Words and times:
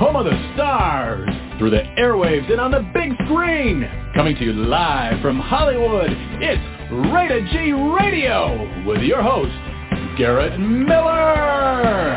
home 0.00 0.16
of 0.16 0.24
the 0.24 0.52
stars, 0.54 1.28
through 1.58 1.68
the 1.68 1.82
airwaves 1.98 2.50
and 2.50 2.58
on 2.58 2.70
the 2.70 2.80
big 2.94 3.12
screen. 3.26 3.86
Coming 4.14 4.34
to 4.34 4.44
you 4.44 4.54
live 4.54 5.20
from 5.20 5.38
Hollywood, 5.38 6.08
it's 6.40 7.12
Rated 7.12 7.46
G 7.50 7.72
Radio 7.72 8.86
with 8.86 9.02
your 9.02 9.20
host, 9.20 9.52
Garrett 10.16 10.58
Miller. 10.58 12.16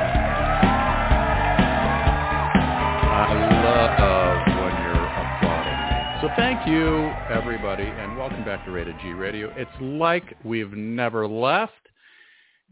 I 3.12 3.28
love 3.66 4.48
when 4.48 4.74
you're 4.82 5.06
applauding. 5.20 6.22
So 6.22 6.30
thank 6.38 6.66
you, 6.66 7.12
everybody, 7.30 7.84
and 7.84 8.18
welcome 8.18 8.46
back 8.46 8.64
to 8.64 8.72
Rated 8.72 8.96
G 9.02 9.12
Radio. 9.12 9.54
It's 9.58 9.70
like 9.82 10.38
we've 10.46 10.72
never 10.72 11.28
left, 11.28 11.74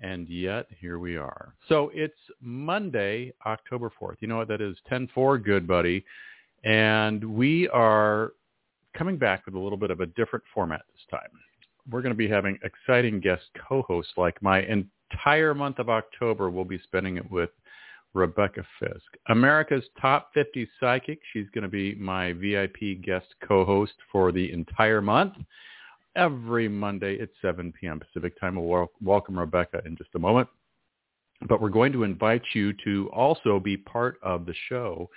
and 0.02 0.28
yet 0.28 0.68
here 0.80 1.00
we 1.00 1.16
are. 1.18 1.54
So 1.70 1.92
it's 1.94 2.14
Monday, 2.42 3.34
October 3.46 3.92
4th. 4.02 4.16
You 4.20 4.28
know 4.28 4.38
what 4.38 4.48
that 4.50 4.62
is? 4.62 4.76
10-4, 4.92 5.44
good 5.44 5.68
buddy. 5.68 6.04
And 6.64 7.24
we 7.24 7.70
are 7.70 8.34
coming 8.98 9.18
back 9.18 9.46
with 9.46 9.56
a 9.56 9.60
little 9.60 9.78
bit 9.78 9.92
of 9.92 10.00
a 10.02 10.08
different 10.08 10.44
format 10.54 10.82
this 10.92 11.06
time. 11.10 11.30
We're 11.90 12.02
going 12.02 12.14
to 12.14 12.18
be 12.18 12.28
having 12.30 12.60
exciting 12.64 13.20
guest 13.20 13.44
co-hosts 13.68 14.14
like 14.18 14.42
my 14.42 14.64
entire 14.64 15.54
month 15.54 15.80
of 15.80 15.90
October. 15.90 16.50
We'll 16.50 16.66
be 16.66 16.80
spending 16.84 17.18
it 17.18 17.32
with 17.32 17.50
Rebecca 18.14 18.66
Fisk, 18.80 19.06
America's 19.30 19.86
top 20.00 20.32
50 20.34 20.68
psychic. 20.80 21.20
She's 21.32 21.48
going 21.54 21.64
to 21.64 21.70
be 21.70 21.96
my 21.96 22.34
VIP 22.34 23.02
guest 23.02 23.28
co-host 23.48 23.94
for 24.12 24.32
the 24.32 24.52
entire 24.52 25.02
month. 25.02 25.34
Every 26.16 26.68
Monday 26.68 27.20
at 27.22 27.30
7 27.42 27.74
p.m. 27.80 28.00
Pacific 28.00 28.40
time. 28.40 28.56
We'll 28.56 28.92
welcome 29.02 29.38
Rebecca 29.38 29.82
in 29.86 29.96
just 29.96 30.10
a 30.16 30.20
moment. 30.20 30.48
But 31.48 31.62
we're 31.62 31.70
going 31.70 31.92
to 31.94 32.04
invite 32.04 32.44
you 32.54 32.74
to 32.84 33.10
also 33.14 33.60
be 33.60 33.78
part 33.78 34.18
of 34.22 34.46
the 34.46 34.54
show. 34.70 35.10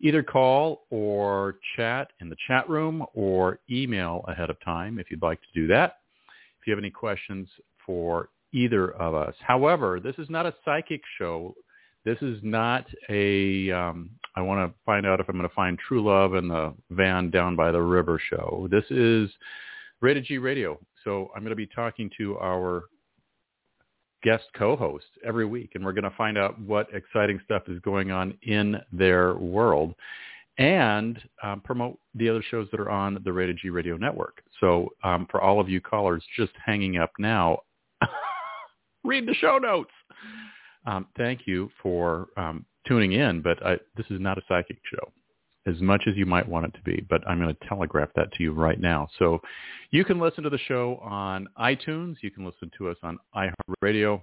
Either 0.00 0.22
call 0.22 0.86
or 0.90 1.56
chat 1.76 2.12
in 2.20 2.28
the 2.28 2.36
chat 2.46 2.68
room 2.68 3.04
or 3.14 3.60
email 3.70 4.24
ahead 4.28 4.50
of 4.50 4.56
time 4.64 4.98
if 4.98 5.10
you'd 5.10 5.22
like 5.22 5.40
to 5.40 5.48
do 5.54 5.66
that. 5.68 5.98
If 6.60 6.66
you 6.66 6.72
have 6.72 6.78
any 6.78 6.90
questions 6.90 7.48
for 7.86 8.28
either 8.52 8.90
of 8.92 9.14
us. 9.14 9.34
However, 9.40 10.00
this 10.00 10.16
is 10.18 10.28
not 10.28 10.46
a 10.46 10.54
psychic 10.64 11.00
show 11.18 11.54
this 12.04 12.18
is 12.22 12.38
not 12.42 12.86
a 13.08 13.70
um, 13.70 14.10
I 14.34 14.40
want 14.40 14.70
to 14.70 14.74
find 14.86 15.06
out 15.06 15.20
if 15.20 15.28
I'm 15.28 15.36
going 15.36 15.48
to 15.48 15.54
find 15.54 15.78
true 15.78 16.02
love 16.02 16.34
in 16.34 16.48
the 16.48 16.72
van 16.90 17.30
down 17.30 17.56
by 17.56 17.70
the 17.70 17.82
river 17.82 18.20
show. 18.30 18.68
This 18.70 18.84
is 18.90 19.30
Rated 20.00 20.24
G 20.24 20.38
Radio. 20.38 20.78
So 21.04 21.30
I'm 21.34 21.42
going 21.42 21.50
to 21.50 21.56
be 21.56 21.66
talking 21.66 22.10
to 22.18 22.36
our 22.38 22.84
guest 24.22 24.44
co-hosts 24.56 25.08
every 25.24 25.46
week, 25.46 25.72
and 25.74 25.84
we're 25.84 25.92
going 25.92 26.04
to 26.04 26.16
find 26.16 26.36
out 26.36 26.60
what 26.60 26.88
exciting 26.92 27.40
stuff 27.44 27.62
is 27.68 27.80
going 27.80 28.10
on 28.10 28.36
in 28.42 28.76
their 28.92 29.34
world 29.34 29.94
and 30.58 31.18
um, 31.42 31.60
promote 31.62 31.98
the 32.14 32.28
other 32.28 32.42
shows 32.50 32.68
that 32.70 32.80
are 32.80 32.90
on 32.90 33.18
the 33.24 33.32
Rated 33.32 33.58
G 33.62 33.70
Radio 33.70 33.96
Network. 33.96 34.42
So 34.60 34.90
um, 35.02 35.26
for 35.30 35.40
all 35.40 35.58
of 35.58 35.68
you 35.68 35.80
callers 35.80 36.22
just 36.36 36.52
hanging 36.64 36.98
up 36.98 37.12
now, 37.18 37.60
read 39.04 39.26
the 39.26 39.34
show 39.34 39.56
notes 39.56 39.90
um, 40.86 41.06
thank 41.16 41.46
you 41.46 41.70
for 41.82 42.28
um, 42.36 42.64
tuning 42.86 43.12
in, 43.12 43.42
but 43.42 43.64
I, 43.64 43.76
this 43.96 44.06
is 44.10 44.20
not 44.20 44.38
a 44.38 44.42
psychic 44.48 44.78
show 44.90 45.12
as 45.70 45.80
much 45.80 46.02
as 46.06 46.16
you 46.16 46.26
might 46.26 46.48
want 46.48 46.66
it 46.66 46.74
to 46.74 46.82
be, 46.82 47.04
but 47.08 47.26
I'm 47.28 47.40
going 47.40 47.54
to 47.54 47.68
telegraph 47.68 48.10
that 48.16 48.32
to 48.32 48.42
you 48.42 48.52
right 48.52 48.80
now. 48.80 49.08
So 49.18 49.40
you 49.90 50.04
can 50.04 50.18
listen 50.18 50.44
to 50.44 50.50
the 50.50 50.58
show 50.58 50.96
on 51.02 51.48
iTunes. 51.58 52.16
You 52.22 52.30
can 52.30 52.44
listen 52.44 52.70
to 52.78 52.88
us 52.88 52.96
on 53.02 53.18
iHeartRadio 53.34 54.20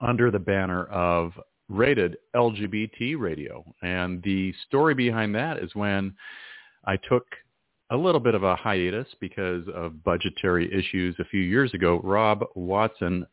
under 0.00 0.30
the 0.30 0.38
banner 0.38 0.84
of 0.86 1.32
rated 1.68 2.16
LGBT 2.34 3.18
radio. 3.18 3.64
And 3.82 4.22
the 4.22 4.52
story 4.66 4.94
behind 4.94 5.34
that 5.34 5.58
is 5.58 5.74
when 5.74 6.14
I 6.84 6.96
took 6.96 7.24
a 7.90 7.96
little 7.96 8.20
bit 8.20 8.34
of 8.34 8.42
a 8.42 8.56
hiatus 8.56 9.06
because 9.20 9.64
of 9.74 10.02
budgetary 10.02 10.72
issues 10.72 11.14
a 11.18 11.24
few 11.24 11.40
years 11.40 11.72
ago. 11.74 12.00
Rob 12.02 12.44
Watson 12.54 13.26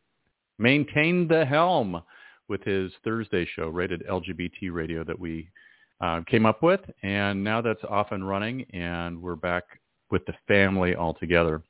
maintained 0.59 1.29
the 1.29 1.45
helm 1.45 2.01
with 2.47 2.63
his 2.63 2.91
Thursday 3.03 3.47
show, 3.55 3.69
Rated 3.69 4.03
LGBT 4.07 4.71
Radio, 4.71 5.03
that 5.03 5.17
we 5.17 5.49
uh, 6.03 6.21
came 6.27 6.45
up 6.45 6.61
with. 6.61 6.81
And 7.01 7.43
now 7.43 7.61
that's 7.61 7.83
off 7.89 8.11
and 8.11 8.27
running, 8.27 8.65
and 8.73 9.21
we're 9.21 9.37
back 9.37 9.63
with 10.11 10.25
the 10.25 10.33
family 10.47 10.95
all 10.95 11.13
together. 11.13 11.61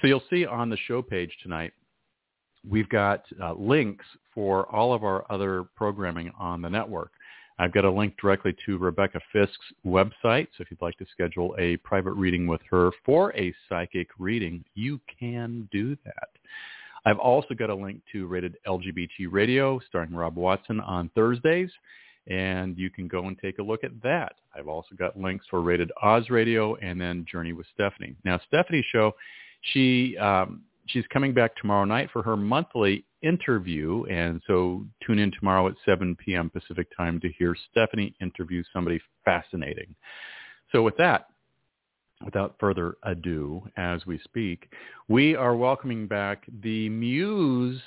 So 0.00 0.06
you'll 0.06 0.22
see 0.30 0.46
on 0.46 0.70
the 0.70 0.78
show 0.88 1.02
page 1.02 1.30
tonight, 1.42 1.72
we've 2.68 2.88
got 2.88 3.24
uh, 3.42 3.52
links 3.54 4.04
for 4.34 4.66
all 4.74 4.94
of 4.94 5.04
our 5.04 5.30
other 5.30 5.64
programming 5.76 6.32
on 6.38 6.62
the 6.62 6.70
network. 6.70 7.12
I've 7.58 7.72
got 7.72 7.84
a 7.84 7.90
link 7.90 8.14
directly 8.20 8.54
to 8.66 8.76
Rebecca 8.76 9.20
Fisk's 9.32 9.72
website. 9.84 10.48
So 10.56 10.60
if 10.60 10.70
you'd 10.70 10.82
like 10.82 10.98
to 10.98 11.06
schedule 11.10 11.54
a 11.58 11.76
private 11.78 12.12
reading 12.12 12.46
with 12.46 12.60
her 12.70 12.90
for 13.04 13.34
a 13.34 13.54
psychic 13.68 14.08
reading, 14.18 14.64
you 14.74 15.00
can 15.18 15.68
do 15.72 15.96
that. 16.04 16.28
I've 17.06 17.18
also 17.18 17.54
got 17.54 17.70
a 17.70 17.74
link 17.74 18.02
to 18.12 18.26
Rated 18.26 18.56
LGBT 18.66 19.28
Radio 19.30 19.78
starring 19.88 20.12
Rob 20.12 20.36
Watson 20.36 20.80
on 20.80 21.10
Thursdays, 21.14 21.70
and 22.26 22.76
you 22.76 22.90
can 22.90 23.08
go 23.08 23.26
and 23.26 23.38
take 23.38 23.58
a 23.58 23.62
look 23.62 23.84
at 23.84 24.02
that. 24.02 24.34
I've 24.56 24.68
also 24.68 24.94
got 24.96 25.18
links 25.18 25.46
for 25.48 25.60
Rated 25.62 25.90
Oz 26.02 26.28
Radio 26.30 26.74
and 26.76 27.00
then 27.00 27.24
Journey 27.30 27.52
with 27.52 27.66
Stephanie. 27.74 28.16
Now, 28.24 28.40
Stephanie's 28.48 28.84
show, 28.90 29.12
she 29.72 30.16
um, 30.18 30.62
she's 30.86 31.04
coming 31.12 31.32
back 31.32 31.56
tomorrow 31.56 31.84
night 31.84 32.10
for 32.12 32.22
her 32.22 32.36
monthly 32.36 33.04
interview, 33.22 34.04
and 34.04 34.40
so 34.46 34.84
tune 35.04 35.18
in 35.18 35.32
tomorrow 35.32 35.66
at 35.68 35.74
7 35.84 36.16
p.m. 36.16 36.50
Pacific 36.50 36.88
time 36.96 37.20
to 37.20 37.28
hear 37.38 37.56
Stephanie 37.70 38.14
interview 38.20 38.62
somebody 38.72 39.00
fascinating. 39.24 39.94
So 40.72 40.82
with 40.82 40.96
that, 40.98 41.26
without 42.24 42.56
further 42.58 42.96
ado, 43.02 43.62
as 43.76 44.06
we 44.06 44.18
speak, 44.24 44.70
we 45.08 45.34
are 45.36 45.56
welcoming 45.56 46.06
back 46.06 46.44
the 46.62 46.88
muse 46.88 47.80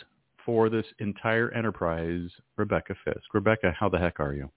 for 0.46 0.70
this 0.70 0.86
entire 1.00 1.52
enterprise, 1.52 2.30
Rebecca 2.58 2.96
Fisk. 3.04 3.34
Rebecca, 3.34 3.74
how 3.78 3.90
the 3.90 4.00
heck 4.00 4.20
are 4.20 4.34
you? 4.34 4.50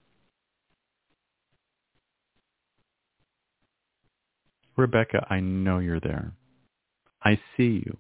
Rebecca, 4.77 5.27
I 5.29 5.41
know 5.41 5.79
you're 5.79 6.01
there. 6.01 6.33
I 7.25 7.39
see 7.57 7.83
you. 7.85 7.97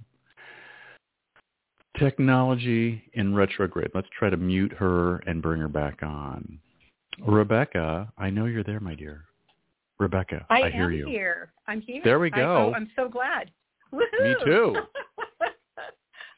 Technology 1.99 3.03
in 3.13 3.35
retrograde. 3.35 3.91
Let's 3.95 4.09
try 4.19 4.31
to 4.31 4.37
mute 4.37 4.73
her 4.73 5.19
and 5.27 5.43
bring 5.43 5.61
her 5.61 5.69
back 5.69 6.03
on. 6.03 6.59
Rebecca, 7.27 8.11
I 8.17 8.31
know 8.31 8.47
you're 8.47 8.65
there, 8.65 8.81
my 8.81 8.95
dear. 8.95 9.25
Rebecca, 9.99 10.47
I, 10.51 10.63
I 10.63 10.71
hear 10.71 10.91
you. 10.91 11.07
here. 11.07 11.53
I'm 11.69 11.81
here. 11.83 12.01
There 12.03 12.19
we 12.19 12.31
oh, 12.33 12.37
go. 12.37 12.73
I, 12.75 12.77
am 12.77 12.91
so 12.97 13.09
glad. 13.09 13.51
Woo-hoo. 13.93 14.25
Me 14.25 14.35
too. 14.45 14.75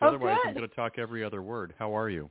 oh, 0.05 0.09
Otherwise, 0.09 0.39
good. 0.43 0.49
I'm 0.49 0.55
going 0.55 0.69
to 0.69 0.75
talk 0.75 0.99
every 0.99 1.25
other 1.25 1.43
word. 1.43 1.75
How 1.79 1.97
are 1.97 2.09
you? 2.09 2.31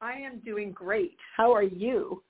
I 0.00 0.12
am 0.12 0.40
doing 0.44 0.72
great. 0.72 1.16
How 1.36 1.52
are 1.52 1.62
you? 1.62 2.22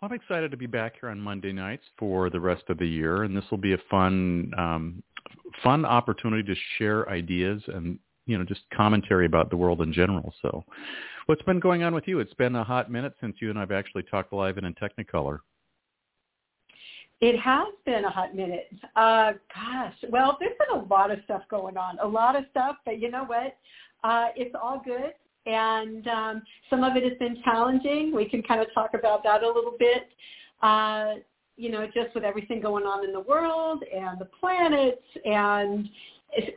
I'm 0.00 0.12
excited 0.12 0.50
to 0.52 0.56
be 0.56 0.66
back 0.66 0.94
here 1.00 1.10
on 1.10 1.20
Monday 1.20 1.52
nights 1.52 1.82
for 1.98 2.30
the 2.30 2.38
rest 2.38 2.62
of 2.68 2.78
the 2.78 2.86
year, 2.86 3.24
and 3.24 3.36
this 3.36 3.44
will 3.50 3.58
be 3.58 3.72
a 3.72 3.78
fun, 3.90 4.52
um, 4.56 5.02
fun 5.62 5.84
opportunity 5.84 6.42
to 6.44 6.60
share 6.78 7.08
ideas 7.10 7.62
and 7.66 7.98
you 8.26 8.38
know 8.38 8.44
just 8.44 8.60
commentary 8.72 9.26
about 9.26 9.50
the 9.50 9.56
world 9.56 9.80
in 9.80 9.92
general. 9.92 10.32
So, 10.40 10.64
what's 11.26 11.42
been 11.42 11.58
going 11.58 11.82
on 11.82 11.94
with 11.94 12.06
you? 12.06 12.20
It's 12.20 12.34
been 12.34 12.54
a 12.54 12.62
hot 12.62 12.92
minute 12.92 13.14
since 13.20 13.36
you 13.40 13.50
and 13.50 13.58
I've 13.58 13.72
actually 13.72 14.04
talked 14.04 14.32
live 14.32 14.56
and 14.56 14.66
in 14.66 14.74
Technicolor. 14.74 15.40
It 17.20 17.38
has 17.40 17.68
been 17.84 18.04
a 18.04 18.10
hot 18.10 18.34
minute. 18.36 18.70
Uh, 18.94 19.32
gosh, 19.52 19.94
well, 20.10 20.36
there's 20.38 20.56
been 20.58 20.80
a 20.80 20.84
lot 20.84 21.10
of 21.10 21.18
stuff 21.24 21.42
going 21.50 21.76
on, 21.76 21.98
a 21.98 22.06
lot 22.06 22.36
of 22.36 22.44
stuff, 22.50 22.76
but 22.84 23.00
you 23.00 23.10
know 23.10 23.24
what? 23.24 23.56
Uh, 24.04 24.28
it's 24.36 24.54
all 24.60 24.80
good. 24.84 25.12
And 25.46 26.06
um, 26.06 26.42
some 26.70 26.84
of 26.84 26.96
it 26.96 27.02
has 27.02 27.18
been 27.18 27.42
challenging. 27.42 28.14
We 28.14 28.28
can 28.28 28.42
kind 28.42 28.60
of 28.60 28.68
talk 28.72 28.90
about 28.94 29.24
that 29.24 29.42
a 29.42 29.46
little 29.46 29.74
bit. 29.78 30.08
Uh, 30.62 31.14
you 31.56 31.70
know, 31.70 31.86
just 31.86 32.14
with 32.14 32.22
everything 32.22 32.60
going 32.60 32.84
on 32.84 33.04
in 33.04 33.12
the 33.12 33.20
world 33.20 33.82
and 33.92 34.18
the 34.20 34.28
planets 34.38 35.02
and, 35.24 35.88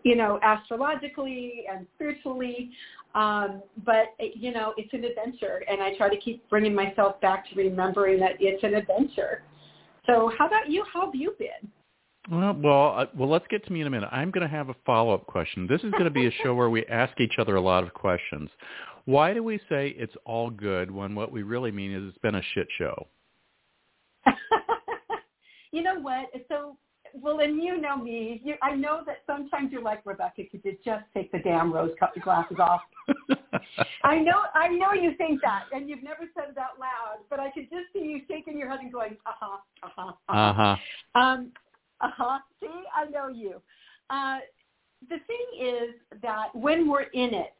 you 0.03 0.15
know, 0.15 0.39
astrologically 0.43 1.63
and 1.71 1.87
spiritually. 1.95 2.69
Um, 3.15 3.63
but, 3.83 4.13
you 4.35 4.53
know, 4.53 4.73
it's 4.77 4.93
an 4.93 5.03
adventure. 5.03 5.63
And 5.67 5.81
I 5.81 5.95
try 5.97 6.09
to 6.09 6.17
keep 6.17 6.47
bringing 6.49 6.75
myself 6.75 7.19
back 7.19 7.49
to 7.49 7.55
remembering 7.55 8.19
that 8.19 8.33
it's 8.39 8.63
an 8.63 8.75
adventure. 8.75 9.41
So 10.05 10.31
how 10.37 10.47
about 10.47 10.69
you? 10.69 10.83
How 10.91 11.05
have 11.05 11.15
you 11.15 11.35
been? 11.37 11.71
Well, 12.29 12.53
well, 12.53 12.95
uh, 12.97 13.05
well. 13.15 13.29
Let's 13.29 13.45
get 13.49 13.65
to 13.65 13.73
me 13.73 13.81
in 13.81 13.87
a 13.87 13.89
minute. 13.89 14.09
I'm 14.11 14.31
going 14.31 14.47
to 14.47 14.53
have 14.53 14.69
a 14.69 14.75
follow-up 14.85 15.25
question. 15.25 15.67
This 15.67 15.81
is 15.81 15.91
going 15.91 16.05
to 16.05 16.11
be 16.11 16.27
a 16.27 16.31
show 16.43 16.53
where 16.53 16.69
we 16.69 16.85
ask 16.85 17.19
each 17.19 17.35
other 17.39 17.55
a 17.55 17.61
lot 17.61 17.83
of 17.83 17.93
questions. 17.93 18.49
Why 19.05 19.33
do 19.33 19.43
we 19.43 19.57
say 19.69 19.95
it's 19.97 20.13
all 20.25 20.49
good 20.49 20.91
when 20.91 21.15
what 21.15 21.31
we 21.31 21.41
really 21.43 21.71
mean 21.71 21.91
is 21.91 22.07
it's 22.07 22.17
been 22.19 22.35
a 22.35 22.41
shit 22.53 22.67
show? 22.77 23.07
you 25.71 25.81
know 25.81 25.99
what? 25.99 26.27
So 26.47 26.77
well, 27.13 27.39
and 27.39 27.61
you 27.61 27.79
know 27.79 27.97
me. 27.97 28.41
You, 28.43 28.55
I 28.61 28.75
know 28.75 29.01
that 29.05 29.17
sometimes 29.27 29.71
you're 29.71 29.81
like 29.81 30.05
Rebecca. 30.05 30.43
Could 30.49 30.61
you 30.63 30.77
just 30.83 31.03
take 31.13 31.31
the 31.31 31.39
damn 31.39 31.73
rose-colored 31.73 32.21
glasses 32.23 32.57
off? 32.59 32.81
I 34.03 34.19
know, 34.19 34.43
I 34.53 34.67
know 34.69 34.93
you 34.93 35.13
think 35.17 35.41
that, 35.41 35.65
and 35.71 35.89
you've 35.89 36.03
never 36.03 36.23
said 36.35 36.49
it 36.49 36.57
out 36.57 36.79
loud. 36.79 37.19
But 37.29 37.39
I 37.39 37.51
could 37.51 37.69
just 37.69 37.93
see 37.93 37.99
you 37.99 38.21
shaking 38.27 38.57
your 38.57 38.69
head 38.69 38.79
and 38.81 38.91
going, 38.91 39.17
uh 39.25 39.31
huh, 39.39 39.57
uh 39.83 39.89
huh, 39.95 40.13
uh 40.29 40.53
huh, 40.53 41.19
um, 41.19 41.51
uh 42.01 42.09
huh. 42.15 42.39
See, 42.59 42.67
I 42.95 43.05
know 43.09 43.27
you. 43.27 43.61
Uh, 44.09 44.39
the 45.09 45.17
thing 45.27 45.47
is 45.59 46.21
that 46.21 46.53
when 46.53 46.89
we're 46.89 47.03
in 47.13 47.33
it, 47.33 47.53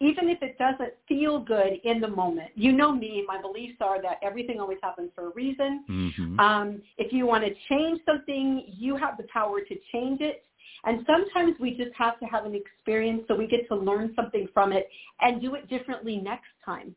even 0.00 0.28
if 0.28 0.42
it 0.42 0.58
doesn't 0.58 0.92
feel 1.08 1.40
good 1.40 1.80
in 1.84 2.00
the 2.00 2.08
moment, 2.08 2.50
you 2.54 2.72
know 2.72 2.92
me, 2.92 3.24
my 3.26 3.40
beliefs 3.40 3.76
are 3.80 4.00
that 4.02 4.18
everything 4.22 4.60
always 4.60 4.78
happens 4.82 5.10
for 5.14 5.28
a 5.28 5.30
reason. 5.30 5.84
mm-hmm. 5.88 6.38
Um, 6.38 6.82
if 6.98 7.12
you 7.12 7.26
want 7.26 7.44
to 7.44 7.54
change 7.68 8.00
something, 8.04 8.64
you 8.66 8.96
have 8.96 9.16
the 9.16 9.24
power 9.32 9.60
to 9.60 9.74
change 9.92 10.20
it. 10.20 10.44
And 10.84 11.04
sometimes 11.06 11.56
we 11.58 11.74
just 11.74 11.94
have 11.96 12.20
to 12.20 12.26
have 12.26 12.44
an 12.44 12.54
experience 12.54 13.22
so 13.26 13.34
we 13.34 13.46
get 13.46 13.66
to 13.68 13.74
learn 13.74 14.12
something 14.14 14.48
from 14.52 14.72
it 14.72 14.88
and 15.20 15.40
do 15.40 15.54
it 15.54 15.68
differently 15.68 16.16
next 16.16 16.50
time. 16.64 16.94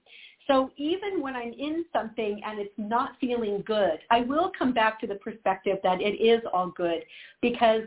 So 0.48 0.72
even 0.78 1.22
when 1.22 1.36
I'm 1.36 1.54
in 1.54 1.86
something 1.94 2.42
and 2.46 2.60
it's 2.60 2.74
not 2.78 3.12
feeling 3.22 3.64
good, 3.66 4.00
I 4.10 4.22
will 4.22 4.52
come 4.58 4.74
back 4.74 5.00
to 5.02 5.08
the 5.08 5.16
perspective 5.16 5.78
that 5.84 6.02
it 6.02 6.22
is 6.22 6.42
all 6.52 6.72
good 6.76 7.04
because 7.42 7.84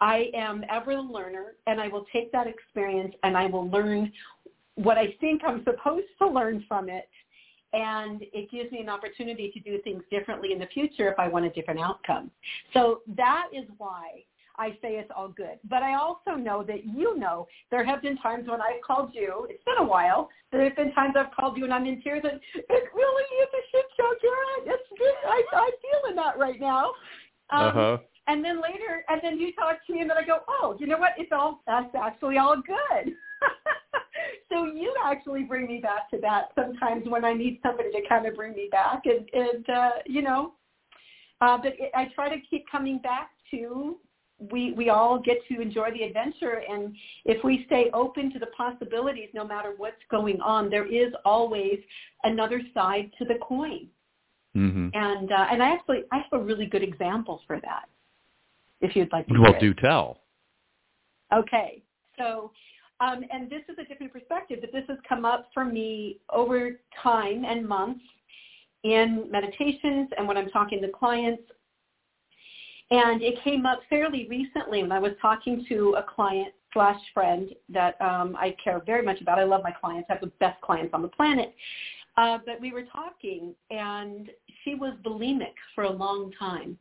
I 0.00 0.30
am 0.34 0.64
ever 0.70 0.94
the 0.94 1.00
learner 1.00 1.54
and 1.66 1.80
I 1.80 1.88
will 1.88 2.04
take 2.12 2.30
that 2.32 2.46
experience 2.46 3.14
and 3.22 3.36
I 3.36 3.46
will 3.46 3.70
learn 3.70 4.12
what 4.76 4.98
I 4.98 5.14
think 5.20 5.42
I'm 5.46 5.64
supposed 5.64 6.06
to 6.18 6.28
learn 6.28 6.64
from 6.68 6.88
it. 6.88 7.08
And 7.72 8.22
it 8.32 8.50
gives 8.52 8.70
me 8.70 8.80
an 8.80 8.88
opportunity 8.88 9.50
to 9.50 9.60
do 9.60 9.82
things 9.82 10.02
differently 10.08 10.52
in 10.52 10.60
the 10.60 10.66
future 10.66 11.10
if 11.10 11.18
I 11.18 11.26
want 11.26 11.44
a 11.44 11.50
different 11.50 11.80
outcome. 11.80 12.30
So 12.72 13.00
that 13.16 13.48
is 13.52 13.64
why 13.78 14.22
I 14.56 14.70
say 14.80 14.94
it's 14.94 15.10
all 15.14 15.28
good. 15.28 15.58
But 15.68 15.82
I 15.82 15.94
also 15.94 16.32
know 16.38 16.62
that 16.62 16.84
you 16.84 17.18
know 17.18 17.48
there 17.72 17.84
have 17.84 18.00
been 18.02 18.16
times 18.18 18.48
when 18.48 18.60
I've 18.60 18.80
called 18.86 19.10
you. 19.12 19.48
It's 19.50 19.64
been 19.64 19.78
a 19.78 19.84
while. 19.84 20.28
There 20.52 20.62
have 20.62 20.76
been 20.76 20.92
times 20.92 21.14
I've 21.18 21.32
called 21.34 21.56
you 21.56 21.64
and 21.64 21.74
I'm 21.74 21.86
in 21.86 22.00
tears 22.02 22.22
and 22.22 22.40
it 22.54 22.84
really 22.94 23.24
is 23.42 23.48
a 23.52 23.62
shit 23.72 23.84
show, 23.96 24.10
Karen. 24.20 24.74
It's 24.74 24.88
good. 24.96 25.14
I, 25.28 25.42
I'm 25.56 25.72
feeling 25.82 26.16
that 26.16 26.38
right 26.38 26.60
now. 26.60 26.92
Um, 27.50 27.66
uh-huh. 27.66 27.98
And 28.26 28.42
then 28.42 28.62
later, 28.62 29.04
and 29.08 29.20
then 29.22 29.38
you 29.38 29.52
talk 29.52 29.84
to 29.86 29.92
me 29.92 30.00
and 30.00 30.08
then 30.08 30.16
I 30.16 30.24
go, 30.24 30.38
oh, 30.48 30.76
you 30.78 30.86
know 30.86 30.96
what? 30.96 31.12
It's 31.18 31.32
all, 31.32 31.60
that's 31.66 31.94
actually 31.94 32.38
all 32.38 32.56
good. 32.56 33.12
so 34.54 34.66
you 34.66 34.94
actually 35.04 35.42
bring 35.42 35.66
me 35.66 35.80
back 35.80 36.08
to 36.10 36.18
that 36.18 36.50
sometimes 36.54 37.08
when 37.08 37.24
I 37.24 37.34
need 37.34 37.58
somebody 37.62 37.90
to 37.90 38.00
kind 38.08 38.26
of 38.26 38.36
bring 38.36 38.52
me 38.52 38.68
back. 38.70 39.02
And, 39.04 39.28
and 39.32 39.68
uh, 39.68 39.90
you 40.06 40.22
know, 40.22 40.52
uh, 41.40 41.58
but 41.58 41.72
it, 41.78 41.90
I 41.94 42.06
try 42.14 42.28
to 42.28 42.40
keep 42.48 42.64
coming 42.70 42.98
back 42.98 43.30
to 43.50 43.96
we 44.50 44.72
we 44.72 44.88
all 44.88 45.20
get 45.20 45.36
to 45.48 45.60
enjoy 45.60 45.90
the 45.92 46.02
adventure 46.02 46.62
and 46.68 46.94
if 47.24 47.42
we 47.44 47.62
stay 47.66 47.88
open 47.94 48.32
to 48.32 48.38
the 48.40 48.48
possibilities 48.56 49.28
no 49.32 49.46
matter 49.46 49.74
what's 49.76 50.02
going 50.10 50.40
on 50.40 50.68
there 50.68 50.86
is 50.86 51.12
always 51.24 51.78
another 52.24 52.60
side 52.74 53.10
to 53.16 53.24
the 53.24 53.36
coin 53.40 53.86
mm-hmm. 54.56 54.88
and 54.92 55.30
uh, 55.30 55.46
and 55.52 55.62
i 55.62 55.72
actually 55.72 56.02
i 56.10 56.16
have 56.16 56.32
a 56.32 56.44
really 56.44 56.66
good 56.66 56.82
example 56.82 57.42
for 57.46 57.60
that 57.60 57.84
if 58.80 58.96
you'd 58.96 59.10
like 59.12 59.26
to 59.28 59.40
well 59.40 59.54
do 59.60 59.72
tell 59.72 60.18
okay 61.32 61.80
so 62.18 62.50
um, 63.04 63.24
and 63.32 63.50
this 63.50 63.62
is 63.68 63.76
a 63.78 63.84
different 63.84 64.12
perspective 64.12 64.58
but 64.60 64.72
this 64.72 64.84
has 64.88 64.98
come 65.08 65.24
up 65.24 65.48
for 65.52 65.64
me 65.64 66.18
over 66.30 66.80
time 67.02 67.44
and 67.44 67.66
months 67.66 68.04
in 68.84 69.26
meditations 69.30 70.08
and 70.16 70.26
when 70.26 70.36
i'm 70.36 70.48
talking 70.50 70.80
to 70.80 70.88
clients 70.88 71.42
and 72.90 73.22
it 73.22 73.42
came 73.42 73.66
up 73.66 73.80
fairly 73.88 74.26
recently 74.28 74.82
when 74.82 74.92
I 74.92 74.98
was 74.98 75.12
talking 75.20 75.64
to 75.68 75.96
a 75.98 76.02
client 76.02 76.52
slash 76.72 77.00
friend 77.12 77.50
that 77.70 78.00
um, 78.00 78.36
I 78.38 78.54
care 78.62 78.82
very 78.84 79.04
much 79.04 79.20
about. 79.20 79.38
I 79.38 79.44
love 79.44 79.62
my 79.62 79.72
clients. 79.72 80.06
I 80.10 80.14
have 80.14 80.20
the 80.20 80.32
best 80.38 80.60
clients 80.60 80.92
on 80.92 81.02
the 81.02 81.08
planet. 81.08 81.54
Uh, 82.16 82.38
but 82.44 82.60
we 82.60 82.72
were 82.72 82.84
talking, 82.84 83.54
and 83.70 84.30
she 84.62 84.74
was 84.74 84.94
bulimic 85.04 85.54
for 85.74 85.84
a 85.84 85.90
long 85.90 86.30
time. 86.38 86.78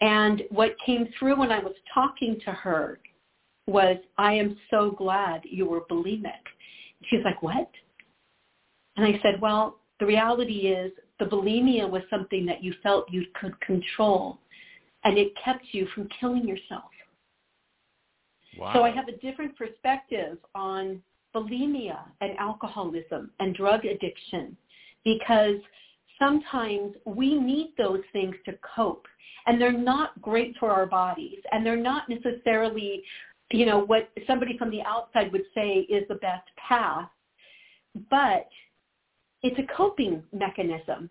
And 0.00 0.42
what 0.50 0.76
came 0.84 1.08
through 1.18 1.38
when 1.38 1.50
I 1.50 1.60
was 1.60 1.74
talking 1.92 2.38
to 2.44 2.52
her 2.52 2.98
was, 3.66 3.96
I 4.18 4.34
am 4.34 4.56
so 4.70 4.90
glad 4.90 5.42
you 5.44 5.66
were 5.66 5.82
bulimic. 5.90 6.32
She's 7.04 7.24
like, 7.24 7.42
what? 7.42 7.70
And 8.96 9.06
I 9.06 9.18
said, 9.22 9.40
well, 9.40 9.78
the 10.00 10.06
reality 10.06 10.68
is 10.68 10.92
the 11.18 11.24
bulimia 11.26 11.88
was 11.88 12.02
something 12.10 12.44
that 12.46 12.62
you 12.62 12.74
felt 12.82 13.10
you 13.10 13.24
could 13.40 13.58
control, 13.60 14.38
and 15.04 15.16
it 15.16 15.32
kept 15.42 15.64
you 15.72 15.86
from 15.94 16.08
killing 16.20 16.46
yourself. 16.46 16.90
wow. 18.58 18.72
So 18.74 18.82
I 18.82 18.90
have 18.90 19.08
a 19.08 19.16
different 19.18 19.56
perspective 19.56 20.38
on 20.54 21.00
bulimia 21.34 21.98
and 22.20 22.36
alcoholism 22.38 23.30
and 23.40 23.54
drug 23.54 23.84
addiction 23.84 24.56
because 25.04 25.56
sometimes 26.18 26.94
we 27.04 27.38
need 27.38 27.72
those 27.78 28.02
things 28.12 28.34
to 28.44 28.52
cope 28.76 29.06
and 29.46 29.60
they're 29.60 29.72
not 29.72 30.20
great 30.20 30.54
for 30.58 30.70
our 30.70 30.86
bodies 30.86 31.38
and 31.50 31.64
they're 31.64 31.76
not 31.76 32.08
necessarily 32.08 33.02
you 33.54 33.66
know 33.66 33.78
what 33.78 34.10
somebody 34.26 34.56
from 34.56 34.70
the 34.70 34.82
outside 34.82 35.32
would 35.32 35.44
say 35.54 35.86
is 35.88 36.06
the 36.08 36.16
best 36.16 36.48
path 36.56 37.08
but 38.10 38.48
it's 39.42 39.58
a 39.58 39.76
coping 39.76 40.22
mechanism. 40.32 41.10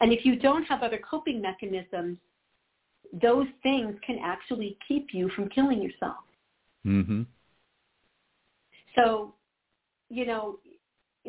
And 0.00 0.12
if 0.12 0.24
you 0.24 0.36
don't 0.36 0.64
have 0.64 0.82
other 0.82 0.98
coping 0.98 1.40
mechanisms, 1.40 2.18
those 3.20 3.46
things 3.62 3.96
can 4.06 4.18
actually 4.22 4.78
keep 4.86 5.08
you 5.12 5.28
from 5.30 5.48
killing 5.48 5.82
yourself. 5.82 6.24
mm-hmm. 6.86 7.22
So, 8.96 9.34
you 10.08 10.26
know, 10.26 10.58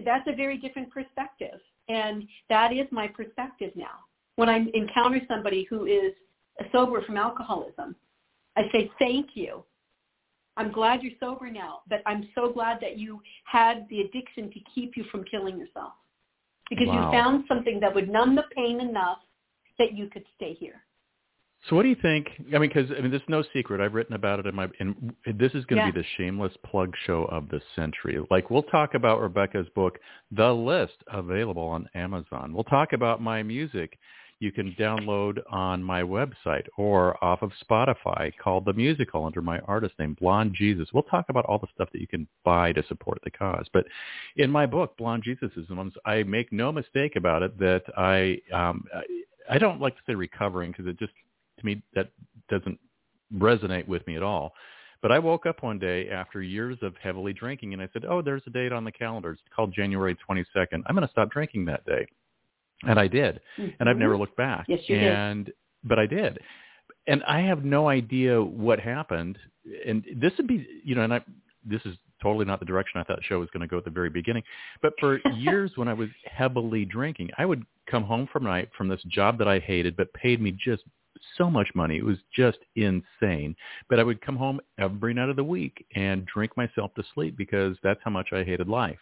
that's 0.06 0.28
a 0.28 0.36
very 0.36 0.58
different 0.58 0.90
perspective. 0.92 1.60
And 1.90 2.28
that 2.50 2.72
is 2.74 2.88
my 2.92 3.08
perspective 3.08 3.72
now. 3.76 4.06
When 4.36 4.50
I 4.50 4.66
encounter 4.74 5.22
somebody 5.28 5.68
who 5.70 5.86
is 5.86 6.14
sober 6.72 7.02
from 7.04 7.18
alcoholism, 7.18 7.96
I 8.56 8.64
say, 8.72 8.90
thank 8.98 9.32
you. 9.36 9.64
I'm 10.62 10.72
glad 10.72 11.02
you're 11.02 11.14
sober 11.20 11.50
now, 11.50 11.82
but 11.90 12.04
I'm 12.06 12.30
so 12.36 12.52
glad 12.54 12.78
that 12.82 12.98
you 12.98 13.20
had 13.46 13.88
the 13.90 14.02
addiction 14.02 14.52
to 14.52 14.60
keep 14.76 14.96
you 14.96 15.04
from 15.06 15.24
killing 15.24 15.58
yourself 15.58 15.94
because 16.70 16.88
Wow. 16.88 17.06
you 17.06 17.12
found 17.12 17.46
something 17.48 17.80
that 17.80 17.94
would 17.96 18.08
numb 18.10 18.36
the 18.36 18.44
pain 18.56 18.80
enough 18.80 19.20
that 19.80 19.94
you 19.94 20.08
could 20.08 20.26
stay 20.36 20.54
here. 20.54 20.84
So 21.66 21.76
what 21.76 21.84
do 21.84 21.90
you 21.90 21.96
think? 21.96 22.28
I 22.54 22.58
mean, 22.60 22.70
because 22.74 22.92
I 22.92 23.02
mean, 23.02 23.12
there's 23.12 23.22
no 23.28 23.44
secret. 23.54 23.82
I've 23.82 23.94
written 23.94 24.16
about 24.16 24.40
it 24.40 24.48
in 24.48 24.56
my. 24.56 24.68
And 24.80 25.16
this 25.26 25.54
is 25.54 25.64
going 25.66 25.80
to 25.80 25.88
Yeah. 25.88 25.92
be 25.92 26.00
the 26.00 26.08
shameless 26.18 26.56
plug 26.58 26.96
show 27.06 27.26
of 27.26 27.50
the 27.50 27.62
century. 27.76 28.20
Like 28.32 28.50
we'll 28.50 28.64
talk 28.64 28.94
about 28.94 29.20
Rebecca's 29.20 29.70
book, 29.70 30.00
The 30.32 30.52
List, 30.54 31.04
available 31.08 31.68
on 31.68 31.88
Amazon. 31.94 32.54
We'll 32.54 32.64
talk 32.64 32.94
about 32.94 33.22
my 33.22 33.44
music. 33.44 34.00
You 34.42 34.52
can 34.52 34.74
download 34.74 35.40
on 35.52 35.84
my 35.84 36.02
website 36.02 36.66
or 36.76 37.24
off 37.24 37.44
of 37.44 37.52
Spotify 37.64 38.32
called 38.42 38.66
The 38.66 38.74
Musical 38.74 39.24
under 39.24 39.40
my 39.40 39.60
artist 39.60 39.94
name, 40.00 40.18
Blond 40.20 40.56
Jesus. 40.56 40.90
We'll 40.92 41.04
talk 41.04 41.28
about 41.30 41.46
all 41.46 41.60
the 41.60 41.68
stuff 41.76 41.90
that 41.94 42.02
you 42.02 42.08
can 42.08 42.28
buy 42.44 42.72
to 42.74 42.84
support 42.88 43.20
the 43.24 43.30
cause. 43.30 43.68
But 43.72 43.86
in 44.38 44.50
my 44.50 44.66
book, 44.66 44.98
Blond 44.98 45.22
Jesus 45.22 45.52
is 45.56 45.70
one. 45.70 45.92
I 46.06 46.24
make 46.24 46.52
no 46.52 46.72
mistake 46.72 47.18
about 47.18 47.44
it 47.44 47.56
that 47.60 47.84
I 47.96 48.40
um, 48.52 48.86
I, 48.96 49.04
I 49.48 49.58
don't 49.60 49.80
like 49.80 49.96
to 49.96 50.02
say 50.08 50.16
recovering 50.16 50.72
because 50.72 50.88
it 50.88 50.98
just 50.98 51.14
to 51.60 51.66
me 51.66 51.84
that 51.94 52.10
doesn't 52.50 52.80
resonate 53.38 53.88
with 53.88 54.06
me 54.08 54.16
at 54.16 54.24
all. 54.24 54.54
But 55.04 55.12
I 55.12 55.20
woke 55.20 55.46
up 55.46 55.62
one 55.62 55.78
day 55.78 56.10
after 56.10 56.42
years 56.42 56.80
of 56.82 56.96
heavily 56.98 57.34
drinking 57.34 57.74
and 57.74 57.82
I 57.82 57.90
said, 57.94 58.06
oh, 58.06 58.24
there's 58.24 58.44
a 58.48 58.50
date 58.50 58.72
on 58.72 58.86
the 58.86 58.92
calendar. 58.92 59.32
It's 59.32 59.42
called 59.56 59.72
January 59.72 60.18
22nd. 60.28 60.82
I'm 60.88 60.96
going 60.96 61.08
to 61.08 61.12
stop 61.12 61.30
drinking 61.30 61.66
that 61.66 61.86
day. 61.86 62.08
And 62.84 63.00
I 63.00 63.08
did. 63.08 63.40
And 63.58 63.90
I've 63.90 63.98
never 63.98 64.14
mm-hmm. 64.14 64.22
looked 64.22 64.38
back. 64.38 64.66
Yes, 64.68 64.80
you 64.88 65.00
did. 65.00 65.54
But 65.84 66.00
I 66.00 66.06
did. 66.06 66.40
And 67.08 67.24
I 67.24 67.42
have 67.42 67.64
no 67.64 67.90
idea 67.90 68.42
what 68.42 68.80
happened. 68.80 69.38
And 69.86 70.06
this 70.16 70.34
would 70.38 70.48
be, 70.48 70.68
you 70.84 70.96
know, 70.96 71.02
and 71.02 71.14
I, 71.14 71.22
this 71.66 71.82
is 71.86 71.96
totally 72.22 72.46
not 72.46 72.60
the 72.60 72.66
direction 72.66 73.00
I 73.00 73.04
thought 73.04 73.18
the 73.18 73.24
show 73.24 73.40
was 73.40 73.50
going 73.52 73.62
to 73.62 73.68
go 73.68 73.78
at 73.78 73.86
the 73.86 73.92
very 73.92 74.10
beginning. 74.10 74.44
But 74.82 74.94
for 75.00 75.20
years 75.36 75.72
when 75.76 75.88
I 75.88 75.94
was 75.94 76.10
heavily 76.26 76.86
drinking, 76.86 77.30
I 77.38 77.46
would 77.46 77.66
come 77.90 78.04
home 78.04 78.28
from 78.32 78.44
night 78.44 78.70
from 78.78 78.88
this 78.88 79.02
job 79.04 79.38
that 79.40 79.48
I 79.48 79.60
hated 79.60 79.96
but 79.96 80.14
paid 80.14 80.42
me 80.42 80.52
just 80.64 80.84
so 81.38 81.50
much 81.50 81.68
money. 81.76 81.98
It 81.98 82.06
was 82.06 82.18
just 82.36 82.60
insane. 82.76 83.56
But 83.90 84.00
I 84.00 84.04
would 84.04 84.22
come 84.22 84.36
home 84.36 84.60
every 84.78 85.14
night 85.14 85.30
of 85.30 85.36
the 85.36 85.44
week 85.44 85.86
and 85.96 86.26
drink 86.26 86.56
myself 86.58 86.94
to 86.96 87.04
sleep 87.14 87.38
because 87.38 87.78
that's 87.84 88.00
how 88.04 88.12
much 88.12 88.30
I 88.32 88.44
hated 88.44 88.68
life. 88.68 89.00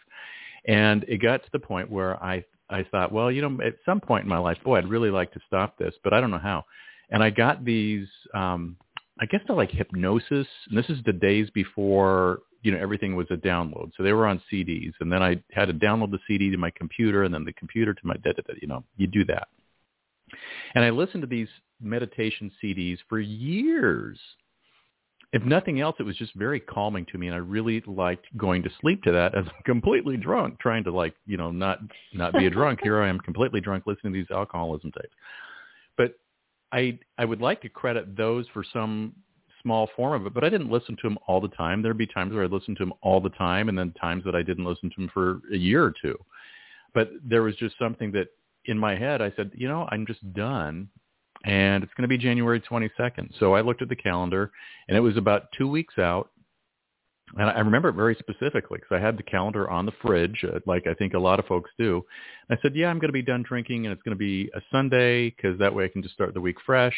And 0.66 1.04
it 1.08 1.22
got 1.22 1.42
to 1.42 1.48
the 1.52 1.58
point 1.58 1.90
where 1.90 2.22
I 2.22 2.44
I 2.70 2.84
thought, 2.90 3.12
well, 3.12 3.30
you 3.30 3.42
know, 3.42 3.64
at 3.64 3.74
some 3.84 4.00
point 4.00 4.24
in 4.24 4.28
my 4.28 4.38
life, 4.38 4.58
boy, 4.64 4.78
I'd 4.78 4.88
really 4.88 5.10
like 5.10 5.32
to 5.32 5.40
stop 5.46 5.76
this, 5.76 5.94
but 6.04 6.12
I 6.12 6.20
don't 6.20 6.30
know 6.30 6.38
how. 6.38 6.64
And 7.10 7.22
I 7.22 7.30
got 7.30 7.64
these 7.64 8.06
um 8.34 8.76
I 9.20 9.26
guess 9.26 9.40
they're 9.46 9.56
like 9.56 9.70
hypnosis. 9.70 10.46
And 10.68 10.78
this 10.78 10.88
is 10.88 10.98
the 11.04 11.12
days 11.12 11.50
before, 11.50 12.40
you 12.62 12.72
know, 12.72 12.78
everything 12.78 13.16
was 13.16 13.26
a 13.30 13.36
download. 13.36 13.90
So 13.96 14.02
they 14.02 14.14
were 14.14 14.26
on 14.26 14.40
CDs. 14.50 14.92
And 15.00 15.12
then 15.12 15.22
I 15.22 15.42
had 15.52 15.66
to 15.66 15.74
download 15.74 16.10
the 16.10 16.18
CD 16.26 16.50
to 16.50 16.56
my 16.56 16.70
computer 16.70 17.24
and 17.24 17.34
then 17.34 17.44
the 17.44 17.52
computer 17.52 17.92
to 17.92 18.00
my, 18.06 18.16
you 18.60 18.66
know, 18.66 18.82
you 18.96 19.06
do 19.06 19.24
that. 19.26 19.48
And 20.74 20.84
I 20.84 20.90
listened 20.90 21.22
to 21.22 21.26
these 21.26 21.48
meditation 21.82 22.50
CDs 22.62 22.98
for 23.08 23.20
years. 23.20 24.18
If 25.32 25.44
nothing 25.44 25.80
else, 25.80 25.94
it 26.00 26.02
was 26.02 26.16
just 26.16 26.34
very 26.34 26.58
calming 26.58 27.06
to 27.06 27.18
me, 27.18 27.28
and 27.28 27.36
I 27.36 27.38
really 27.38 27.82
liked 27.86 28.26
going 28.36 28.64
to 28.64 28.70
sleep 28.80 29.02
to 29.04 29.12
that 29.12 29.34
as 29.36 29.44
completely 29.64 30.16
drunk, 30.16 30.58
trying 30.58 30.82
to 30.84 30.90
like, 30.90 31.14
you 31.26 31.36
know, 31.36 31.52
not 31.52 31.78
not 32.12 32.32
be 32.32 32.46
a 32.46 32.50
drunk. 32.50 32.80
Here 32.82 33.00
I 33.00 33.08
am, 33.08 33.18
completely 33.20 33.60
drunk, 33.60 33.86
listening 33.86 34.12
to 34.12 34.18
these 34.18 34.30
alcoholism 34.30 34.90
tapes. 34.92 35.14
But 35.96 36.18
I 36.72 36.98
I 37.16 37.24
would 37.24 37.40
like 37.40 37.62
to 37.62 37.68
credit 37.68 38.16
those 38.16 38.46
for 38.52 38.64
some 38.72 39.14
small 39.62 39.88
form 39.94 40.20
of 40.20 40.26
it, 40.26 40.34
but 40.34 40.42
I 40.42 40.48
didn't 40.48 40.70
listen 40.70 40.96
to 40.96 41.08
them 41.08 41.18
all 41.26 41.40
the 41.40 41.48
time. 41.48 41.82
There'd 41.82 41.98
be 41.98 42.06
times 42.06 42.32
where 42.32 42.44
I 42.44 42.46
listened 42.46 42.78
to 42.78 42.84
them 42.84 42.94
all 43.02 43.20
the 43.20 43.30
time, 43.30 43.68
and 43.68 43.78
then 43.78 43.92
times 44.00 44.24
that 44.24 44.34
I 44.34 44.42
didn't 44.42 44.64
listen 44.64 44.90
to 44.90 44.96
them 44.96 45.10
for 45.12 45.40
a 45.52 45.56
year 45.56 45.84
or 45.84 45.92
two. 46.02 46.18
But 46.92 47.10
there 47.22 47.42
was 47.42 47.54
just 47.56 47.78
something 47.78 48.10
that 48.12 48.28
in 48.64 48.78
my 48.78 48.96
head 48.96 49.22
I 49.22 49.32
said, 49.36 49.52
you 49.54 49.68
know, 49.68 49.88
I'm 49.90 50.06
just 50.06 50.32
done 50.32 50.88
and 51.44 51.82
it's 51.82 51.92
going 51.94 52.02
to 52.02 52.08
be 52.08 52.18
January 52.18 52.60
22nd. 52.60 53.38
So 53.38 53.54
I 53.54 53.60
looked 53.60 53.82
at 53.82 53.88
the 53.88 53.96
calendar, 53.96 54.50
and 54.88 54.96
it 54.96 55.00
was 55.00 55.16
about 55.16 55.52
two 55.56 55.68
weeks 55.68 55.98
out. 55.98 56.30
And 57.36 57.48
I 57.48 57.60
remember 57.60 57.90
it 57.90 57.94
very 57.94 58.16
specifically 58.16 58.78
because 58.78 58.96
I 58.96 58.98
had 58.98 59.16
the 59.16 59.22
calendar 59.22 59.70
on 59.70 59.86
the 59.86 59.92
fridge, 60.02 60.44
uh, 60.44 60.58
like 60.66 60.88
I 60.88 60.94
think 60.94 61.14
a 61.14 61.18
lot 61.18 61.38
of 61.38 61.46
folks 61.46 61.70
do. 61.78 62.04
I 62.50 62.56
said, 62.60 62.74
yeah, 62.74 62.88
I'm 62.88 62.98
going 62.98 63.08
to 63.08 63.12
be 63.12 63.22
done 63.22 63.44
drinking, 63.46 63.86
and 63.86 63.92
it's 63.92 64.02
going 64.02 64.16
to 64.16 64.18
be 64.18 64.50
a 64.54 64.60
Sunday 64.72 65.30
because 65.30 65.56
that 65.60 65.72
way 65.72 65.84
I 65.84 65.88
can 65.88 66.02
just 66.02 66.14
start 66.14 66.34
the 66.34 66.40
week 66.40 66.56
fresh. 66.66 66.94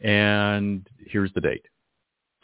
And 0.00 0.86
here's 1.06 1.32
the 1.32 1.40
date. 1.40 1.64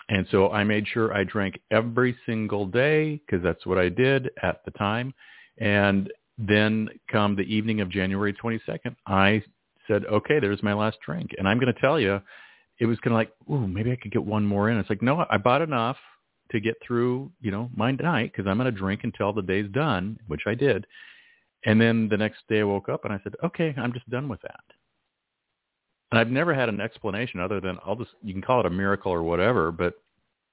And 0.08 0.26
so 0.30 0.50
I 0.50 0.64
made 0.64 0.88
sure 0.88 1.14
I 1.14 1.24
drank 1.24 1.60
every 1.70 2.16
single 2.26 2.66
day 2.66 3.20
because 3.26 3.44
that's 3.44 3.64
what 3.66 3.78
I 3.78 3.88
did 3.90 4.30
at 4.42 4.64
the 4.64 4.72
time. 4.72 5.14
And 5.58 6.10
then 6.38 6.88
come 7.12 7.36
the 7.36 7.42
evening 7.42 7.80
of 7.80 7.90
January 7.90 8.32
22nd, 8.32 8.96
I 9.06 9.42
said, 9.90 10.04
okay, 10.06 10.38
there's 10.38 10.62
my 10.62 10.72
last 10.72 10.98
drink. 11.04 11.30
And 11.38 11.48
I'm 11.48 11.58
going 11.58 11.72
to 11.72 11.80
tell 11.80 11.98
you, 11.98 12.20
it 12.78 12.86
was 12.86 12.98
kind 13.00 13.12
of 13.12 13.18
like, 13.18 13.32
ooh, 13.50 13.66
maybe 13.66 13.92
I 13.92 13.96
could 13.96 14.12
get 14.12 14.24
one 14.24 14.46
more 14.46 14.70
in. 14.70 14.78
It's 14.78 14.88
like, 14.88 15.02
no, 15.02 15.24
I 15.28 15.36
bought 15.36 15.62
enough 15.62 15.96
to 16.52 16.60
get 16.60 16.74
through, 16.86 17.30
you 17.40 17.50
know, 17.50 17.70
my 17.74 17.92
night 17.92 18.32
because 18.32 18.48
I'm 18.48 18.56
going 18.56 18.72
to 18.72 18.78
drink 18.78 19.02
until 19.04 19.32
the 19.32 19.42
day's 19.42 19.70
done, 19.70 20.18
which 20.26 20.42
I 20.46 20.54
did. 20.54 20.86
And 21.64 21.80
then 21.80 22.08
the 22.08 22.16
next 22.16 22.38
day 22.48 22.60
I 22.60 22.64
woke 22.64 22.88
up 22.88 23.04
and 23.04 23.12
I 23.12 23.20
said, 23.22 23.34
okay, 23.44 23.74
I'm 23.76 23.92
just 23.92 24.08
done 24.08 24.28
with 24.28 24.40
that. 24.42 24.60
And 26.10 26.18
I've 26.18 26.30
never 26.30 26.54
had 26.54 26.68
an 26.68 26.80
explanation 26.80 27.38
other 27.38 27.60
than 27.60 27.78
I'll 27.86 27.96
just, 27.96 28.10
you 28.22 28.32
can 28.32 28.42
call 28.42 28.60
it 28.60 28.66
a 28.66 28.70
miracle 28.70 29.12
or 29.12 29.22
whatever, 29.22 29.70
but 29.70 29.94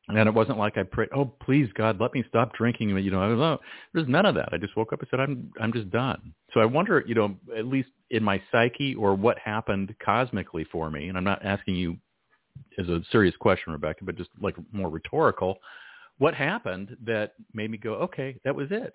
and 0.10 0.18
it 0.18 0.34
wasn't 0.34 0.58
like 0.58 0.78
I 0.78 0.84
prayed, 0.84 1.10
oh, 1.14 1.26
please, 1.26 1.68
God, 1.76 2.00
let 2.00 2.14
me 2.14 2.24
stop 2.30 2.54
drinking. 2.56 2.90
You 2.90 3.12
know, 3.12 3.22
I 3.22 3.28
was, 3.28 3.40
oh, 3.40 3.58
there's 3.94 4.08
none 4.08 4.26
of 4.26 4.36
that. 4.36 4.50
I 4.54 4.58
just 4.58 4.78
woke 4.78 4.94
up 4.94 5.00
and 5.02 5.08
said, 5.12 5.20
I'm, 5.20 5.52
I'm 5.60 5.74
just 5.74 5.90
done. 5.90 6.34
So 6.54 6.62
I 6.62 6.66
wonder, 6.66 7.04
you 7.06 7.14
know, 7.14 7.36
at 7.58 7.66
least 7.66 7.90
in 8.10 8.24
my 8.24 8.42
psyche 8.52 8.96
or 8.96 9.16
what 9.16 9.38
happened 9.38 9.94
cosmically 10.04 10.66
for 10.72 10.90
me, 10.90 11.10
and 11.10 11.18
I'm 11.18 11.24
not 11.24 11.44
asking 11.46 11.76
you 11.76 11.98
as 12.78 12.88
a 12.88 13.02
serious 13.12 13.36
question, 13.38 13.74
Rebecca, 13.74 14.04
but 14.04 14.16
just 14.16 14.30
like 14.42 14.56
more 14.72 14.90
rhetorical, 14.90 15.58
what 16.18 16.34
happened 16.34 16.96
that 17.04 17.34
made 17.54 17.70
me 17.70 17.78
go, 17.78 17.94
okay, 17.96 18.40
that 18.44 18.56
was 18.56 18.68
it? 18.72 18.94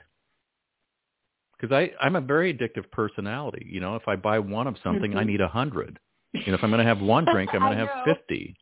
Because 1.57 1.73
I, 1.73 1.92
I'm 2.04 2.16
a 2.16 2.21
very 2.21 2.52
addictive 2.52 2.90
personality. 2.90 3.66
You 3.69 3.81
know, 3.81 3.95
if 3.95 4.09
I 4.09 4.16
buy 4.16 4.38
one 4.40 4.66
of 4.66 4.76
something, 4.83 5.12
mm-hmm. 5.12 5.21
I 5.21 5.25
need 5.25 5.40
a 5.40 5.49
hundred. 5.49 5.99
You 6.33 6.47
know, 6.47 6.54
if 6.54 6.64
I'm 6.64 6.71
going 6.71 6.83
to 6.83 6.88
have 6.88 7.00
one 7.00 7.25
drink, 7.25 7.50
I'm 7.52 7.61
going 7.61 7.78
to 7.78 7.87
have 7.87 8.04
50. 8.04 8.57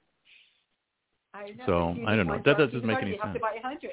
I 1.32 1.50
know. 1.50 1.64
So 1.66 1.96
I 2.06 2.16
don't 2.16 2.26
know. 2.26 2.40
That 2.44 2.58
doesn't 2.58 2.84
make 2.84 2.98
any 2.98 3.12
you 3.12 3.16
sense. 3.16 3.24
Have 3.24 3.34
to 3.34 3.40
buy 3.40 3.54
a 3.58 3.62
hundred. 3.62 3.92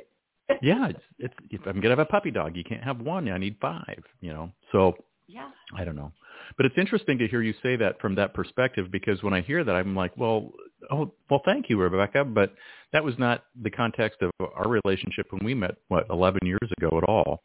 yeah, 0.62 0.88
it's, 0.90 1.00
it's 1.20 1.34
if 1.50 1.62
I'm 1.66 1.76
gonna 1.80 1.90
have 1.90 2.00
a 2.00 2.06
puppy 2.06 2.32
dog, 2.32 2.56
you 2.56 2.64
can't 2.64 2.84
have 2.84 3.00
one. 3.00 3.30
I 3.30 3.38
need 3.38 3.58
five. 3.62 4.04
You 4.22 4.34
know. 4.34 4.52
So 4.72 4.96
yeah. 5.28 5.50
I 5.76 5.84
don't 5.84 5.96
know. 5.96 6.12
But 6.56 6.66
it's 6.66 6.77
interesting 6.77 7.18
to 7.18 7.27
hear 7.27 7.42
you 7.42 7.54
say 7.62 7.75
that 7.77 8.00
from 8.00 8.16
that 8.16 8.34
perspective 8.34 8.92
because 8.92 9.22
when 9.24 9.34
I 9.34 9.42
hear 9.42 9.63
that, 9.63 9.75
I'm 9.75 9.96
like, 9.96 10.16
well, 10.18 10.51
oh, 10.92 11.12
well, 11.30 11.42
thank 11.46 11.70
you, 11.70 11.77
Rebecca. 11.77 12.24
But 12.24 12.54
that 12.94 13.04
was 13.04 13.16
not 13.18 13.46
the 13.62 13.70
context 13.70 14.22
of 14.22 14.32
our 14.56 14.70
relationship 14.70 15.27
when 15.32 15.44
we 15.44 15.54
met, 15.54 15.75
what, 15.88 16.08
11 16.10 16.39
years 16.44 16.70
ago 16.77 16.98
at 16.98 17.04
all. 17.04 17.42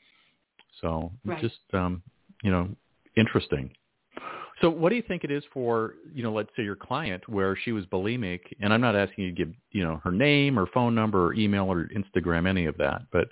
So 0.81 1.13
right. 1.25 1.41
just, 1.41 1.61
um, 1.73 2.03
you 2.43 2.51
know, 2.51 2.69
interesting. 3.17 3.71
So 4.61 4.71
what 4.71 4.91
do 4.91 4.97
you 4.97 5.03
think 5.03 5.25
it 5.25 5.31
is 5.31 5.43
for, 5.53 5.95
you 6.15 6.23
know, 6.23 6.33
let's 6.33 6.51
say 6.57 6.63
your 6.63 6.77
client 6.77 7.29
where 7.29 7.57
she 7.57 7.73
was 7.73 7.85
bulimic, 7.87 8.41
and 8.61 8.73
I'm 8.73 8.81
not 8.81 8.95
asking 8.95 9.25
you 9.25 9.31
to 9.31 9.37
give, 9.37 9.53
you 9.73 9.83
know, 9.83 10.01
her 10.05 10.13
name 10.13 10.59
or 10.59 10.67
phone 10.67 10.95
number 10.95 11.27
or 11.27 11.35
email 11.35 11.65
or 11.65 11.89
Instagram, 11.89 12.47
any 12.47 12.67
of 12.67 12.77
that, 12.77 13.03
but 13.11 13.29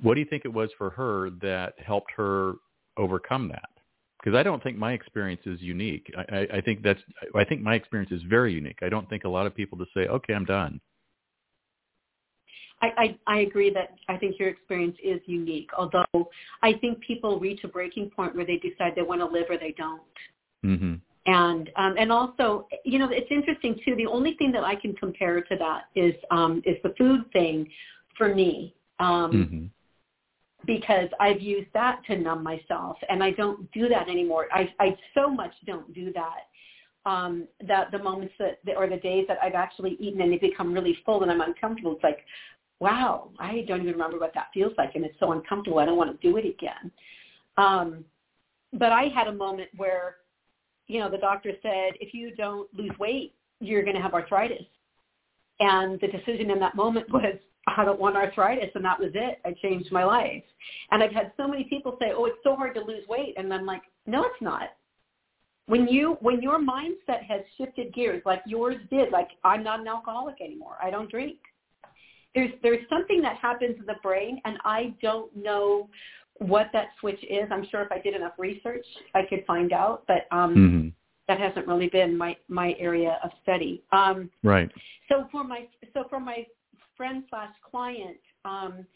what 0.00 0.14
do 0.14 0.20
you 0.20 0.26
think 0.26 0.44
it 0.44 0.52
was 0.52 0.70
for 0.78 0.90
her 0.90 1.30
that 1.42 1.74
helped 1.84 2.10
her 2.16 2.54
overcome 2.96 3.48
that? 3.48 3.68
Because 4.22 4.36
I 4.36 4.42
don't 4.44 4.62
think 4.62 4.78
my 4.78 4.92
experience 4.92 5.42
is 5.46 5.60
unique. 5.60 6.12
I, 6.16 6.36
I, 6.36 6.46
I 6.58 6.60
think 6.60 6.82
that's, 6.82 7.00
I 7.34 7.44
think 7.44 7.60
my 7.60 7.74
experience 7.74 8.12
is 8.12 8.22
very 8.22 8.52
unique. 8.52 8.78
I 8.80 8.88
don't 8.88 9.08
think 9.08 9.24
a 9.24 9.28
lot 9.28 9.46
of 9.46 9.54
people 9.54 9.76
just 9.78 9.92
say, 9.94 10.06
okay, 10.06 10.32
I'm 10.32 10.44
done. 10.44 10.80
I, 12.80 12.88
I, 12.96 13.18
I 13.26 13.38
agree 13.40 13.70
that 13.70 13.94
I 14.08 14.16
think 14.16 14.38
your 14.38 14.48
experience 14.48 14.96
is 15.02 15.20
unique, 15.26 15.70
although 15.76 16.30
I 16.62 16.74
think 16.74 17.00
people 17.00 17.40
reach 17.40 17.64
a 17.64 17.68
breaking 17.68 18.10
point 18.10 18.34
where 18.34 18.44
they 18.44 18.58
decide 18.58 18.92
they 18.94 19.02
want 19.02 19.20
to 19.20 19.26
live 19.26 19.46
or 19.48 19.56
they 19.56 19.74
don't. 19.76 20.02
Mm-hmm. 20.64 20.94
And 21.24 21.70
um, 21.76 21.94
and 21.98 22.10
also, 22.10 22.66
you 22.84 22.98
know, 22.98 23.08
it's 23.10 23.30
interesting 23.30 23.78
too. 23.84 23.94
The 23.94 24.06
only 24.06 24.34
thing 24.34 24.50
that 24.52 24.64
I 24.64 24.74
can 24.74 24.92
compare 24.96 25.40
to 25.40 25.56
that 25.56 25.82
is 25.94 26.14
um, 26.32 26.62
is 26.66 26.76
the 26.82 26.92
food 26.98 27.30
thing 27.32 27.68
for 28.18 28.34
me. 28.34 28.74
Um, 28.98 29.32
mm-hmm. 29.32 29.66
Because 30.66 31.08
I've 31.18 31.40
used 31.40 31.68
that 31.74 32.02
to 32.06 32.16
numb 32.16 32.42
myself, 32.42 32.96
and 33.08 33.22
I 33.22 33.32
don't 33.32 33.70
do 33.72 33.88
that 33.88 34.08
anymore. 34.08 34.46
I 34.52 34.72
I 34.78 34.96
so 35.14 35.28
much 35.28 35.52
don't 35.66 35.92
do 35.92 36.12
that 36.12 37.10
um, 37.10 37.48
that 37.66 37.90
the 37.90 37.98
moments 37.98 38.34
that 38.38 38.58
or 38.76 38.88
the 38.88 38.96
days 38.96 39.26
that 39.28 39.38
I've 39.42 39.54
actually 39.54 39.96
eaten 39.98 40.20
and 40.20 40.32
they 40.32 40.38
become 40.38 40.72
really 40.72 40.96
full 41.04 41.22
and 41.22 41.30
I'm 41.30 41.40
uncomfortable, 41.40 41.94
it's 41.94 42.04
like, 42.04 42.20
wow, 42.78 43.30
I 43.38 43.64
don't 43.66 43.80
even 43.80 43.92
remember 43.92 44.18
what 44.18 44.34
that 44.34 44.48
feels 44.54 44.72
like, 44.78 44.94
and 44.94 45.04
it's 45.04 45.18
so 45.18 45.32
uncomfortable. 45.32 45.78
I 45.78 45.84
don't 45.84 45.96
want 45.96 46.20
to 46.20 46.28
do 46.28 46.36
it 46.36 46.46
again. 46.46 46.90
Um, 47.56 48.04
but 48.72 48.92
I 48.92 49.08
had 49.14 49.26
a 49.26 49.32
moment 49.32 49.68
where 49.76 50.16
you 50.92 51.00
know, 51.00 51.10
the 51.10 51.18
doctor 51.18 51.52
said, 51.62 51.94
if 52.00 52.12
you 52.12 52.34
don't 52.34 52.68
lose 52.76 52.92
weight, 52.98 53.34
you're 53.60 53.82
going 53.82 53.96
to 53.96 54.02
have 54.02 54.14
arthritis. 54.14 54.66
And 55.60 56.00
the 56.00 56.08
decision 56.08 56.50
in 56.50 56.58
that 56.60 56.74
moment 56.74 57.10
was, 57.10 57.36
I 57.66 57.84
don't 57.84 58.00
want 58.00 58.16
arthritis, 58.16 58.70
and 58.74 58.84
that 58.84 58.98
was 58.98 59.12
it. 59.14 59.40
I 59.44 59.54
changed 59.62 59.92
my 59.92 60.04
life. 60.04 60.42
And 60.90 61.02
I've 61.02 61.12
had 61.12 61.32
so 61.36 61.46
many 61.46 61.64
people 61.64 61.96
say, 62.00 62.12
oh, 62.14 62.24
it's 62.24 62.38
so 62.42 62.56
hard 62.56 62.74
to 62.74 62.80
lose 62.80 63.06
weight. 63.08 63.34
And 63.36 63.52
I'm 63.54 63.66
like, 63.66 63.82
no, 64.06 64.24
it's 64.24 64.40
not. 64.40 64.70
When 65.66 65.86
you 65.86 66.16
when 66.20 66.42
your 66.42 66.58
mindset 66.58 67.22
has 67.28 67.42
shifted 67.56 67.94
gears 67.94 68.20
like 68.26 68.42
yours 68.46 68.76
did, 68.90 69.12
like 69.12 69.28
I'm 69.44 69.62
not 69.62 69.78
an 69.78 69.86
alcoholic 69.86 70.40
anymore. 70.40 70.74
I 70.82 70.90
don't 70.90 71.08
drink. 71.08 71.36
There's 72.34 72.50
there's 72.64 72.84
something 72.90 73.22
that 73.22 73.36
happens 73.36 73.76
in 73.78 73.86
the 73.86 73.94
brain, 74.02 74.40
and 74.44 74.58
I 74.64 74.92
don't 75.00 75.34
know 75.36 75.88
what 76.38 76.68
that 76.72 76.88
switch 76.98 77.22
is. 77.22 77.44
I'm 77.50 77.66
sure 77.70 77.82
if 77.82 77.92
I 77.92 78.00
did 78.00 78.16
enough 78.16 78.32
research, 78.38 78.84
I 79.14 79.22
could 79.28 79.44
find 79.46 79.72
out, 79.72 80.02
but 80.08 80.26
um, 80.36 80.54
mm-hmm. 80.54 80.88
that 81.28 81.38
hasn't 81.38 81.68
really 81.68 81.88
been 81.88 82.18
my 82.18 82.36
my 82.48 82.74
area 82.78 83.18
of 83.22 83.30
study. 83.44 83.84
Um, 83.92 84.30
right. 84.42 84.70
So 85.08 85.28
for 85.30 85.44
my 85.44 85.68
so 85.94 86.04
for 86.10 86.18
my 86.18 86.44
friend 87.02 87.24
slash 87.30 87.52
client, 87.68 88.16
um, 88.44 88.86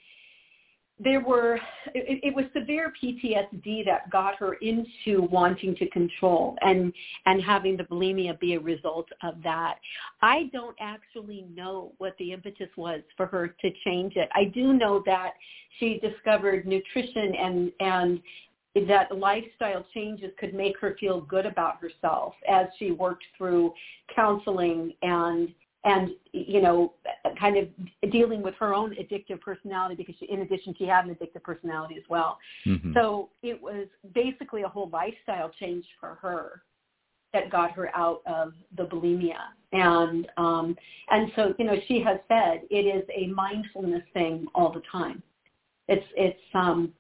there 1.00 1.20
were 1.20 1.56
it, 1.92 2.20
it, 2.22 2.34
was 2.34 2.44
severe 2.56 2.92
PTSD 3.02 3.84
that 3.84 4.08
got 4.12 4.36
her 4.36 4.54
into 4.62 5.22
wanting 5.22 5.75
to 5.75 5.88
control 5.90 6.56
and 6.60 6.92
and 7.26 7.42
having 7.42 7.76
the 7.76 7.82
bulimia 7.82 8.38
be 8.38 8.54
a 8.54 8.60
result 8.60 9.08
of 9.25 9.34
that. 9.42 9.75
I 10.22 10.48
don't 10.52 10.76
actually 10.80 11.46
know 11.52 11.94
what 11.98 12.16
the 12.20 12.32
impetus 12.32 12.68
was 12.76 13.00
for 13.16 13.26
her 13.26 13.48
to 13.48 13.70
change 13.84 14.12
it. 14.14 14.28
I 14.36 14.44
do 14.44 14.72
know 14.72 15.02
that 15.04 15.32
she 15.80 15.98
discovered 15.98 16.64
nutrition 16.64 17.34
and 17.34 17.72
and 17.80 18.20
that 18.86 19.18
lifestyle 19.18 19.84
changes 19.92 20.30
could 20.38 20.54
make 20.54 20.78
her 20.78 20.96
feel 21.00 21.22
good 21.22 21.44
about 21.44 21.80
herself 21.80 22.34
as 22.48 22.66
she 22.78 22.92
worked 22.92 23.25
through 23.36 23.75
counseling 24.14 24.92
and 25.02 25.48
and 25.86 26.10
you 26.32 26.60
know 26.60 26.92
kind 27.40 27.56
of 27.56 28.10
dealing 28.10 28.42
with 28.42 28.54
her 28.56 28.74
own 28.74 28.94
addictive 28.96 29.40
personality 29.40 29.94
because 29.94 30.14
she, 30.18 30.26
in 30.26 30.40
addition 30.40 30.74
she 30.76 30.84
had 30.84 31.06
an 31.06 31.14
addictive 31.14 31.42
personality 31.42 31.94
as 31.96 32.02
well. 32.10 32.38
Mm-hmm. 32.66 32.92
so 32.92 33.30
it 33.42 33.60
was 33.60 33.86
basically 34.12 34.62
a 34.62 34.68
whole 34.68 34.90
lifestyle 34.90 35.50
change 35.58 35.86
for 35.98 36.18
her 36.20 36.62
that 37.32 37.50
got 37.50 37.72
her 37.72 37.94
out 37.96 38.22
of 38.26 38.52
the 38.76 38.84
bulimia. 38.84 39.38
And 39.72 40.28
um 40.36 40.76
and 41.10 41.30
so 41.36 41.54
you 41.58 41.64
know 41.64 41.76
she 41.86 42.00
has 42.00 42.18
said 42.28 42.62
it 42.70 42.84
is 42.84 43.04
a 43.16 43.28
mindfulness 43.28 44.02
thing 44.12 44.46
all 44.54 44.72
the 44.72 44.82
time. 44.90 45.22
It's 45.88 46.06
it's 46.16 46.40
um 46.54 46.92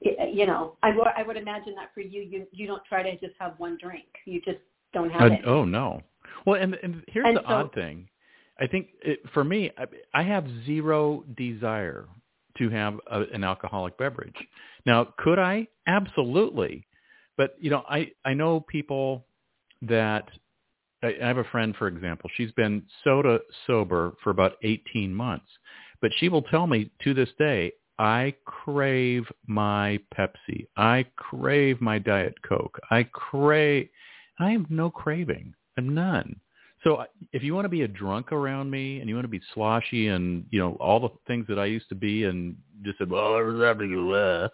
it, 0.00 0.34
you 0.34 0.46
know 0.46 0.76
I, 0.82 0.90
w- 0.90 1.08
I 1.16 1.22
would 1.22 1.36
imagine 1.36 1.74
that 1.76 1.90
for 1.94 2.00
you 2.00 2.20
you 2.22 2.46
you 2.52 2.66
don't 2.66 2.84
try 2.84 3.02
to 3.02 3.12
just 3.18 3.34
have 3.38 3.54
one 3.58 3.78
drink. 3.80 4.06
You 4.26 4.40
just 4.42 4.58
don't 4.92 5.10
have 5.10 5.22
uh, 5.30 5.34
it. 5.34 5.40
oh 5.46 5.64
no 5.64 6.02
well, 6.46 6.60
and 6.60 6.74
and 6.82 7.02
here's 7.08 7.26
and 7.26 7.36
the 7.36 7.42
so, 7.42 7.54
odd 7.54 7.74
thing. 7.74 8.08
I 8.58 8.66
think 8.66 8.88
it, 9.02 9.20
for 9.32 9.44
me, 9.44 9.70
I, 9.76 9.86
I 10.14 10.22
have 10.22 10.46
zero 10.64 11.24
desire 11.36 12.06
to 12.58 12.70
have 12.70 13.00
a, 13.10 13.22
an 13.32 13.42
alcoholic 13.42 13.98
beverage. 13.98 14.36
Now, 14.86 15.08
could 15.18 15.38
I? 15.38 15.66
Absolutely. 15.86 16.86
But 17.36 17.56
you 17.58 17.70
know, 17.70 17.82
I 17.88 18.10
I 18.24 18.34
know 18.34 18.60
people 18.60 19.26
that 19.82 20.28
I 21.02 21.14
I 21.22 21.26
have 21.26 21.38
a 21.38 21.44
friend, 21.44 21.74
for 21.76 21.88
example. 21.88 22.30
She's 22.36 22.52
been 22.52 22.82
soda 23.02 23.40
sober 23.66 24.14
for 24.22 24.30
about 24.30 24.56
18 24.62 25.12
months, 25.14 25.48
but 26.00 26.10
she 26.18 26.28
will 26.28 26.42
tell 26.42 26.66
me 26.66 26.90
to 27.02 27.14
this 27.14 27.30
day, 27.38 27.72
I 27.98 28.34
crave 28.44 29.24
my 29.46 30.00
Pepsi. 30.16 30.66
I 30.76 31.06
crave 31.16 31.80
my 31.80 31.98
Diet 31.98 32.34
Coke. 32.42 32.78
I 32.90 33.04
crave. 33.04 33.88
I 34.38 34.50
have 34.50 34.68
no 34.70 34.90
craving. 34.90 35.54
I'm 35.76 35.94
none. 35.94 36.40
So 36.82 37.04
if 37.32 37.42
you 37.42 37.54
want 37.54 37.64
to 37.64 37.70
be 37.70 37.82
a 37.82 37.88
drunk 37.88 38.30
around 38.30 38.70
me 38.70 39.00
and 39.00 39.08
you 39.08 39.14
want 39.14 39.24
to 39.24 39.28
be 39.28 39.40
sloshy 39.54 40.08
and 40.08 40.44
you 40.50 40.60
know 40.60 40.76
all 40.80 41.00
the 41.00 41.08
things 41.26 41.46
that 41.48 41.58
I 41.58 41.64
used 41.64 41.88
to 41.88 41.94
be 41.94 42.24
and 42.24 42.56
just 42.82 42.98
said, 42.98 43.10
well, 43.10 43.32
there's 43.32 43.62
everything. 43.62 44.12
Uh, 44.12 44.48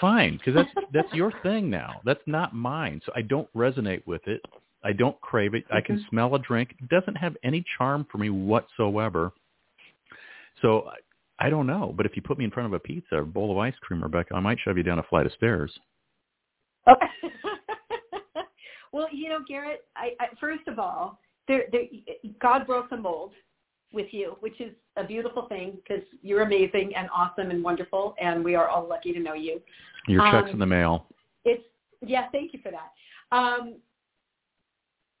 fine, 0.00 0.36
because 0.36 0.54
that's 0.54 0.86
that's 0.92 1.12
your 1.14 1.32
thing 1.42 1.70
now. 1.70 2.00
That's 2.04 2.20
not 2.26 2.54
mine. 2.54 3.00
So 3.06 3.12
I 3.16 3.22
don't 3.22 3.52
resonate 3.54 4.06
with 4.06 4.26
it. 4.26 4.42
I 4.84 4.92
don't 4.92 5.20
crave 5.22 5.54
it. 5.54 5.64
I 5.72 5.80
can 5.80 5.96
Mhm. 5.96 6.08
smell 6.10 6.34
a 6.34 6.38
drink. 6.38 6.74
It 6.78 6.88
doesn't 6.88 7.16
have 7.16 7.36
any 7.42 7.64
charm 7.76 8.06
for 8.10 8.18
me 8.18 8.30
whatsoever. 8.30 9.32
So 10.62 10.88
I, 11.40 11.46
I 11.46 11.50
don't 11.50 11.66
know. 11.66 11.92
But 11.96 12.06
if 12.06 12.16
you 12.16 12.22
put 12.22 12.38
me 12.38 12.44
in 12.44 12.50
front 12.50 12.66
of 12.66 12.72
a 12.74 12.78
pizza 12.80 13.16
or 13.16 13.20
a 13.20 13.26
bowl 13.26 13.50
of 13.50 13.58
ice 13.58 13.74
cream, 13.80 14.02
Rebecca, 14.02 14.34
I 14.34 14.40
might 14.40 14.58
shove 14.60 14.76
you 14.76 14.82
down 14.82 14.98
a 14.98 15.02
flight 15.04 15.26
of 15.26 15.32
stairs. 15.32 15.72
Okay. 16.86 17.06
Well, 18.98 19.06
you 19.12 19.28
know, 19.28 19.38
Garrett, 19.46 19.84
I, 19.94 20.10
I 20.18 20.26
first 20.40 20.66
of 20.66 20.80
all, 20.80 21.20
there, 21.46 21.64
there, 21.70 21.82
God 22.40 22.66
broke 22.66 22.90
the 22.90 22.96
mold 22.96 23.30
with 23.92 24.08
you, 24.10 24.36
which 24.40 24.60
is 24.60 24.72
a 24.96 25.04
beautiful 25.04 25.46
thing 25.46 25.76
because 25.76 26.02
you're 26.20 26.42
amazing 26.42 26.92
and 26.96 27.08
awesome 27.14 27.52
and 27.52 27.62
wonderful, 27.62 28.16
and 28.20 28.44
we 28.44 28.56
are 28.56 28.66
all 28.66 28.88
lucky 28.88 29.12
to 29.12 29.20
know 29.20 29.34
you. 29.34 29.60
Your 30.08 30.20
check's 30.32 30.48
Um, 30.48 30.54
in 30.54 30.58
the 30.58 30.66
mail. 30.66 31.06
It's 31.44 31.62
yeah, 32.04 32.26
thank 32.32 32.52
you 32.52 32.58
for 32.60 32.72
that. 32.72 32.90
Um, 33.30 33.76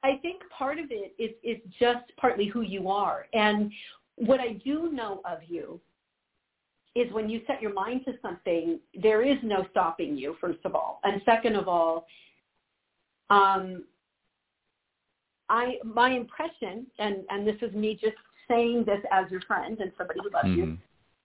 I 0.02 0.16
think 0.22 0.42
part 0.50 0.80
of 0.80 0.86
it 0.90 1.14
is 1.16 1.30
is 1.44 1.58
just 1.78 2.04
partly 2.16 2.46
who 2.46 2.62
you 2.62 2.90
are, 2.90 3.26
and 3.32 3.70
what 4.16 4.40
I 4.40 4.54
do 4.64 4.90
know 4.90 5.22
of 5.24 5.38
you 5.46 5.80
is 6.96 7.12
when 7.12 7.28
you 7.28 7.42
set 7.46 7.62
your 7.62 7.72
mind 7.72 8.00
to 8.06 8.14
something, 8.20 8.80
there 9.00 9.22
is 9.22 9.38
no 9.44 9.64
stopping 9.70 10.16
you. 10.16 10.34
First 10.40 10.58
of 10.64 10.74
all, 10.74 10.98
and 11.04 11.22
second 11.24 11.54
of 11.54 11.68
all, 11.68 12.06
um, 13.30 13.84
I 15.48 15.78
my 15.84 16.10
impression, 16.10 16.86
and 16.98 17.24
and 17.30 17.46
this 17.46 17.56
is 17.62 17.72
me 17.74 17.98
just 18.00 18.16
saying 18.48 18.84
this 18.84 19.00
as 19.12 19.30
your 19.30 19.40
friend 19.42 19.78
and 19.80 19.92
somebody 19.98 20.20
who 20.22 20.30
loves 20.30 20.48
you. 20.48 20.64
Mhm. 20.66 20.78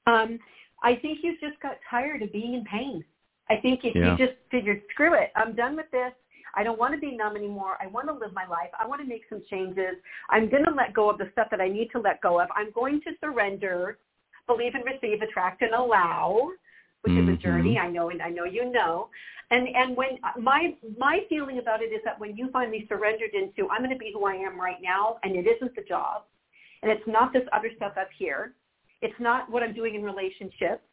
Um, 0.05 0.39
I 0.81 0.95
think 0.95 1.23
you 1.23 1.37
just 1.39 1.59
got 1.61 1.77
tired 1.89 2.21
of 2.21 2.31
being 2.31 2.53
in 2.55 2.65
pain. 2.65 3.05
I 3.49 3.57
think 3.57 3.85
if 3.85 3.95
Yeah. 3.95 4.11
you 4.11 4.17
just 4.27 4.37
figured, 4.49 4.81
screw 4.89 5.13
it, 5.13 5.31
I'm 5.35 5.53
done 5.53 5.75
with 5.75 5.89
this. 5.91 6.13
I 6.55 6.63
don't 6.63 6.77
want 6.77 6.93
to 6.93 6.99
be 6.99 7.15
numb 7.15 7.35
anymore. 7.35 7.77
I 7.79 7.87
want 7.87 8.07
to 8.07 8.13
live 8.13 8.33
my 8.33 8.45
life. 8.45 8.69
I 8.77 8.85
want 8.85 9.01
to 9.01 9.07
make 9.07 9.23
some 9.27 9.41
changes. 9.49 9.97
I'm 10.29 10.49
going 10.49 10.65
to 10.65 10.71
let 10.71 10.93
go 10.93 11.09
of 11.09 11.17
the 11.17 11.29
stuff 11.31 11.49
that 11.49 11.61
I 11.61 11.67
need 11.67 11.89
to 11.91 11.99
let 11.99 12.21
go 12.21 12.39
of. 12.39 12.49
I'm 12.55 12.71
going 12.71 13.01
to 13.01 13.17
surrender, 13.19 13.97
believe 14.45 14.75
and 14.75 14.85
receive, 14.85 15.21
attract 15.21 15.61
and 15.61 15.73
allow, 15.73 16.51
which 17.03 17.13
is 17.13 17.25
Mhm. 17.27 17.33
a 17.33 17.37
journey. 17.37 17.77
I 17.77 17.89
know, 17.89 18.09
and 18.09 18.21
I 18.21 18.29
know 18.29 18.45
you 18.45 18.65
know. 18.65 19.09
And 19.51 19.67
and 19.75 19.95
when 19.95 20.19
my 20.37 20.75
my 20.97 21.25
feeling 21.29 21.59
about 21.59 21.81
it 21.81 21.91
is 21.91 22.01
that 22.05 22.17
when 22.17 22.35
you 22.37 22.49
finally 22.49 22.87
surrendered 22.87 23.33
into, 23.33 23.69
I'm 23.69 23.79
going 23.79 23.91
to 23.91 23.97
be 23.97 24.11
who 24.13 24.25
I 24.25 24.35
am 24.35 24.59
right 24.59 24.81
now, 24.81 25.19
and 25.23 25.35
it 25.35 25.45
isn't 25.45 25.75
the 25.75 25.83
job, 25.83 26.23
and 26.81 26.91
it's 26.91 27.05
not 27.05 27.33
this 27.33 27.47
other 27.51 27.71
stuff 27.75 27.97
up 27.97 28.09
here. 28.17 28.53
It's 29.01 29.19
not 29.19 29.49
what 29.49 29.61
I'm 29.63 29.73
doing 29.73 29.95
in 29.95 30.03
relationships. 30.03 30.83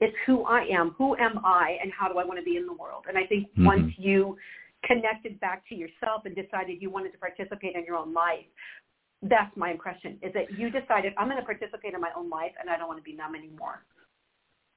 It's 0.00 0.16
who 0.26 0.44
I 0.44 0.62
am. 0.66 0.90
Who 0.90 1.16
am 1.16 1.44
I, 1.44 1.76
and 1.82 1.92
how 1.92 2.06
do 2.08 2.18
I 2.18 2.24
want 2.24 2.38
to 2.38 2.44
be 2.44 2.56
in 2.56 2.66
the 2.66 2.72
world? 2.72 3.06
And 3.08 3.18
I 3.18 3.26
think 3.26 3.48
Mhm. 3.56 3.64
once 3.64 3.98
you 3.98 4.38
connected 4.84 5.40
back 5.40 5.66
to 5.68 5.74
yourself 5.74 6.24
and 6.24 6.36
decided 6.36 6.80
you 6.80 6.88
wanted 6.88 7.10
to 7.10 7.18
participate 7.18 7.74
in 7.74 7.84
your 7.84 7.96
own 7.96 8.12
life, 8.12 8.46
that's 9.22 9.54
my 9.56 9.72
impression. 9.72 10.16
Is 10.22 10.32
that 10.34 10.52
you 10.52 10.70
decided 10.70 11.12
I'm 11.16 11.26
going 11.28 11.40
to 11.40 11.44
participate 11.44 11.94
in 11.94 12.00
my 12.00 12.12
own 12.14 12.30
life, 12.30 12.52
and 12.60 12.70
I 12.70 12.78
don't 12.78 12.86
want 12.86 13.00
to 13.00 13.02
be 13.02 13.14
numb 13.14 13.34
anymore. 13.34 13.82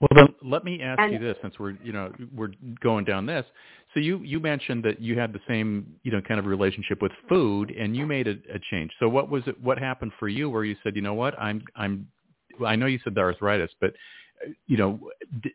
Well, 0.01 0.09
then 0.15 0.33
let 0.41 0.63
me 0.63 0.81
ask 0.81 0.99
And- 0.99 1.13
you 1.13 1.19
this, 1.19 1.37
since 1.41 1.57
we're 1.59 1.77
you 1.83 1.93
know 1.93 2.11
we're 2.35 2.51
going 2.81 3.05
down 3.05 3.25
this. 3.25 3.45
So 3.93 3.99
you 3.99 4.17
you 4.19 4.39
mentioned 4.39 4.83
that 4.83 4.99
you 4.99 5.17
had 5.17 5.31
the 5.31 5.39
same 5.47 5.95
you 6.03 6.11
know 6.11 6.21
kind 6.21 6.39
of 6.39 6.45
relationship 6.47 7.01
with 7.01 7.11
food, 7.29 7.69
and 7.71 7.95
you 7.95 8.07
made 8.07 8.27
a, 8.27 8.35
a 8.53 8.59
change. 8.71 8.91
So 8.99 9.07
what 9.07 9.29
was 9.29 9.43
it? 9.45 9.61
What 9.61 9.77
happened 9.77 10.11
for 10.19 10.27
you, 10.27 10.49
where 10.49 10.63
you 10.63 10.75
said, 10.83 10.95
you 10.95 11.03
know 11.03 11.13
what, 11.13 11.39
I'm 11.39 11.63
I'm. 11.75 12.07
I 12.65 12.75
know 12.75 12.87
you 12.87 12.99
said 13.03 13.13
the 13.15 13.21
arthritis, 13.21 13.71
but 13.79 13.93
you 14.65 14.77
know, 14.77 14.99
d- 15.43 15.53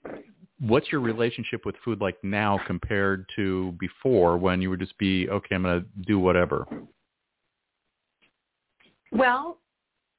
what's 0.61 0.91
your 0.93 1.01
relationship 1.01 1.67
with 1.67 1.75
food 1.85 2.01
like 2.01 2.17
now 2.23 2.61
compared 2.67 3.27
to 3.37 3.73
before, 3.81 4.37
when 4.39 4.63
you 4.63 4.71
would 4.71 4.81
just 4.81 4.97
be 4.99 5.29
okay, 5.29 5.57
I'm 5.57 5.63
going 5.63 5.81
to 5.81 5.87
do 6.07 6.19
whatever. 6.19 6.67
Well, 9.13 9.59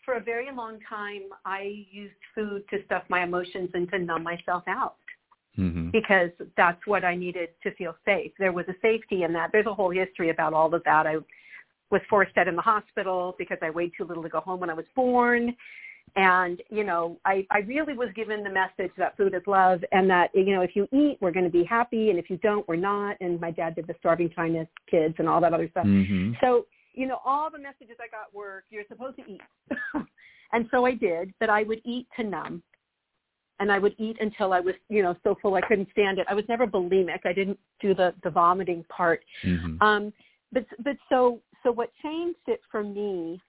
for 0.08 0.15
a 0.15 0.22
very 0.24 0.48
long 0.56 0.80
time, 0.89 1.24
I 1.46 1.84
used 1.91 2.15
food 2.34 2.63
to 2.70 2.78
stuff 2.86 3.04
my 3.10 3.24
emotions 3.24 3.70
and 3.74 3.91
to 3.91 4.00
numb 4.00 4.24
myself 4.24 4.63
out. 4.67 4.96
hmm 5.56 5.89
because 5.89 6.30
that's 6.56 6.80
what 6.86 7.04
I 7.04 7.15
needed 7.15 7.50
to 7.63 7.74
feel 7.76 7.96
safe. 8.06 8.32
There 8.39 8.54
was 8.54 8.65
a 8.70 8.76
safety 8.82 9.24
in 9.24 9.34
that. 9.34 9.50
There's 9.52 9.65
a 9.65 9.74
whole 9.74 9.89
history 9.89 10.30
about 10.30 10.54
all 10.54 10.74
of 10.74 10.84
that. 10.86 11.08
I 11.08 11.15
was 11.89 12.02
forced 12.10 12.38
out 12.38 12.48
in 12.48 12.56
the 12.56 12.62
hospital 12.62 13.36
because 13.38 13.58
I 13.62 13.70
weighed 13.70 13.91
too 13.98 14.06
little 14.06 14.24
to 14.24 14.30
go 14.30 14.39
home 14.39 14.60
when 14.60 14.70
I 14.70 14.74
was 14.74 14.86
born. 14.96 15.56
And, 16.15 16.62
you 16.70 16.84
know, 16.84 17.20
I, 17.26 17.46
I 17.52 17.60
really 17.60 17.93
was 17.93 18.10
given 18.15 18.43
the 18.43 18.50
message 18.50 18.93
that 18.98 19.17
food 19.17 19.34
is 19.34 19.41
love 19.48 19.84
and 19.91 20.10
that, 20.10 20.30
you 20.34 20.54
know, 20.56 20.62
if 20.62 20.76
you 20.76 20.88
eat, 20.93 21.17
we're 21.22 21.32
going 21.32 21.46
to 21.46 21.52
be 21.52 21.63
happy. 21.63 22.12
And 22.12 22.20
if 22.20 22.30
you 22.30 22.38
don't, 22.38 22.67
we're 22.67 22.76
not. 22.76 23.17
And 23.20 23.41
my 23.41 23.52
dad 23.52 23.76
did 23.76 23.88
the 23.88 23.96
starving 24.00 24.30
China 24.36 24.67
kids 24.89 25.15
and 25.20 25.28
all 25.28 25.41
that 25.41 25.54
other 25.54 25.70
stuff. 25.72 25.86
hmm 25.86 26.32
So, 26.41 26.65
you 26.98 27.08
know, 27.08 27.20
all 27.24 27.52
the 27.52 27.60
messages 27.60 27.96
I 28.00 28.08
got 28.10 28.34
were, 28.34 28.64
you're 28.72 28.84
supposed 28.90 29.18
to 29.18 29.24
eat. 29.32 29.42
and 30.52 30.68
so 30.72 30.86
I 30.86 30.96
did, 30.96 31.32
but 31.40 31.50
I 31.50 31.62
would 31.64 31.80
eat 31.86 32.08
to 32.18 32.24
numb. 32.24 32.64
And 33.60 33.72
I 33.72 33.80
would 33.80 33.96
eat 33.98 34.18
until 34.20 34.52
I 34.52 34.60
was, 34.60 34.76
you 34.90 35.04
know, 35.04 35.16
so 35.24 35.36
full 35.42 35.56
I 35.56 35.62
couldn't 35.62 35.90
stand 35.92 36.20
it. 36.20 36.28
I 36.30 36.34
was 36.34 36.46
never 36.50 36.68
bulimic. 36.68 37.20
I 37.26 37.34
didn't 37.34 37.60
do 37.80 37.94
the, 37.94 38.14
the 38.24 38.30
vomiting 38.30 38.84
part. 38.90 39.24
hmm 39.44 39.78
Um, 39.82 40.14
but, 40.52 40.66
but 40.84 40.96
so, 41.10 41.42
so 41.64 41.72
what 41.72 41.92
changed 42.02 42.40
it 42.48 42.62
for 42.72 42.84
me 42.84 43.42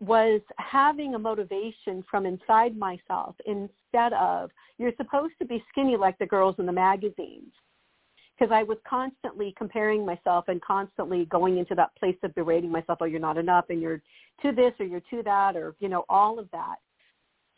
was 0.00 0.40
having 0.56 1.14
a 1.14 1.18
motivation 1.18 2.02
from 2.10 2.26
inside 2.26 2.76
myself 2.76 3.36
instead 3.46 4.12
of, 4.14 4.50
you're 4.78 4.92
supposed 4.96 5.34
to 5.38 5.46
be 5.46 5.62
skinny 5.70 5.96
like 5.96 6.18
the 6.18 6.26
girls 6.26 6.56
in 6.58 6.66
the 6.66 6.72
magazines 6.72 7.52
because 8.40 8.52
I 8.52 8.62
was 8.62 8.78
constantly 8.88 9.54
comparing 9.58 10.06
myself 10.06 10.46
and 10.48 10.62
constantly 10.62 11.26
going 11.26 11.58
into 11.58 11.74
that 11.74 11.94
place 11.96 12.16
of 12.22 12.34
berating 12.34 12.70
myself, 12.70 12.98
oh, 13.02 13.04
you're 13.04 13.20
not 13.20 13.36
enough 13.36 13.66
and 13.68 13.82
you're 13.82 14.00
to 14.42 14.52
this 14.52 14.72
or 14.80 14.86
you're 14.86 15.02
to 15.10 15.22
that 15.24 15.56
or, 15.56 15.74
you 15.78 15.88
know, 15.88 16.06
all 16.08 16.38
of 16.38 16.50
that. 16.52 16.76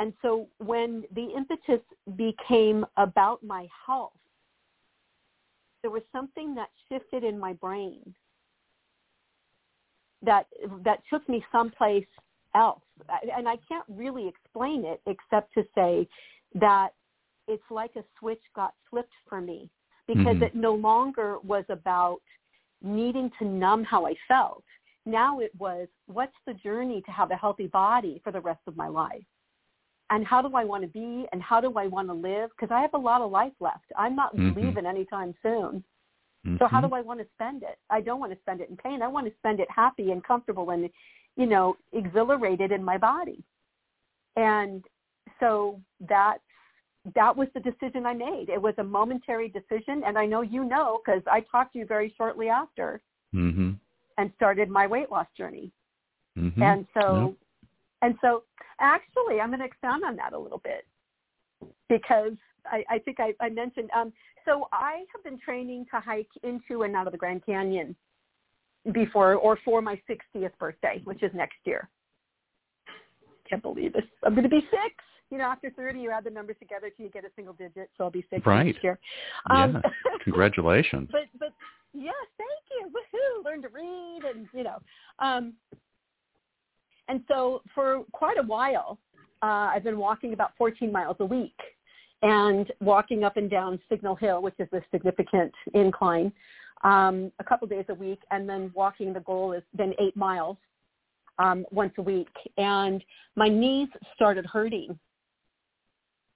And 0.00 0.12
so 0.22 0.48
when 0.58 1.04
the 1.14 1.28
impetus 1.36 1.80
became 2.16 2.84
about 2.96 3.44
my 3.44 3.68
health, 3.86 4.12
there 5.82 5.92
was 5.92 6.02
something 6.10 6.54
that 6.56 6.68
shifted 6.88 7.22
in 7.22 7.38
my 7.38 7.52
brain 7.52 8.14
that 10.22 10.46
that 10.84 11.00
took 11.10 11.28
me 11.28 11.44
someplace 11.52 12.06
else. 12.54 12.82
And 13.36 13.48
I 13.48 13.56
can't 13.68 13.84
really 13.88 14.26
explain 14.26 14.84
it 14.84 15.00
except 15.06 15.54
to 15.54 15.64
say 15.74 16.08
that 16.54 16.90
it's 17.46 17.62
like 17.70 17.92
a 17.96 18.04
switch 18.18 18.42
got 18.54 18.74
flipped 18.90 19.12
for 19.28 19.40
me 19.40 19.68
because 20.06 20.36
Mhm. 20.36 20.42
it 20.42 20.54
no 20.54 20.74
longer 20.74 21.38
was 21.40 21.64
about 21.68 22.20
needing 22.82 23.30
to 23.38 23.44
numb 23.44 23.84
how 23.84 24.06
I 24.06 24.14
felt. 24.26 24.64
Now 25.06 25.40
it 25.40 25.52
was, 25.58 25.88
what's 26.06 26.36
the 26.46 26.54
journey 26.54 27.02
to 27.02 27.10
have 27.10 27.30
a 27.30 27.36
healthy 27.36 27.66
body 27.66 28.20
for 28.22 28.32
the 28.32 28.40
rest 28.40 28.60
of 28.66 28.76
my 28.76 28.88
life? 28.88 29.24
And 30.10 30.26
how 30.26 30.42
do 30.42 30.54
I 30.56 30.64
want 30.64 30.82
to 30.82 30.88
be 30.88 31.26
and 31.32 31.42
how 31.42 31.60
do 31.60 31.72
I 31.78 31.86
want 31.86 32.08
to 32.08 32.14
live? 32.14 32.50
Because 32.50 32.72
I 32.72 32.82
have 32.82 32.94
a 32.94 32.98
lot 32.98 33.22
of 33.22 33.30
life 33.30 33.52
left. 33.60 33.90
I'm 33.96 34.14
not 34.14 34.34
Mhm. 34.36 34.56
leaving 34.56 34.86
anytime 34.86 35.34
soon. 35.42 35.84
So 36.58 36.66
how 36.66 36.80
Mhm. 36.80 36.88
do 36.88 36.94
I 36.94 37.00
want 37.00 37.20
to 37.20 37.26
spend 37.34 37.62
it? 37.62 37.78
I 37.88 38.00
don't 38.00 38.20
want 38.20 38.32
to 38.32 38.38
spend 38.40 38.60
it 38.60 38.68
in 38.68 38.76
pain. 38.76 39.00
I 39.00 39.08
want 39.08 39.26
to 39.26 39.34
spend 39.38 39.58
it 39.58 39.70
happy 39.70 40.10
and 40.10 40.22
comfortable 40.22 40.70
and, 40.70 40.90
you 41.36 41.46
know, 41.46 41.76
exhilarated 41.92 42.72
in 42.72 42.84
my 42.84 42.98
body. 42.98 43.42
And 44.36 44.84
so 45.40 45.80
that 46.00 46.38
that 47.14 47.36
was 47.36 47.48
the 47.54 47.60
decision 47.60 48.06
I 48.06 48.14
made. 48.14 48.48
It 48.48 48.60
was 48.60 48.74
a 48.78 48.84
momentary 48.84 49.48
decision, 49.48 50.02
and 50.06 50.16
I 50.16 50.26
know 50.26 50.42
you 50.42 50.64
know 50.64 51.00
because 51.04 51.22
I 51.30 51.40
talked 51.40 51.72
to 51.72 51.80
you 51.80 51.86
very 51.86 52.14
shortly 52.16 52.48
after 52.48 53.00
Mhm. 53.34 53.78
and 54.18 54.32
started 54.34 54.68
my 54.68 54.86
weight 54.86 55.10
loss 55.10 55.26
journey. 55.36 55.72
Mhm. 56.36 56.62
And 56.62 56.86
so, 56.94 57.36
and 58.02 58.18
so, 58.20 58.44
actually, 58.78 59.40
I'm 59.40 59.48
going 59.48 59.60
to 59.60 59.64
expound 59.66 60.04
on 60.04 60.16
that 60.16 60.32
a 60.32 60.38
little 60.38 60.58
bit 60.58 60.86
because 61.88 62.36
I, 62.66 62.84
I 62.88 62.98
think 63.00 63.18
I, 63.20 63.34
I 63.40 63.48
mentioned. 63.48 63.90
Um, 63.92 64.12
so 64.44 64.68
I 64.72 65.04
have 65.12 65.22
been 65.24 65.38
training 65.38 65.86
to 65.86 66.00
hike 66.00 66.30
into 66.42 66.82
and 66.82 66.94
out 66.96 67.06
of 67.06 67.12
the 67.12 67.18
Grand 67.18 67.44
Canyon 67.44 67.96
before 68.92 69.34
or 69.34 69.56
for 69.64 69.80
my 69.80 70.00
60th 70.08 70.56
birthday, 70.58 71.00
which 71.04 71.22
is 71.22 71.32
next 71.34 71.58
year. 71.64 71.88
Can't 73.48 73.62
believe 73.62 73.92
this. 73.92 74.04
I'm 74.24 74.34
going 74.34 74.44
to 74.44 74.48
be 74.48 74.60
six. 74.70 75.04
You 75.32 75.38
know, 75.38 75.44
after 75.44 75.70
30, 75.70 75.98
you 75.98 76.10
add 76.10 76.24
the 76.24 76.30
numbers 76.30 76.56
together 76.60 76.90
till 76.94 77.06
you 77.06 77.10
get 77.10 77.24
a 77.24 77.30
single 77.34 77.54
digit. 77.54 77.88
So 77.96 78.04
I'll 78.04 78.10
be 78.10 78.22
six 78.28 78.44
Right. 78.44 78.66
next 78.66 78.84
year. 78.84 78.98
Um, 79.48 79.80
Yeah. 79.82 79.90
Congratulations. 80.24 81.08
but 81.10 81.22
but 81.38 81.54
yes, 81.94 82.14
thank 82.36 82.60
you. 82.70 82.90
Woohoo. 82.90 83.42
Learn 83.42 83.62
to 83.62 83.68
read 83.68 84.20
and 84.24 84.46
you 84.52 84.62
know. 84.62 84.78
Um, 85.20 85.54
and 87.08 87.24
so 87.28 87.62
for 87.74 88.04
quite 88.12 88.38
a 88.38 88.42
while, 88.42 88.98
uh, 89.42 89.72
I've 89.72 89.84
been 89.84 89.96
walking 89.96 90.34
about 90.34 90.52
14 90.58 90.92
miles 90.92 91.16
a 91.20 91.24
week 91.24 91.56
and 92.20 92.70
walking 92.80 93.24
up 93.24 93.38
and 93.38 93.50
down 93.50 93.80
Signal 93.88 94.14
Hill, 94.14 94.42
which 94.42 94.54
is 94.58 94.68
a 94.74 94.82
significant 94.90 95.52
incline, 95.72 96.30
um, 96.84 97.32
a 97.38 97.44
couple 97.44 97.66
days 97.68 97.86
a 97.88 97.94
week, 97.94 98.20
and 98.30 98.46
then 98.46 98.70
walking. 98.74 99.14
The 99.14 99.20
goal 99.20 99.52
has 99.52 99.62
been 99.76 99.94
eight 99.98 100.14
miles 100.14 100.58
um, 101.38 101.64
once 101.70 101.94
a 101.96 102.02
week, 102.02 102.28
and 102.58 103.02
my 103.34 103.48
knees 103.48 103.88
started 104.14 104.44
hurting. 104.44 104.98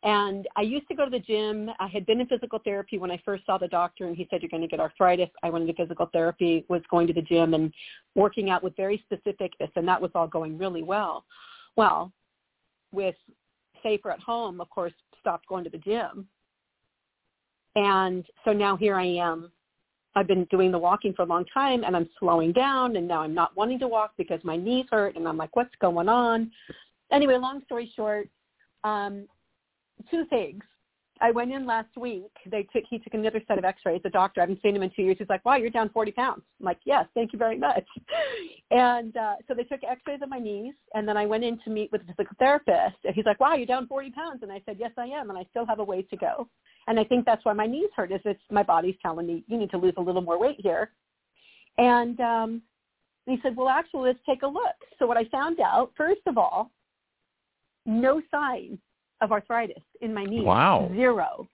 And 0.02 0.46
I 0.56 0.62
used 0.62 0.86
to 0.88 0.94
go 0.94 1.04
to 1.04 1.10
the 1.10 1.18
gym. 1.18 1.70
I 1.80 1.88
had 1.88 2.06
been 2.06 2.20
in 2.20 2.26
physical 2.26 2.60
therapy 2.64 2.98
when 2.98 3.10
I 3.10 3.20
first 3.24 3.44
saw 3.46 3.58
the 3.58 3.66
doctor, 3.68 4.06
and 4.06 4.16
he 4.16 4.28
said, 4.30 4.42
you're 4.42 4.50
going 4.50 4.62
to 4.62 4.68
get 4.68 4.78
arthritis. 4.78 5.30
I 5.42 5.50
went 5.50 5.68
into 5.68 5.74
physical 5.74 6.06
therapy, 6.12 6.64
was 6.68 6.82
going 6.90 7.06
to 7.08 7.12
the 7.12 7.22
gym 7.22 7.54
and 7.54 7.72
working 8.14 8.50
out 8.50 8.62
with 8.62 8.76
very 8.76 9.02
specificness, 9.10 9.70
and 9.74 9.88
that 9.88 10.00
was 10.00 10.10
all 10.14 10.28
going 10.28 10.58
really 10.58 10.82
well. 10.82 11.24
Well, 11.76 12.12
with 12.92 13.16
Safer 13.82 14.10
at 14.10 14.20
Home, 14.20 14.60
of 14.60 14.70
course, 14.70 14.92
stopped 15.20 15.48
going 15.48 15.64
to 15.64 15.70
the 15.70 15.78
gym. 15.78 16.28
And 17.74 18.24
so 18.44 18.52
now 18.52 18.76
here 18.76 18.96
I 18.96 19.04
am. 19.04 19.50
I've 20.14 20.26
been 20.26 20.44
doing 20.44 20.72
the 20.72 20.78
walking 20.78 21.12
for 21.12 21.22
a 21.22 21.26
long 21.26 21.44
time 21.52 21.84
and 21.84 21.94
I'm 21.94 22.08
slowing 22.18 22.52
down 22.52 22.96
and 22.96 23.06
now 23.06 23.20
I'm 23.20 23.34
not 23.34 23.54
wanting 23.54 23.78
to 23.80 23.88
walk 23.88 24.12
because 24.16 24.40
my 24.44 24.56
knees 24.56 24.86
hurt 24.90 25.14
and 25.14 25.28
I'm 25.28 25.36
like, 25.36 25.54
what's 25.54 25.74
going 25.78 26.08
on? 26.08 26.50
Anyway, 27.12 27.36
long 27.36 27.60
story 27.66 27.92
short, 27.94 28.28
um, 28.82 29.26
two 30.10 30.24
things. 30.26 30.62
I 31.20 31.30
went 31.30 31.52
in 31.52 31.66
last 31.66 31.96
week. 31.96 32.30
They 32.50 32.64
took 32.74 32.84
he 32.90 32.98
took 32.98 33.14
another 33.14 33.40
set 33.48 33.58
of 33.58 33.64
X-rays. 33.64 34.02
The 34.02 34.10
doctor, 34.10 34.40
I 34.40 34.42
haven't 34.42 34.60
seen 34.62 34.76
him 34.76 34.82
in 34.82 34.90
two 34.94 35.02
years. 35.02 35.16
He's 35.18 35.28
like, 35.28 35.44
"Wow, 35.44 35.56
you're 35.56 35.70
down 35.70 35.88
40 35.88 36.12
pounds." 36.12 36.42
I'm 36.60 36.66
like, 36.66 36.78
"Yes, 36.84 37.06
thank 37.14 37.32
you 37.32 37.38
very 37.38 37.58
much." 37.58 37.84
And 38.72 39.16
uh, 39.16 39.36
so 39.46 39.54
they 39.54 39.62
took 39.62 39.84
X-rays 39.84 40.18
of 40.22 40.28
my 40.28 40.40
knees, 40.40 40.74
and 40.94 41.08
then 41.08 41.16
I 41.16 41.24
went 41.24 41.44
in 41.44 41.56
to 41.60 41.70
meet 41.70 41.92
with 41.92 42.00
the 42.00 42.12
physical 42.14 42.34
therapist. 42.36 42.96
And 43.04 43.14
he's 43.14 43.24
like, 43.24 43.38
"Wow, 43.38 43.54
you're 43.54 43.64
down 43.64 43.86
40 43.86 44.10
pounds." 44.10 44.42
And 44.42 44.50
I 44.50 44.60
said, 44.66 44.76
"Yes, 44.78 44.90
I 44.98 45.06
am, 45.06 45.30
and 45.30 45.38
I 45.38 45.46
still 45.50 45.64
have 45.66 45.78
a 45.78 45.84
way 45.84 46.02
to 46.02 46.16
go." 46.16 46.48
And 46.88 46.98
I 46.98 47.04
think 47.04 47.24
that's 47.24 47.44
why 47.44 47.52
my 47.52 47.66
knees 47.66 47.90
hurt. 47.94 48.10
Is 48.10 48.20
it's 48.24 48.40
my 48.50 48.64
body's 48.64 48.96
telling 49.00 49.26
me 49.28 49.44
you 49.46 49.56
need 49.56 49.70
to 49.70 49.78
lose 49.78 49.94
a 49.96 50.02
little 50.02 50.20
more 50.20 50.38
weight 50.38 50.56
here. 50.58 50.90
And 51.78 52.18
um, 52.20 52.62
he 53.26 53.38
said, 53.42 53.56
"Well, 53.56 53.68
actually, 53.68 54.08
let's 54.08 54.18
take 54.26 54.42
a 54.42 54.48
look." 54.48 54.76
So 54.98 55.06
what 55.06 55.16
I 55.16 55.24
found 55.26 55.60
out, 55.60 55.92
first 55.96 56.22
of 56.26 56.36
all, 56.36 56.72
no 57.86 58.20
sign 58.32 58.78
of 59.20 59.32
arthritis 59.32 59.82
in 60.00 60.12
my 60.12 60.24
knees. 60.24 60.44
Wow. 60.44 60.90
Zero. 60.94 61.48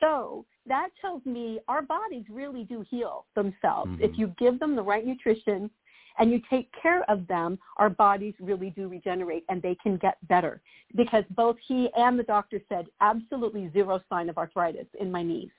So 0.00 0.44
that 0.66 0.90
tells 1.00 1.24
me 1.24 1.60
our 1.68 1.82
bodies 1.82 2.24
really 2.30 2.64
do 2.64 2.82
heal 2.88 3.26
themselves. 3.34 3.90
Mhm. 3.90 4.00
If 4.00 4.18
you 4.18 4.28
give 4.38 4.58
them 4.58 4.76
the 4.76 4.82
right 4.82 5.04
nutrition 5.04 5.70
and 6.18 6.30
you 6.30 6.40
take 6.50 6.70
care 6.72 7.02
of 7.10 7.26
them, 7.26 7.58
our 7.76 7.90
bodies 7.90 8.34
really 8.40 8.70
do 8.70 8.88
regenerate 8.88 9.44
and 9.48 9.60
they 9.62 9.74
can 9.76 9.96
get 9.96 10.18
better. 10.28 10.60
Because 10.94 11.24
both 11.30 11.58
he 11.58 11.92
and 11.94 12.18
the 12.18 12.24
doctor 12.24 12.60
said 12.68 12.88
absolutely 13.00 13.68
zero 13.70 14.00
sign 14.08 14.28
of 14.28 14.38
arthritis 14.38 14.86
in 15.00 15.10
my 15.10 15.22
knees. 15.22 15.50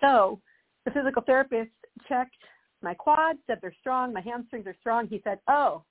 So 0.00 0.40
the 0.84 0.90
physical 0.90 1.22
therapist 1.22 1.70
checked 2.08 2.42
my 2.82 2.94
quads, 2.94 3.38
said 3.46 3.60
they're 3.60 3.74
strong, 3.80 4.12
my 4.12 4.20
hamstrings 4.20 4.66
are 4.66 4.76
strong. 4.80 5.06
He 5.06 5.20
said, 5.22 5.38
oh, 5.48 5.84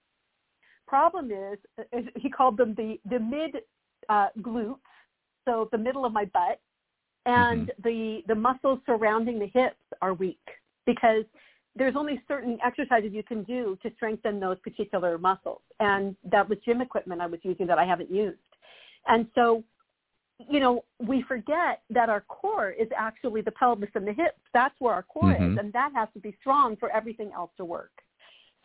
problem 0.89 1.31
is, 1.31 1.57
is 1.93 2.05
he 2.15 2.29
called 2.29 2.57
them 2.57 2.73
the 2.75 2.99
the 3.09 3.19
mid 3.19 3.51
uh, 4.09 4.29
glutes, 4.41 4.79
so 5.45 5.69
the 5.71 5.77
middle 5.77 6.03
of 6.05 6.11
my 6.11 6.25
butt, 6.25 6.59
and 7.25 7.67
Mhm. 7.67 7.83
the 7.83 8.23
the 8.27 8.35
muscles 8.35 8.79
surrounding 8.85 9.37
the 9.39 9.47
hips 9.47 9.85
are 10.01 10.13
weak 10.13 10.45
because 10.85 11.25
there's 11.75 11.95
only 11.95 12.21
certain 12.27 12.57
exercises 12.63 13.11
you 13.13 13.23
can 13.23 13.43
do 13.43 13.77
to 13.83 13.93
strengthen 13.95 14.39
those 14.39 14.59
particular 14.59 15.17
muscles, 15.17 15.61
and 15.79 16.15
that 16.23 16.49
was 16.49 16.57
gym 16.65 16.81
equipment 16.81 17.21
I 17.21 17.27
was 17.27 17.39
using 17.43 17.67
that 17.67 17.77
I 17.77 17.85
haven't 17.85 18.11
used, 18.11 18.51
and 19.07 19.27
so. 19.35 19.63
You 20.55 20.61
know, 20.61 20.85
we 20.99 21.21
forget 21.23 21.81
that 21.89 22.07
our 22.07 22.21
core 22.21 22.71
is 22.71 22.87
actually 22.95 23.41
the 23.41 23.51
pelvis 23.51 23.89
and 23.93 24.07
the 24.07 24.13
hips. 24.13 24.39
That's 24.53 24.73
where 24.79 24.93
our 24.93 25.03
core 25.03 25.33
Mhm. 25.33 25.51
is, 25.51 25.57
and 25.57 25.73
that 25.73 25.91
has 25.93 26.07
to 26.13 26.19
be 26.19 26.31
strong 26.39 26.77
for 26.77 26.89
everything 26.91 27.33
else 27.33 27.51
to 27.57 27.65
work. 27.65 27.91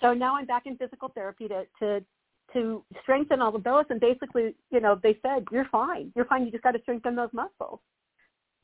So 0.05 0.13
now 0.13 0.37
I'm 0.37 0.45
back 0.45 0.67
in 0.67 0.77
physical 0.77 1.09
therapy 1.15 1.49
to 1.49 1.65
to 1.79 2.05
to 2.53 2.85
strengthen 3.03 3.41
all 3.41 3.57
of 3.57 3.65
those. 3.65 3.85
And 3.89 3.99
basically, 3.99 4.55
you 4.71 4.81
know, 4.81 5.01
they 5.03 5.19
said 5.23 5.45
you're 5.51 5.69
fine. 5.73 6.13
You're 6.15 6.27
fine. 6.27 6.45
You 6.45 6.51
just 6.51 6.63
got 6.63 6.73
to 6.73 6.83
strengthen 6.83 7.17
those 7.17 7.31
muscles. 7.33 7.81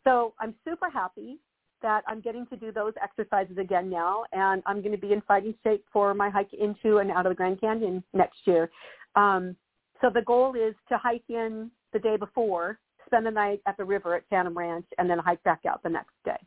So 0.05 0.35
I'm 0.39 0.55
super 0.69 0.91
happy 0.91 1.39
that 1.83 2.03
I'm 2.07 2.21
getting 2.21 2.47
to 2.49 2.57
do 2.57 2.73
those 2.73 2.93
exercises 3.03 3.57
again 3.57 3.89
now, 3.89 4.25
and 4.33 4.63
I'm 4.67 4.81
going 4.83 4.93
to 4.93 4.99
be 4.99 5.15
in 5.15 5.23
fighting 5.23 5.55
shape 5.65 5.83
for 5.91 6.13
my 6.13 6.29
hike 6.29 6.53
into 6.53 6.99
and 6.99 7.11
out 7.11 7.25
of 7.25 7.31
the 7.31 7.37
Grand 7.37 7.59
Canyon 7.59 8.05
next 8.13 8.39
year. 8.45 8.71
Um, 9.17 9.57
so 10.03 10.11
the 10.13 10.21
goal 10.23 10.55
is 10.55 10.75
to 10.91 10.99
hike 10.99 11.25
in 11.31 11.71
the 11.95 11.99
day 11.99 12.19
before, 12.19 12.79
spend 13.07 13.25
the 13.25 13.31
night 13.31 13.63
at 13.67 13.79
the 13.79 13.85
river 13.85 14.15
at 14.15 14.25
Phantom 14.29 14.57
Ranch, 14.57 14.85
and 14.99 15.09
then 15.09 15.19
hike 15.19 15.43
back 15.43 15.61
out 15.67 15.83
the 15.83 15.89
next 15.89 16.13
day. 16.23 16.39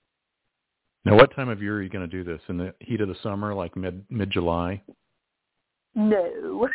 Now, 1.05 1.15
what 1.15 1.35
time 1.35 1.49
of 1.49 1.61
year 1.61 1.77
are 1.77 1.81
you 1.81 1.89
going 1.89 2.09
to 2.09 2.15
do 2.15 2.23
this? 2.23 2.41
In 2.47 2.57
the 2.57 2.73
heat 2.79 3.01
of 3.01 3.09
the 3.09 3.15
summer, 3.23 3.53
like 3.53 3.75
mid 3.75 4.03
mid 4.09 4.31
July? 4.31 4.81
No. 5.95 6.69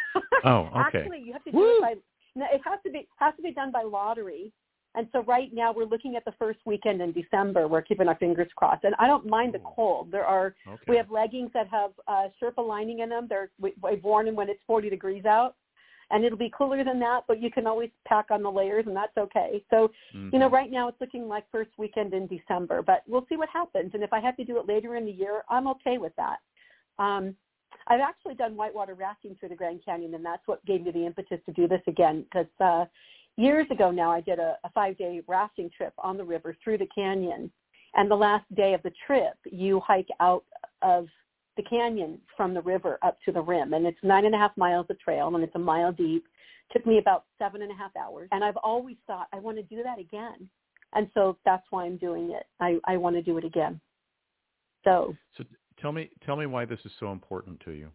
Oh, 0.45 0.51
okay. 0.89 0.99
Actually, 0.99 1.21
you 1.21 1.33
have 1.33 1.45
to 1.45 1.51
do 1.51 1.57
Woo! 1.57 1.79
it 1.79 1.81
by. 1.81 1.95
No, 2.35 2.47
it 2.53 2.61
has 2.65 2.79
to 2.85 2.91
be 2.91 3.09
has 3.17 3.35
to 3.37 3.43
be 3.43 3.53
done 3.53 3.73
by 3.73 3.83
lottery. 3.83 4.53
And 4.95 5.07
so 5.13 5.23
right 5.25 5.51
now 5.53 5.73
we're 5.73 5.85
looking 5.85 6.17
at 6.17 6.25
the 6.25 6.33
first 6.39 6.59
weekend 6.65 7.01
in 7.01 7.13
December. 7.13 7.69
We're 7.69 7.83
keeping 7.83 8.09
our 8.09 8.17
fingers 8.17 8.49
crossed. 8.57 8.85
And 8.85 8.95
I 8.99 9.07
don't 9.07 9.27
mind 9.27 9.55
the 9.55 9.61
cold. 9.61 10.11
There 10.11 10.25
are 10.25 10.55
Okay. 10.67 10.83
we 10.89 10.97
have 10.97 11.11
leggings 11.11 11.51
that 11.55 11.69
have 11.69 11.91
uh, 12.09 12.29
Sherpa 12.41 12.67
lining 12.67 13.01
in 13.01 13.11
them. 13.11 13.27
They're 13.29 13.51
we, 13.61 13.75
we've 13.83 14.03
worn 14.03 14.27
them 14.27 14.35
when 14.35 14.49
it's 14.49 14.63
40 14.67 14.91
degrees 14.91 15.25
out, 15.25 15.57
and 16.11 16.25
it'll 16.25 16.39
be 16.39 16.53
cooler 16.57 16.83
than 16.85 16.99
that. 17.01 17.25
But 17.29 17.41
you 17.41 17.51
can 17.51 17.67
always 17.67 17.91
pack 18.07 18.27
on 18.31 18.43
the 18.43 18.51
layers, 18.51 18.87
and 18.87 18.97
that's 18.97 19.17
okay. 19.17 19.63
So 19.71 19.91
you 20.33 20.39
know, 20.39 20.49
Mhm. 20.49 20.53
right 20.53 20.71
now 20.71 20.89
it's 20.89 21.01
looking 21.01 21.29
like 21.29 21.45
first 21.51 21.71
weekend 21.79 22.15
in 22.15 22.27
December, 22.27 22.83
but 22.83 23.03
we'll 23.07 23.27
see 23.29 23.37
what 23.37 23.49
happens. 23.49 23.95
And 23.95 24.03
if 24.03 24.13
I 24.13 24.21
have 24.21 24.37
to 24.37 24.45
do 24.45 24.59
it 24.59 24.67
later 24.67 24.97
in 24.97 25.05
the 25.05 25.13
year, 25.13 25.43
I'm 25.49 25.67
okay 25.69 25.99
with 25.99 26.15
that. 26.17 26.39
Um, 26.99 27.37
I've 27.87 28.01
actually 28.01 28.35
done 28.35 28.57
whitewater 28.57 28.95
rafting 28.95 29.35
through 29.37 29.51
the 29.51 29.55
Grand 29.55 29.85
Canyon, 29.85 30.15
and 30.15 30.25
that's 30.25 30.47
what 30.47 30.65
gave 30.65 30.83
me 30.83 30.91
the 30.91 31.07
impetus 31.07 31.41
to 31.47 31.53
do 31.53 31.67
this 31.69 31.83
again. 31.87 32.23
Because 32.23 32.47
uh, 32.61 32.87
years 33.37 33.67
ago 33.71 33.91
now, 33.91 34.11
I 34.11 34.21
did 34.21 34.39
a, 34.39 34.59
a 34.65 34.71
five-day 34.71 35.23
rafting 35.27 35.71
trip 35.71 35.95
on 35.99 36.17
the 36.17 36.25
river 36.25 36.57
through 36.63 36.79
the 36.79 36.89
canyon, 36.95 37.51
and 37.95 38.11
the 38.11 38.17
last 38.17 38.45
day 38.55 38.75
of 38.75 38.83
the 38.83 38.93
trip, 39.07 39.35
you 39.45 39.81
hike 39.81 40.09
out 40.21 40.45
of 40.83 41.07
the 41.59 41.63
canyon 41.65 42.19
from 42.37 42.55
the 42.55 42.63
river 42.63 42.99
up 43.03 43.19
to 43.27 43.33
the 43.33 43.43
rim, 43.43 43.75
and 43.75 43.87
it's 43.87 43.99
nine 44.03 44.25
and 44.25 44.35
a 44.35 44.39
half 44.39 44.57
miles 44.57 44.87
of 44.89 44.99
trail, 44.99 45.35
and 45.35 45.45
it's 45.45 45.55
a 45.55 45.59
mile 45.59 45.93
deep. 45.93 46.25
Took 46.73 46.87
me 46.87 46.99
about 46.99 47.25
seven 47.39 47.61
and 47.61 47.71
a 47.71 47.75
half 47.75 47.91
hours, 47.97 48.29
and 48.33 48.43
I've 48.43 48.57
always 48.59 48.97
thought 49.07 49.27
I 49.35 49.39
want 49.39 49.59
to 49.59 49.63
do 49.65 49.83
that 49.83 49.99
again, 49.99 50.49
and 50.95 51.11
so 51.13 51.37
that's 51.45 51.67
why 51.69 51.85
I'm 51.85 51.99
doing 51.99 52.31
it. 52.31 52.45
I, 52.61 52.79
I 52.87 52.97
want 52.97 53.17
to 53.17 53.23
do 53.23 53.37
it 53.37 53.45
again. 53.45 53.81
So 54.85 55.15
So 55.37 55.45
tell 55.81 55.93
me 55.93 56.09
tell 56.25 56.37
me 56.37 56.47
why 56.47 56.65
this 56.65 56.81
is 56.85 56.93
so 56.99 57.13
important 57.13 57.61
to 57.65 57.73
you. 57.73 57.91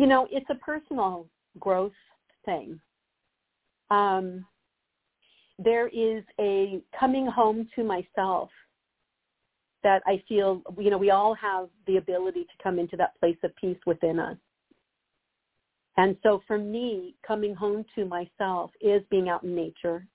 you 0.00 0.06
know, 0.06 0.26
it's 0.30 0.48
a 0.48 0.54
personal 0.54 1.26
growth 1.58 1.92
thing. 2.46 2.80
Um, 3.90 4.46
there 5.58 5.88
is 5.88 6.24
a 6.40 6.80
coming 6.98 7.26
home 7.26 7.68
to 7.76 7.84
myself 7.84 8.48
that 9.82 10.02
I 10.06 10.22
feel, 10.28 10.62
you 10.78 10.90
know, 10.90 10.98
we 10.98 11.10
all 11.10 11.34
have 11.34 11.68
the 11.86 11.96
ability 11.96 12.44
to 12.44 12.62
come 12.62 12.78
into 12.78 12.96
that 12.96 13.18
place 13.18 13.36
of 13.42 13.54
peace 13.56 13.78
within 13.86 14.18
us. 14.18 14.36
And 15.96 16.16
so 16.22 16.42
for 16.46 16.58
me, 16.58 17.14
coming 17.26 17.54
home 17.54 17.84
to 17.94 18.04
myself 18.04 18.70
is 18.80 19.02
being 19.10 19.28
out 19.28 19.42
in 19.42 19.54
nature. 19.54 20.06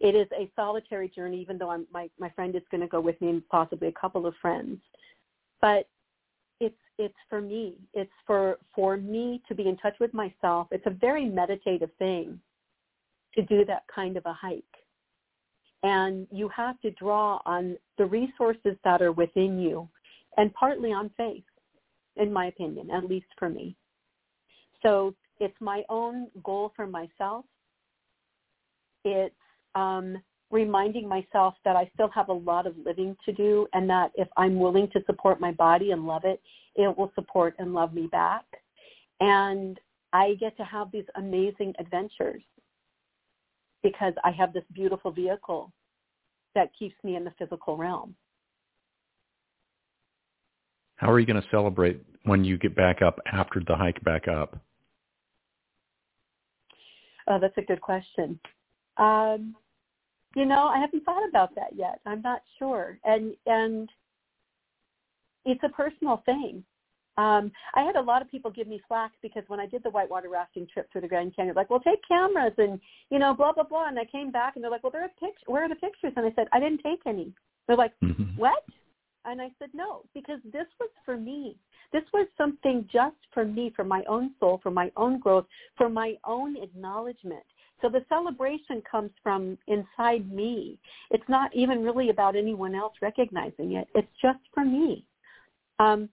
It 0.00 0.14
is 0.14 0.26
a 0.32 0.50
solitary 0.56 1.08
journey, 1.08 1.40
even 1.40 1.58
though 1.58 1.70
I'm, 1.70 1.86
my, 1.92 2.08
my 2.18 2.30
friend 2.30 2.54
is 2.54 2.62
going 2.70 2.80
to 2.80 2.86
go 2.86 3.00
with 3.00 3.20
me 3.20 3.30
and 3.30 3.48
possibly 3.48 3.88
a 3.88 3.92
couple 3.92 4.26
of 4.26 4.34
friends. 4.40 4.78
But 5.60 5.88
it's 6.60 6.76
it's 6.98 7.14
for 7.28 7.40
me. 7.40 7.78
It's 7.92 8.10
for 8.26 8.58
for 8.74 8.96
me 8.96 9.42
to 9.48 9.54
be 9.54 9.68
in 9.68 9.76
touch 9.78 9.94
with 10.00 10.14
myself. 10.14 10.68
It's 10.70 10.86
a 10.86 10.90
very 10.90 11.24
meditative 11.24 11.90
thing 11.98 12.40
to 13.34 13.42
do 13.42 13.64
that 13.64 13.82
kind 13.92 14.16
of 14.16 14.24
a 14.26 14.32
hike. 14.32 14.62
And 15.84 16.26
you 16.32 16.48
have 16.48 16.80
to 16.80 16.90
draw 16.92 17.40
on 17.44 17.76
the 17.98 18.06
resources 18.06 18.74
that 18.84 19.02
are 19.02 19.12
within 19.12 19.60
you 19.60 19.86
and 20.38 20.52
partly 20.54 20.92
on 20.92 21.10
faith, 21.16 21.44
in 22.16 22.32
my 22.32 22.46
opinion, 22.46 22.90
at 22.90 23.04
least 23.04 23.26
for 23.38 23.50
me. 23.50 23.76
So 24.82 25.14
it's 25.40 25.54
my 25.60 25.82
own 25.90 26.28
goal 26.42 26.72
for 26.74 26.86
myself. 26.86 27.44
It's 29.04 29.34
um, 29.74 30.16
reminding 30.50 31.06
myself 31.06 31.54
that 31.66 31.76
I 31.76 31.90
still 31.92 32.08
have 32.14 32.30
a 32.30 32.32
lot 32.32 32.66
of 32.66 32.74
living 32.82 33.14
to 33.26 33.32
do 33.32 33.66
and 33.74 33.88
that 33.90 34.10
if 34.14 34.28
I'm 34.38 34.58
willing 34.58 34.88
to 34.94 35.02
support 35.04 35.38
my 35.38 35.52
body 35.52 35.90
and 35.90 36.06
love 36.06 36.22
it, 36.24 36.40
it 36.76 36.96
will 36.96 37.12
support 37.14 37.56
and 37.58 37.74
love 37.74 37.92
me 37.92 38.06
back. 38.06 38.44
And 39.20 39.78
I 40.14 40.34
get 40.40 40.56
to 40.56 40.64
have 40.64 40.90
these 40.92 41.04
amazing 41.16 41.74
adventures 41.78 42.42
because 43.84 44.14
I 44.24 44.32
have 44.32 44.52
this 44.52 44.64
beautiful 44.72 45.12
vehicle 45.12 45.70
that 46.56 46.70
keeps 46.76 46.96
me 47.04 47.14
in 47.14 47.22
the 47.22 47.32
physical 47.38 47.76
realm. 47.76 48.16
How 50.96 51.10
are 51.10 51.20
you 51.20 51.26
going 51.26 51.40
to 51.40 51.48
celebrate 51.50 52.00
when 52.24 52.42
you 52.44 52.56
get 52.58 52.74
back 52.74 53.02
up 53.02 53.20
after 53.30 53.60
the 53.64 53.76
hike 53.76 54.02
back 54.02 54.26
up? 54.26 54.58
Oh, 57.28 57.38
that's 57.40 57.56
a 57.58 57.62
good 57.62 57.80
question. 57.80 58.40
Um, 58.96 59.54
you 60.34 60.46
know, 60.46 60.66
I 60.66 60.78
haven't 60.78 61.04
thought 61.04 61.28
about 61.28 61.54
that 61.54 61.76
yet. 61.76 62.00
I'm 62.06 62.22
not 62.22 62.42
sure, 62.58 62.98
and 63.04 63.34
and 63.46 63.88
it's 65.44 65.62
a 65.62 65.68
personal 65.68 66.22
thing. 66.24 66.64
Um, 67.16 67.52
I 67.74 67.82
had 67.82 67.96
a 67.96 68.00
lot 68.00 68.22
of 68.22 68.30
people 68.30 68.50
give 68.50 68.66
me 68.66 68.80
flack 68.88 69.12
because 69.22 69.44
when 69.46 69.60
I 69.60 69.66
did 69.66 69.82
the 69.84 69.90
whitewater 69.90 70.28
rafting 70.28 70.66
trip 70.72 70.90
through 70.90 71.02
the 71.02 71.08
Grand 71.08 71.34
Canyon, 71.36 71.54
like, 71.54 71.70
well, 71.70 71.80
take 71.80 72.00
cameras 72.08 72.54
and 72.58 72.80
you 73.10 73.18
know, 73.18 73.34
blah 73.34 73.52
blah 73.52 73.64
blah. 73.64 73.88
And 73.88 73.98
I 73.98 74.04
came 74.04 74.30
back 74.30 74.56
and 74.56 74.64
they're 74.64 74.70
like, 74.70 74.82
well, 74.82 74.92
there 74.92 75.04
are 75.04 75.08
pictures. 75.20 75.44
Where 75.46 75.64
are 75.64 75.68
the 75.68 75.76
pictures? 75.76 76.12
And 76.16 76.26
I 76.26 76.32
said, 76.34 76.48
I 76.52 76.60
didn't 76.60 76.82
take 76.82 77.00
any. 77.06 77.32
They're 77.66 77.76
like, 77.76 77.92
mm-hmm. 78.02 78.36
what? 78.36 78.64
And 79.24 79.40
I 79.40 79.50
said, 79.58 79.70
no, 79.72 80.02
because 80.12 80.38
this 80.52 80.66
was 80.78 80.90
for 81.04 81.16
me. 81.16 81.56
This 81.92 82.02
was 82.12 82.26
something 82.36 82.86
just 82.92 83.16
for 83.32 83.44
me, 83.44 83.72
for 83.74 83.84
my 83.84 84.02
own 84.08 84.32
soul, 84.40 84.60
for 84.62 84.70
my 84.70 84.90
own 84.96 85.20
growth, 85.20 85.46
for 85.76 85.88
my 85.88 86.16
own 86.26 86.56
acknowledgement. 86.56 87.44
So 87.80 87.88
the 87.88 88.04
celebration 88.08 88.82
comes 88.90 89.10
from 89.22 89.58
inside 89.66 90.30
me. 90.30 90.78
It's 91.10 91.28
not 91.28 91.54
even 91.54 91.82
really 91.82 92.10
about 92.10 92.36
anyone 92.36 92.74
else 92.74 92.94
recognizing 93.00 93.74
it. 93.74 93.88
It's 93.94 94.08
just 94.20 94.40
for 94.52 94.64
me. 94.64 95.04
Um, 95.78 96.08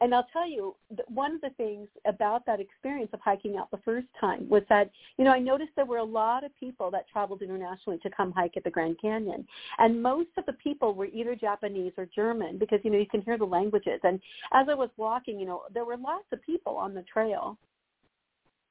and 0.00 0.14
I'll 0.14 0.26
tell 0.32 0.48
you, 0.48 0.76
one 1.08 1.34
of 1.34 1.40
the 1.40 1.50
things 1.50 1.88
about 2.06 2.46
that 2.46 2.60
experience 2.60 3.10
of 3.12 3.20
hiking 3.20 3.56
out 3.56 3.70
the 3.70 3.78
first 3.78 4.06
time 4.20 4.48
was 4.48 4.62
that, 4.68 4.90
you 5.16 5.24
know, 5.24 5.32
I 5.32 5.40
noticed 5.40 5.70
there 5.74 5.84
were 5.84 5.98
a 5.98 6.04
lot 6.04 6.44
of 6.44 6.56
people 6.58 6.90
that 6.92 7.08
traveled 7.08 7.42
internationally 7.42 7.98
to 8.04 8.10
come 8.10 8.30
hike 8.32 8.56
at 8.56 8.62
the 8.62 8.70
Grand 8.70 9.00
Canyon. 9.00 9.46
And 9.78 10.00
most 10.00 10.28
of 10.36 10.46
the 10.46 10.52
people 10.52 10.94
were 10.94 11.06
either 11.06 11.34
Japanese 11.34 11.92
or 11.98 12.06
German 12.06 12.58
because, 12.58 12.78
you 12.84 12.90
know, 12.90 12.98
you 12.98 13.06
can 13.06 13.22
hear 13.22 13.36
the 13.36 13.44
languages. 13.44 13.98
And 14.04 14.20
as 14.52 14.68
I 14.68 14.74
was 14.74 14.90
walking, 14.96 15.40
you 15.40 15.46
know, 15.46 15.62
there 15.74 15.84
were 15.84 15.96
lots 15.96 16.26
of 16.32 16.40
people 16.42 16.76
on 16.76 16.94
the 16.94 17.02
trail. 17.02 17.58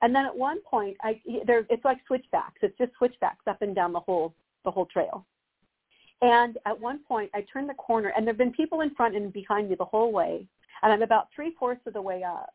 And 0.01 0.15
then 0.15 0.25
at 0.25 0.35
one 0.35 0.61
point, 0.61 0.95
I 1.01 1.19
there 1.45 1.65
it's 1.69 1.83
like 1.83 1.97
switchbacks. 2.05 2.59
It's 2.61 2.77
just 2.77 2.91
switchbacks 2.97 3.47
up 3.47 3.63
and 3.63 3.73
down 3.73 3.93
the 3.93 3.99
whole 3.99 4.33
the 4.63 4.71
whole 4.71 4.85
trail. 4.85 5.25
And 6.21 6.57
at 6.65 6.79
one 6.79 6.99
point, 7.07 7.31
I 7.33 7.45
turned 7.51 7.69
the 7.69 7.75
corner, 7.75 8.11
and 8.15 8.25
there 8.25 8.33
have 8.33 8.37
been 8.37 8.53
people 8.53 8.81
in 8.81 8.93
front 8.95 9.15
and 9.15 9.31
behind 9.33 9.69
me 9.69 9.75
the 9.75 9.85
whole 9.85 10.11
way. 10.11 10.45
And 10.83 10.91
I'm 10.91 11.01
about 11.01 11.27
three 11.35 11.53
fourths 11.59 11.81
of 11.85 11.93
the 11.93 12.01
way 12.01 12.23
up. 12.23 12.53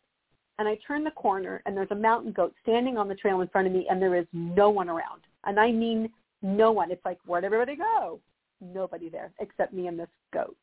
And 0.58 0.68
I 0.68 0.78
turn 0.86 1.02
the 1.02 1.10
corner, 1.12 1.62
and 1.66 1.76
there's 1.76 1.90
a 1.90 1.96
mountain 1.96 2.32
goat 2.32 2.54
standing 2.62 2.96
on 2.96 3.08
the 3.08 3.14
trail 3.14 3.40
in 3.40 3.48
front 3.48 3.66
of 3.66 3.72
me, 3.72 3.86
and 3.90 4.00
there 4.00 4.14
is 4.14 4.26
no 4.32 4.70
one 4.70 4.88
around. 4.88 5.22
And 5.44 5.58
I 5.58 5.72
mean 5.72 6.10
no 6.42 6.72
one. 6.72 6.90
It's 6.90 7.04
like, 7.04 7.18
where'd 7.26 7.44
everybody 7.44 7.76
go? 7.76 8.20
Nobody 8.60 9.08
there 9.08 9.32
except 9.40 9.72
me 9.72 9.86
and 9.86 9.98
this 9.98 10.08
goat. 10.32 10.56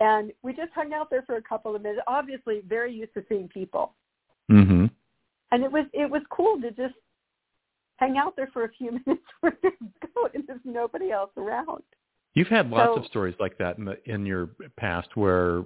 And 0.00 0.32
we 0.42 0.52
just 0.52 0.72
hung 0.74 0.92
out 0.92 1.10
there 1.10 1.22
for 1.22 1.36
a 1.36 1.42
couple 1.42 1.74
of 1.74 1.82
minutes. 1.82 2.02
Obviously, 2.06 2.62
very 2.66 2.92
used 2.92 3.14
to 3.14 3.24
seeing 3.28 3.48
people. 3.48 3.94
Mm-hmm. 4.50 4.86
And 5.52 5.64
it 5.64 5.70
was 5.70 5.84
it 5.92 6.10
was 6.10 6.22
cool 6.30 6.60
to 6.60 6.70
just 6.70 6.94
hang 7.96 8.16
out 8.16 8.34
there 8.34 8.48
for 8.52 8.64
a 8.64 8.72
few 8.72 8.92
minutes 9.06 9.26
with 9.42 9.54
this 9.62 9.72
goat, 10.14 10.30
and 10.34 10.44
there's 10.46 10.60
nobody 10.64 11.10
else 11.12 11.30
around. 11.36 11.82
You've 12.34 12.48
had 12.48 12.70
lots 12.70 12.94
so, 12.94 13.00
of 13.00 13.06
stories 13.06 13.34
like 13.40 13.58
that 13.58 13.78
in, 13.78 13.84
the, 13.84 13.96
in 14.04 14.24
your 14.24 14.50
past 14.76 15.08
where 15.16 15.64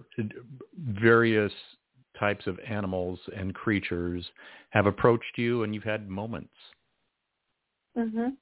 various 0.78 1.52
types 2.18 2.46
of 2.46 2.58
animals 2.66 3.18
and 3.36 3.54
creatures 3.54 4.24
have 4.70 4.86
approached 4.86 5.36
you 5.36 5.62
and 5.62 5.74
you've 5.74 5.84
had 5.84 6.08
moments. 6.08 6.54
Mhm. 7.96 8.36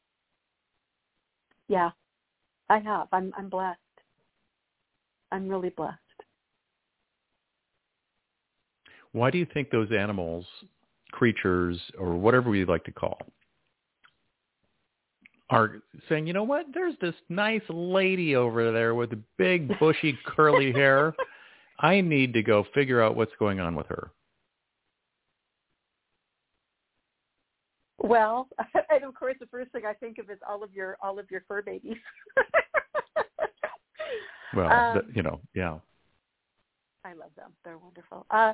Yeah. 1.68 1.90
I 2.68 2.78
have. 2.78 3.08
I'm 3.12 3.32
I'm 3.36 3.48
blessed. 3.48 3.78
I'm 5.30 5.48
really 5.48 5.70
blessed. 5.70 5.98
Why 9.12 9.30
do 9.30 9.36
you 9.36 9.46
think 9.52 9.70
those 9.70 9.90
animals, 9.92 10.46
creatures, 11.10 11.78
or 11.98 12.14
whatever 12.14 12.48
we 12.48 12.64
like 12.64 12.84
to 12.84 12.92
call, 12.92 13.18
are 15.52 15.82
saying, 16.08 16.26
you 16.26 16.32
know 16.32 16.42
what? 16.42 16.66
There's 16.72 16.94
this 17.00 17.14
nice 17.28 17.62
lady 17.68 18.34
over 18.34 18.72
there 18.72 18.94
with 18.94 19.10
big, 19.36 19.78
bushy, 19.78 20.18
curly 20.26 20.72
hair. 20.72 21.14
I 21.78 22.00
need 22.00 22.32
to 22.34 22.42
go 22.42 22.64
figure 22.74 23.02
out 23.02 23.16
what's 23.16 23.32
going 23.38 23.60
on 23.60 23.74
with 23.74 23.86
her. 23.88 24.10
Well, 27.98 28.48
and 28.90 29.04
of 29.04 29.14
course, 29.14 29.36
the 29.40 29.46
first 29.46 29.70
thing 29.72 29.82
I 29.86 29.92
think 29.92 30.18
of 30.18 30.30
is 30.30 30.38
all 30.48 30.64
of 30.64 30.72
your 30.72 30.96
all 31.02 31.18
of 31.18 31.30
your 31.30 31.44
fur 31.46 31.62
babies. 31.62 31.98
well, 34.56 34.72
um, 34.72 34.96
the, 34.96 35.04
you 35.14 35.22
know, 35.22 35.40
yeah. 35.54 35.78
I 37.04 37.12
love 37.12 37.30
them. 37.36 37.50
They're 37.64 37.78
wonderful. 37.78 38.26
Uh, 38.30 38.52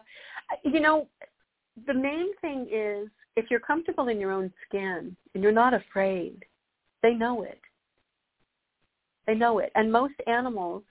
you 0.65 0.81
know, 0.81 1.07
the 1.87 1.95
main 1.95 2.35
thing 2.41 2.67
is 2.73 3.09
if 3.37 3.51
you're 3.51 3.61
comfortable 3.61 4.09
in 4.09 4.19
your 4.19 4.33
own 4.33 4.53
skin 4.67 5.15
and 5.35 5.43
you're 5.43 5.53
not 5.53 5.75
afraid, 5.75 6.45
they 7.03 7.15
know 7.15 7.43
it. 7.43 7.61
They 9.27 9.35
know 9.35 9.59
it. 9.59 9.71
And 9.75 9.93
most 9.93 10.15
animals 10.27 10.83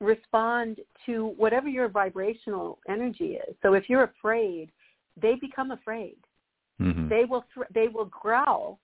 respond 0.00 0.80
to 1.06 1.34
whatever 1.36 1.68
your 1.68 1.88
vibrational 1.88 2.78
energy 2.88 3.38
is. 3.46 3.54
So 3.62 3.74
if 3.74 3.88
you're 3.88 4.04
afraid, 4.04 4.70
they 5.20 5.34
become 5.34 5.70
afraid. 5.70 6.16
Mm-hmm. 6.80 7.08
They 7.08 7.24
will 7.28 7.44
th- 7.54 7.66
they 7.74 7.88
will 7.88 8.06
growl 8.06 8.80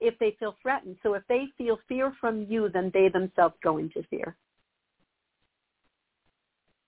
if 0.00 0.16
they 0.18 0.36
feel 0.38 0.56
threatened. 0.62 0.96
So 1.02 1.14
if 1.14 1.22
they 1.28 1.46
feel 1.58 1.78
fear 1.88 2.12
from 2.20 2.46
you, 2.48 2.68
then 2.68 2.90
they 2.94 3.08
themselves 3.08 3.56
go 3.62 3.78
into 3.78 4.02
fear. 4.04 4.36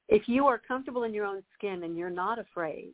If 0.08 0.28
you 0.28 0.46
are 0.46 0.58
comfortable 0.58 1.04
in 1.04 1.14
your 1.14 1.24
own 1.24 1.42
skin 1.56 1.82
and 1.82 1.96
you're 1.96 2.10
not 2.10 2.38
afraid, 2.38 2.92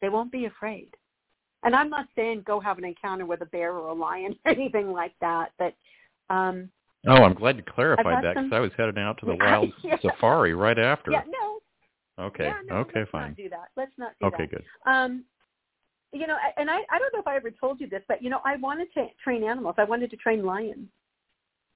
they 0.00 0.08
won't 0.08 0.32
be 0.32 0.46
afraid. 0.46 0.96
And 1.64 1.74
I'm 1.74 1.90
not 1.90 2.06
saying 2.14 2.44
go 2.46 2.60
have 2.60 2.78
an 2.78 2.84
encounter 2.84 3.26
with 3.26 3.40
a 3.40 3.46
bear 3.46 3.72
or 3.72 3.88
a 3.88 3.94
lion 3.94 4.36
or 4.44 4.52
anything 4.52 4.92
like 4.92 5.14
that, 5.20 5.52
but 5.58 5.74
um 6.32 6.70
Oh, 7.06 7.22
I'm 7.22 7.34
glad 7.34 7.58
you 7.58 7.62
clarified 7.62 8.24
that 8.24 8.34
because 8.34 8.50
I 8.52 8.60
was 8.60 8.70
headed 8.78 8.98
out 8.98 9.18
to 9.18 9.26
the 9.26 9.34
wild 9.40 9.70
yeah. 9.82 9.96
safari 10.00 10.54
right 10.54 10.78
after. 10.78 11.10
Yeah, 11.10 11.22
no. 11.26 12.24
Okay. 12.26 12.44
Yeah, 12.44 12.60
no, 12.66 12.76
okay, 12.76 13.00
let's 13.00 13.10
fine. 13.10 13.28
Not 13.28 13.36
do 13.36 13.48
that. 13.50 13.68
Let's 13.76 13.92
not 13.98 14.12
do 14.20 14.28
okay, 14.28 14.44
that. 14.44 14.50
good. 14.50 14.64
Um, 14.86 15.24
you 16.12 16.26
know, 16.26 16.36
and 16.56 16.70
I 16.70 16.78
I 16.90 16.98
don't 16.98 17.12
know 17.12 17.20
if 17.20 17.26
I 17.26 17.36
ever 17.36 17.50
told 17.50 17.80
you 17.80 17.88
this, 17.88 18.02
but 18.08 18.22
you 18.22 18.30
know, 18.30 18.40
I 18.44 18.56
wanted 18.56 18.88
to 18.94 19.06
train 19.22 19.42
animals. 19.42 19.74
I 19.78 19.84
wanted 19.84 20.10
to 20.10 20.16
train 20.16 20.44
lions. 20.44 20.88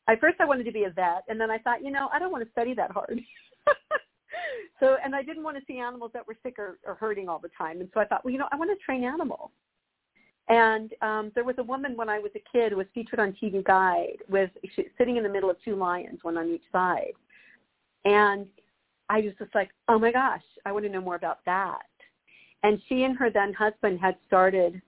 At 0.08 0.20
first, 0.20 0.36
I 0.40 0.46
wanted 0.46 0.64
to 0.64 0.72
be 0.72 0.84
a 0.84 0.90
vet, 0.90 1.24
and 1.28 1.38
then 1.38 1.50
I 1.50 1.58
thought, 1.58 1.84
you 1.84 1.90
know, 1.90 2.08
I 2.12 2.18
don't 2.18 2.32
want 2.32 2.44
to 2.44 2.50
study 2.50 2.72
that 2.74 2.90
hard. 2.90 3.20
so, 4.80 4.96
and 5.04 5.14
I 5.14 5.22
didn't 5.22 5.42
want 5.42 5.58
to 5.58 5.62
see 5.66 5.78
animals 5.78 6.12
that 6.14 6.26
were 6.26 6.36
sick 6.42 6.58
or, 6.58 6.78
or 6.84 6.94
hurting 6.94 7.28
all 7.28 7.38
the 7.38 7.50
time. 7.58 7.80
And 7.80 7.90
so 7.92 8.00
I 8.00 8.06
thought, 8.06 8.24
well, 8.24 8.32
you 8.32 8.38
know, 8.38 8.48
I 8.50 8.56
want 8.56 8.70
to 8.70 8.84
train 8.84 9.04
animals. 9.04 9.50
And 10.48 10.92
um, 11.02 11.32
there 11.34 11.44
was 11.44 11.56
a 11.58 11.62
woman 11.62 11.96
when 11.96 12.08
I 12.08 12.18
was 12.18 12.30
a 12.34 12.42
kid 12.52 12.72
who 12.72 12.78
was 12.78 12.86
featured 12.94 13.20
on 13.20 13.36
TV 13.42 13.62
Guide 13.62 14.18
with 14.28 14.50
she, 14.74 14.86
sitting 14.96 15.16
in 15.16 15.22
the 15.22 15.28
middle 15.28 15.50
of 15.50 15.56
two 15.62 15.76
lions, 15.76 16.20
one 16.22 16.38
on 16.38 16.48
each 16.48 16.62
side. 16.72 17.12
And 18.04 18.46
I 19.10 19.20
was 19.20 19.32
just 19.38 19.54
like, 19.54 19.70
oh 19.88 19.98
my 19.98 20.10
gosh, 20.10 20.42
I 20.64 20.72
want 20.72 20.84
to 20.86 20.90
know 20.90 21.00
more 21.00 21.16
about 21.16 21.40
that. 21.44 21.82
And 22.62 22.80
she 22.88 23.04
and 23.04 23.16
her 23.18 23.30
then 23.30 23.52
husband 23.52 24.00
had 24.00 24.16
started 24.26 24.80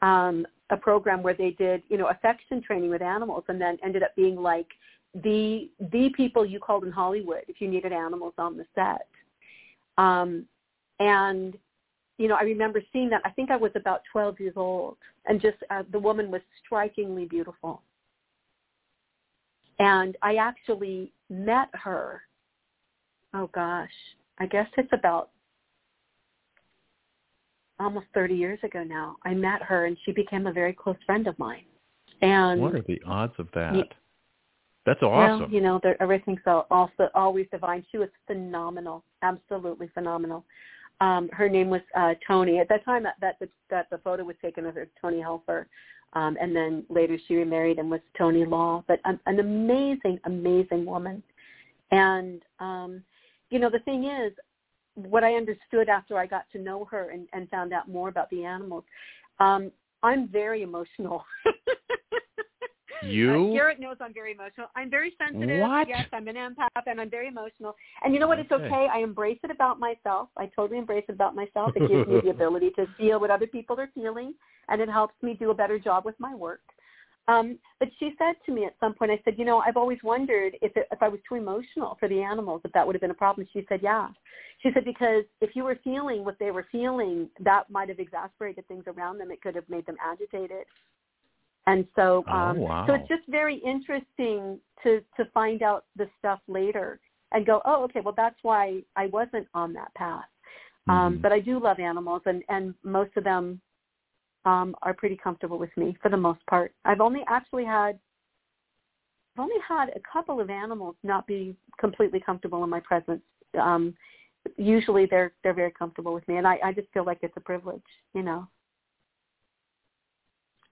um, 0.00 0.46
a 0.70 0.76
program 0.76 1.22
where 1.22 1.34
they 1.34 1.50
did, 1.50 1.82
you 1.88 1.98
know, 1.98 2.08
affection 2.08 2.62
training 2.62 2.90
with 2.90 3.02
animals, 3.02 3.44
and 3.48 3.60
then 3.60 3.78
ended 3.84 4.02
up 4.02 4.14
being 4.16 4.36
like 4.36 4.68
the 5.12 5.68
the 5.92 6.10
people 6.16 6.46
you 6.46 6.60
called 6.60 6.84
in 6.84 6.92
Hollywood 6.92 7.42
if 7.48 7.60
you 7.60 7.68
needed 7.68 7.92
animals 7.92 8.34
on 8.38 8.56
the 8.56 8.64
set. 8.74 9.08
Um, 9.98 10.46
and 11.00 11.58
you 12.20 12.28
know, 12.28 12.36
I 12.38 12.42
remember 12.42 12.82
seeing 12.92 13.08
that. 13.10 13.22
I 13.24 13.30
think 13.30 13.50
I 13.50 13.56
was 13.56 13.72
about 13.74 14.02
12 14.12 14.40
years 14.40 14.52
old, 14.54 14.98
and 15.24 15.40
just 15.40 15.56
uh, 15.70 15.84
the 15.90 15.98
woman 15.98 16.30
was 16.30 16.42
strikingly 16.62 17.24
beautiful. 17.24 17.80
And 19.78 20.18
I 20.20 20.34
actually 20.34 21.14
met 21.30 21.68
her. 21.72 22.20
Oh 23.32 23.48
gosh, 23.54 23.88
I 24.38 24.44
guess 24.44 24.66
it's 24.76 24.92
about 24.92 25.30
almost 27.78 28.04
30 28.12 28.34
years 28.34 28.58
ago 28.62 28.84
now. 28.84 29.16
I 29.24 29.32
met 29.32 29.62
her, 29.62 29.86
and 29.86 29.96
she 30.04 30.12
became 30.12 30.46
a 30.46 30.52
very 30.52 30.74
close 30.74 30.96
friend 31.06 31.26
of 31.26 31.38
mine. 31.38 31.64
And 32.20 32.60
what 32.60 32.74
are 32.74 32.84
the 32.86 33.00
odds 33.06 33.32
of 33.38 33.48
that? 33.54 33.74
Yeah, 33.74 33.82
That's 34.84 35.02
awesome. 35.02 35.40
Well, 35.40 35.50
you 35.50 35.62
know, 35.62 35.80
everything's 36.00 36.40
also 36.46 37.08
always 37.14 37.46
divine. 37.50 37.82
She 37.90 37.96
was 37.96 38.10
phenomenal, 38.26 39.04
absolutely 39.22 39.88
phenomenal 39.94 40.44
um, 41.00 41.28
her 41.32 41.48
name 41.48 41.70
was 41.70 41.80
uh, 41.96 42.14
Toni. 42.26 42.58
At 42.58 42.68
that 42.68 42.84
time, 42.84 43.02
that 43.04 43.16
that 43.20 43.36
the, 43.40 43.48
that 43.70 43.88
the 43.90 43.98
photo 43.98 44.24
was 44.24 44.36
taken 44.42 44.66
of 44.66 44.74
her, 44.74 44.88
Toni 45.00 45.18
Helfer, 45.18 45.66
um, 46.12 46.36
and 46.40 46.54
then 46.54 46.84
later 46.88 47.18
she 47.26 47.36
remarried 47.36 47.78
and 47.78 47.90
was 47.90 48.00
Toni 48.18 48.44
Law. 48.44 48.84
But 48.86 49.00
an, 49.04 49.18
an 49.26 49.40
amazing, 49.40 50.18
amazing 50.24 50.84
woman. 50.84 51.22
And 51.90 52.42
um, 52.58 53.02
you 53.50 53.58
know, 53.58 53.70
the 53.70 53.80
thing 53.80 54.04
is, 54.04 54.32
what 54.94 55.24
I 55.24 55.34
understood 55.34 55.88
after 55.88 56.18
I 56.18 56.26
got 56.26 56.44
to 56.52 56.58
know 56.58 56.84
her 56.86 57.10
and, 57.10 57.26
and 57.32 57.48
found 57.48 57.72
out 57.72 57.88
more 57.88 58.08
about 58.08 58.28
the 58.30 58.44
animals, 58.44 58.84
um, 59.38 59.70
I'm 60.02 60.28
very 60.28 60.62
emotional. 60.62 61.24
You? 63.02 63.48
Uh, 63.50 63.52
Garrett 63.52 63.80
knows 63.80 63.96
I'm 64.00 64.12
very 64.12 64.32
emotional. 64.32 64.66
I'm 64.76 64.90
very 64.90 65.14
sensitive. 65.18 65.60
What? 65.60 65.88
Yes, 65.88 66.06
I'm 66.12 66.28
an 66.28 66.36
empath, 66.36 66.82
and 66.86 67.00
I'm 67.00 67.10
very 67.10 67.28
emotional. 67.28 67.74
And 68.02 68.14
you 68.14 68.20
know 68.20 68.28
what? 68.28 68.38
It's 68.38 68.50
Okay. 68.52 68.64
okay. 68.64 68.88
I 68.92 68.98
embrace 68.98 69.38
it 69.42 69.50
about 69.50 69.78
myself. 69.78 70.28
I 70.36 70.46
totally 70.54 70.78
embrace 70.78 71.04
it 71.08 71.12
about 71.12 71.34
myself. 71.34 71.72
It 71.76 71.88
gives 71.88 72.08
me 72.08 72.20
the 72.22 72.30
ability 72.36 72.70
to 72.76 72.86
feel 72.98 73.20
what 73.20 73.30
other 73.30 73.46
people 73.46 73.78
are 73.80 73.90
feeling, 73.94 74.34
and 74.68 74.80
it 74.80 74.88
helps 74.88 75.14
me 75.22 75.34
do 75.34 75.50
a 75.50 75.54
better 75.54 75.78
job 75.78 76.04
with 76.04 76.18
my 76.18 76.34
work. 76.34 76.60
Um, 77.28 77.58
but 77.78 77.88
she 77.98 78.12
said 78.18 78.34
to 78.46 78.52
me 78.52 78.64
at 78.64 78.74
some 78.80 78.94
point, 78.94 79.10
I 79.12 79.20
said, 79.24 79.34
you 79.38 79.44
know, 79.44 79.58
I've 79.58 79.76
always 79.76 79.98
wondered 80.02 80.56
if 80.62 80.76
it, 80.76 80.88
if 80.90 81.02
I 81.02 81.08
was 81.08 81.20
too 81.28 81.36
emotional 81.36 81.96
for 82.00 82.08
the 82.08 82.20
animals, 82.20 82.62
if 82.64 82.72
that 82.72 82.84
would 82.84 82.94
have 82.94 83.00
been 83.00 83.12
a 83.12 83.14
problem. 83.14 83.46
She 83.52 83.64
said, 83.68 83.80
yeah. 83.82 84.08
She 84.62 84.70
said 84.74 84.84
because 84.84 85.24
if 85.40 85.54
you 85.54 85.64
were 85.64 85.78
feeling 85.84 86.24
what 86.24 86.38
they 86.40 86.50
were 86.50 86.66
feeling, 86.72 87.28
that 87.40 87.70
might 87.70 87.88
have 87.88 88.00
exasperated 88.00 88.66
things 88.66 88.84
around 88.86 89.18
them. 89.18 89.30
It 89.30 89.42
could 89.42 89.54
have 89.54 89.68
made 89.68 89.86
them 89.86 89.96
agitated. 90.04 90.66
And 91.66 91.86
so, 91.94 92.24
Oh, 92.28 92.32
um, 92.32 92.58
wow. 92.58 92.86
so 92.86 92.94
it's 92.94 93.08
just 93.08 93.22
very 93.28 93.56
interesting 93.56 94.58
to 94.82 95.02
to 95.16 95.24
find 95.32 95.62
out 95.62 95.84
the 95.96 96.08
stuff 96.18 96.40
later 96.48 97.00
and 97.32 97.46
go, 97.46 97.60
oh, 97.64 97.84
okay, 97.84 98.00
well 98.00 98.14
that's 98.16 98.38
why 98.42 98.82
I 98.96 99.06
wasn't 99.06 99.46
on 99.54 99.72
that 99.74 99.94
path. 99.94 100.24
Um, 100.88 101.18
Mhm. 101.18 101.22
but 101.22 101.32
I 101.32 101.40
do 101.40 101.60
love 101.60 101.78
animals, 101.78 102.22
and 102.26 102.42
and 102.48 102.74
most 102.82 103.16
of 103.16 103.24
them 103.24 103.60
um, 104.44 104.74
are 104.82 104.94
pretty 104.94 105.16
comfortable 105.16 105.58
with 105.58 105.76
me 105.76 105.96
for 106.02 106.08
the 106.08 106.16
most 106.16 106.44
part. 106.46 106.74
I've 106.84 107.00
only 107.00 107.22
actually 107.28 107.64
had 107.64 107.98
I've 109.36 109.42
only 109.42 109.60
had 109.66 109.90
a 109.90 110.00
couple 110.12 110.40
of 110.40 110.50
animals 110.50 110.96
not 111.02 111.26
be 111.26 111.56
completely 111.78 112.20
comfortable 112.20 112.64
in 112.64 112.70
my 112.70 112.80
presence. 112.80 113.22
Um, 113.60 113.94
usually 114.56 115.06
they're 115.06 115.32
they're 115.42 115.54
very 115.54 115.72
comfortable 115.72 116.14
with 116.14 116.26
me, 116.26 116.36
and 116.38 116.46
I 116.46 116.58
I 116.64 116.72
just 116.72 116.88
feel 116.92 117.04
like 117.04 117.18
it's 117.22 117.36
a 117.36 117.40
privilege, 117.40 117.82
you 118.14 118.22
know. 118.22 118.48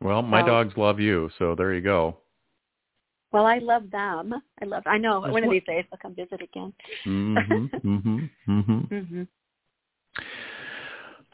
Well, 0.00 0.22
my 0.22 0.42
dogs 0.42 0.74
love 0.76 1.00
you, 1.00 1.28
so 1.38 1.54
there 1.56 1.74
you 1.74 1.80
go. 1.80 2.16
Well, 3.32 3.46
I 3.46 3.58
love 3.58 3.90
them. 3.90 4.34
I 4.62 4.64
love. 4.64 4.84
I 4.86 4.96
know 4.96 5.20
That's 5.20 5.32
one 5.32 5.44
of 5.44 5.50
these 5.50 5.62
days 5.66 5.84
I'll 5.92 5.98
come 5.98 6.14
visit 6.14 6.40
again. 6.40 6.72
mm-hmm, 7.06 7.66
mm-hmm, 7.86 8.50
Mhm. 8.50 8.88
hmm 8.88 9.22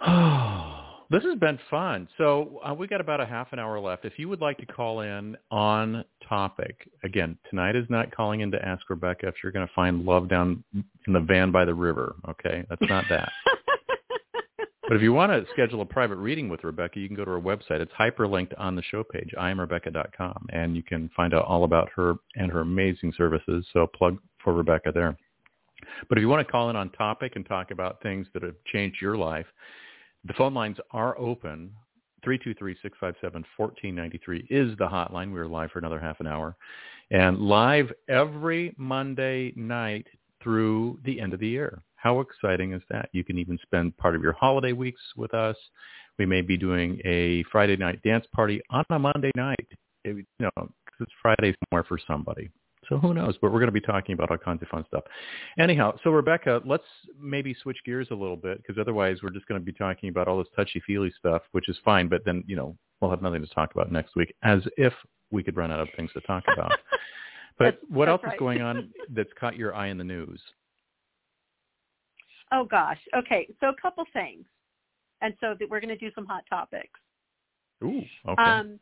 Oh, 0.06 1.04
this 1.10 1.22
has 1.22 1.38
been 1.38 1.58
fun. 1.70 2.08
So 2.18 2.60
uh, 2.68 2.74
we 2.74 2.86
got 2.86 3.00
about 3.00 3.20
a 3.20 3.26
half 3.26 3.52
an 3.52 3.58
hour 3.58 3.78
left. 3.78 4.04
If 4.04 4.18
you 4.18 4.28
would 4.28 4.40
like 4.40 4.58
to 4.58 4.66
call 4.66 5.00
in 5.00 5.36
on 5.50 6.04
topic, 6.28 6.88
again, 7.04 7.38
tonight 7.48 7.76
is 7.76 7.86
not 7.88 8.14
calling 8.14 8.40
in 8.40 8.50
to 8.50 8.62
ask 8.66 8.88
Rebecca 8.90 9.28
if 9.28 9.36
you're 9.42 9.52
going 9.52 9.66
to 9.66 9.72
find 9.74 10.04
love 10.04 10.28
down 10.28 10.64
in 10.74 11.12
the 11.12 11.20
van 11.20 11.52
by 11.52 11.64
the 11.64 11.74
river. 11.74 12.16
Okay, 12.28 12.64
that's 12.68 12.82
not 12.90 13.04
that. 13.08 13.30
but 14.88 14.96
if 14.96 15.02
you 15.02 15.12
want 15.12 15.32
to 15.32 15.44
schedule 15.52 15.80
a 15.80 15.86
private 15.86 16.16
reading 16.16 16.48
with 16.48 16.64
Rebecca, 16.64 16.98
you 16.98 17.08
can 17.08 17.16
go 17.16 17.24
to 17.24 17.30
her 17.32 17.40
website. 17.40 17.80
It's 17.80 17.92
hyperlinked 17.92 18.52
on 18.58 18.76
the 18.76 18.82
show 18.82 19.04
page, 19.04 19.30
iamrebecca.com, 19.38 20.46
and 20.50 20.76
you 20.76 20.82
can 20.82 21.10
find 21.16 21.34
out 21.34 21.44
all 21.44 21.64
about 21.64 21.88
her 21.94 22.16
and 22.36 22.52
her 22.52 22.60
amazing 22.60 23.12
services. 23.16 23.66
So 23.72 23.86
plug 23.86 24.18
for 24.42 24.52
Rebecca 24.52 24.92
there. 24.92 25.16
But 26.08 26.18
if 26.18 26.22
you 26.22 26.28
want 26.28 26.46
to 26.46 26.50
call 26.50 26.70
in 26.70 26.76
on 26.76 26.90
topic 26.90 27.36
and 27.36 27.46
talk 27.46 27.70
about 27.70 28.02
things 28.02 28.26
that 28.34 28.42
have 28.42 28.56
changed 28.72 29.00
your 29.00 29.16
life, 29.16 29.46
the 30.24 30.32
phone 30.34 30.54
lines 30.54 30.78
are 30.90 31.16
open. 31.18 31.70
323-657-1493 32.24 34.46
is 34.48 34.74
the 34.78 34.86
hotline. 34.86 35.30
We're 35.30 35.46
live 35.46 35.70
for 35.72 35.78
another 35.78 36.00
half 36.00 36.20
an 36.20 36.26
hour. 36.26 36.56
And 37.10 37.38
live 37.38 37.92
every 38.08 38.74
Monday 38.78 39.52
night 39.56 40.06
through 40.42 40.98
the 41.04 41.20
end 41.20 41.34
of 41.34 41.40
the 41.40 41.48
year. 41.48 41.82
How 42.04 42.20
exciting 42.20 42.74
is 42.74 42.82
that? 42.90 43.08
You 43.12 43.24
can 43.24 43.38
even 43.38 43.58
spend 43.62 43.96
part 43.96 44.14
of 44.14 44.22
your 44.22 44.34
holiday 44.34 44.72
weeks 44.72 45.00
with 45.16 45.32
us. 45.32 45.56
We 46.18 46.26
may 46.26 46.42
be 46.42 46.58
doing 46.58 47.00
a 47.04 47.42
Friday 47.50 47.76
night 47.76 48.02
dance 48.02 48.26
party 48.34 48.60
on 48.68 48.84
a 48.90 48.98
Monday 48.98 49.30
night. 49.36 49.66
It, 50.04 50.16
you 50.16 50.24
know, 50.38 50.50
'cause 50.56 51.00
it's 51.00 51.12
Friday 51.22 51.56
somewhere 51.64 51.82
for 51.84 51.96
somebody. 52.06 52.50
So 52.90 52.98
who 52.98 53.14
knows? 53.14 53.38
But 53.40 53.52
we're 53.52 53.58
going 53.60 53.68
to 53.68 53.72
be 53.72 53.80
talking 53.80 54.12
about 54.12 54.30
all 54.30 54.36
kinds 54.36 54.60
of 54.60 54.68
fun 54.68 54.84
stuff. 54.86 55.04
Anyhow, 55.58 55.96
so 56.04 56.10
Rebecca, 56.10 56.60
let's 56.66 56.84
maybe 57.18 57.54
switch 57.54 57.78
gears 57.86 58.08
a 58.10 58.14
little 58.14 58.36
bit 58.36 58.58
because 58.58 58.78
otherwise 58.78 59.22
we're 59.22 59.30
just 59.30 59.46
going 59.46 59.58
to 59.58 59.64
be 59.64 59.72
talking 59.72 60.10
about 60.10 60.28
all 60.28 60.36
this 60.36 60.48
touchy-feely 60.54 61.10
stuff, 61.18 61.40
which 61.52 61.70
is 61.70 61.78
fine. 61.86 62.08
But 62.08 62.26
then, 62.26 62.44
you 62.46 62.54
know, 62.56 62.76
we'll 63.00 63.10
have 63.10 63.22
nothing 63.22 63.40
to 63.40 63.48
talk 63.54 63.72
about 63.74 63.90
next 63.90 64.14
week 64.14 64.34
as 64.42 64.60
if 64.76 64.92
we 65.30 65.42
could 65.42 65.56
run 65.56 65.72
out 65.72 65.80
of 65.80 65.88
things 65.96 66.12
to 66.12 66.20
talk 66.20 66.44
about. 66.52 66.72
But 67.56 67.64
That's- 67.66 67.82
what 67.88 68.06
that's 68.06 68.10
else 68.14 68.22
right. 68.24 68.34
is 68.34 68.38
going 68.40 68.62
on 68.62 68.90
that's 69.10 69.32
caught 69.38 69.56
your 69.56 69.74
eye 69.76 69.86
in 69.86 69.96
the 69.96 70.02
news? 70.02 70.42
Oh 72.54 72.64
gosh. 72.64 72.98
Okay. 73.16 73.48
So 73.60 73.68
a 73.68 73.74
couple 73.82 74.04
things, 74.12 74.44
and 75.20 75.34
so 75.40 75.54
that 75.58 75.68
we're 75.68 75.80
going 75.80 75.96
to 75.96 75.96
do 75.96 76.10
some 76.14 76.24
hot 76.24 76.44
topics. 76.48 77.00
Ooh, 77.82 78.02
okay. 78.28 78.42
Um, 78.42 78.78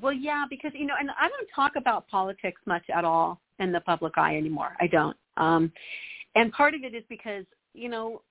well, 0.00 0.12
yeah, 0.12 0.44
because 0.48 0.72
you 0.74 0.86
know, 0.86 0.94
and 0.98 1.10
I 1.10 1.28
don't 1.28 1.48
talk 1.54 1.72
about 1.76 2.08
politics 2.08 2.60
much 2.66 2.84
at 2.94 3.04
all 3.04 3.40
in 3.58 3.72
the 3.72 3.80
public 3.80 4.16
eye 4.16 4.36
anymore. 4.36 4.72
I 4.80 4.86
don't. 4.86 5.16
Um, 5.36 5.70
and 6.34 6.50
part 6.52 6.74
of 6.74 6.82
it 6.82 6.94
is 6.94 7.04
because 7.10 7.44
you 7.74 7.90
know 7.90 8.22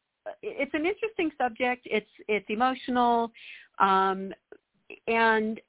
it's 0.42 0.74
an 0.74 0.86
interesting 0.86 1.30
subject. 1.38 1.84
It's 1.86 2.10
it's 2.28 2.46
emotional, 2.50 3.32
um, 3.80 4.34
and 5.08 5.62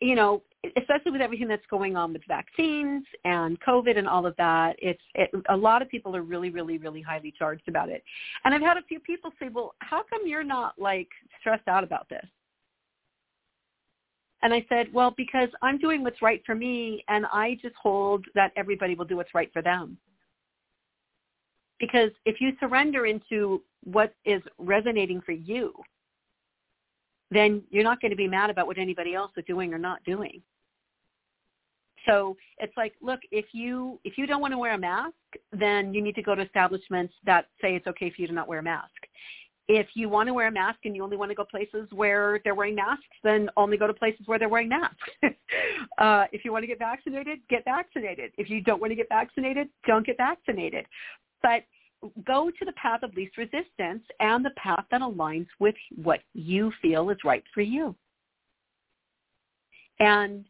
you 0.00 0.14
know, 0.14 0.42
especially 0.76 1.10
with 1.10 1.20
everything 1.20 1.48
that's 1.48 1.66
going 1.70 1.96
on 1.96 2.12
with 2.12 2.22
vaccines 2.28 3.04
and 3.24 3.58
COVID 3.60 3.96
and 3.96 4.06
all 4.06 4.26
of 4.26 4.36
that, 4.36 4.76
it's 4.78 5.00
it, 5.14 5.30
a 5.48 5.56
lot 5.56 5.82
of 5.82 5.88
people 5.88 6.14
are 6.14 6.22
really, 6.22 6.50
really, 6.50 6.78
really 6.78 7.00
highly 7.00 7.32
charged 7.36 7.68
about 7.68 7.88
it. 7.88 8.02
And 8.44 8.54
I've 8.54 8.60
had 8.60 8.76
a 8.76 8.82
few 8.82 9.00
people 9.00 9.32
say, 9.40 9.48
"Well, 9.48 9.74
how 9.78 10.02
come 10.02 10.26
you're 10.26 10.44
not 10.44 10.78
like 10.78 11.08
stressed 11.40 11.68
out 11.68 11.84
about 11.84 12.08
this?" 12.08 12.26
And 14.42 14.54
I 14.54 14.64
said, 14.68 14.92
well, 14.92 15.12
because 15.16 15.48
I'm 15.62 15.78
doing 15.78 16.02
what's 16.02 16.22
right 16.22 16.42
for 16.46 16.54
me, 16.54 17.04
and 17.08 17.26
I 17.26 17.58
just 17.60 17.74
hold 17.80 18.24
that 18.34 18.52
everybody 18.56 18.94
will 18.94 19.04
do 19.04 19.16
what's 19.16 19.34
right 19.34 19.52
for 19.52 19.60
them. 19.60 19.98
Because 21.78 22.10
if 22.24 22.40
you 22.40 22.52
surrender 22.60 23.06
into 23.06 23.62
what 23.84 24.14
is 24.24 24.42
resonating 24.58 25.20
for 25.20 25.32
you, 25.32 25.72
then 27.30 27.62
you're 27.70 27.84
not 27.84 28.00
going 28.00 28.10
to 28.10 28.16
be 28.16 28.28
mad 28.28 28.50
about 28.50 28.66
what 28.66 28.78
anybody 28.78 29.14
else 29.14 29.30
is 29.36 29.44
doing 29.46 29.72
or 29.72 29.78
not 29.78 30.02
doing. 30.04 30.42
So 32.06 32.36
it's 32.58 32.72
like, 32.76 32.94
look, 33.02 33.20
if 33.30 33.46
you 33.52 34.00
if 34.04 34.16
you 34.16 34.26
don't 34.26 34.40
want 34.40 34.52
to 34.52 34.58
wear 34.58 34.74
a 34.74 34.78
mask, 34.78 35.14
then 35.52 35.92
you 35.92 36.00
need 36.00 36.14
to 36.14 36.22
go 36.22 36.34
to 36.34 36.42
establishments 36.42 37.12
that 37.26 37.46
say 37.60 37.74
it's 37.76 37.86
okay 37.86 38.10
for 38.10 38.22
you 38.22 38.26
to 38.26 38.32
not 38.32 38.48
wear 38.48 38.60
a 38.60 38.62
mask 38.62 38.90
if 39.72 39.86
you 39.94 40.08
want 40.08 40.26
to 40.26 40.34
wear 40.34 40.48
a 40.48 40.50
mask 40.50 40.80
and 40.84 40.96
you 40.96 41.04
only 41.04 41.16
want 41.16 41.30
to 41.30 41.34
go 41.34 41.44
places 41.44 41.86
where 41.92 42.40
they're 42.42 42.56
wearing 42.56 42.74
masks, 42.74 43.04
then 43.22 43.48
only 43.56 43.76
go 43.76 43.86
to 43.86 43.94
places 43.94 44.22
where 44.26 44.36
they're 44.36 44.48
wearing 44.48 44.68
masks. 44.68 44.96
uh, 45.98 46.24
if 46.32 46.44
you 46.44 46.50
want 46.50 46.64
to 46.64 46.66
get 46.66 46.80
vaccinated, 46.80 47.38
get 47.48 47.64
vaccinated. 47.64 48.32
If 48.36 48.50
you 48.50 48.62
don't 48.62 48.80
want 48.80 48.90
to 48.90 48.96
get 48.96 49.06
vaccinated, 49.08 49.68
don't 49.86 50.04
get 50.04 50.16
vaccinated. 50.16 50.86
But 51.40 51.62
go 52.26 52.50
to 52.50 52.64
the 52.64 52.72
path 52.72 53.02
of 53.02 53.14
least 53.14 53.36
resistance 53.36 54.02
and 54.20 54.44
the 54.44 54.52
path 54.56 54.84
that 54.90 55.00
aligns 55.00 55.46
with 55.58 55.74
what 55.96 56.20
you 56.34 56.72
feel 56.80 57.10
is 57.10 57.18
right 57.24 57.44
for 57.52 57.60
you. 57.60 57.94
And 59.98 60.44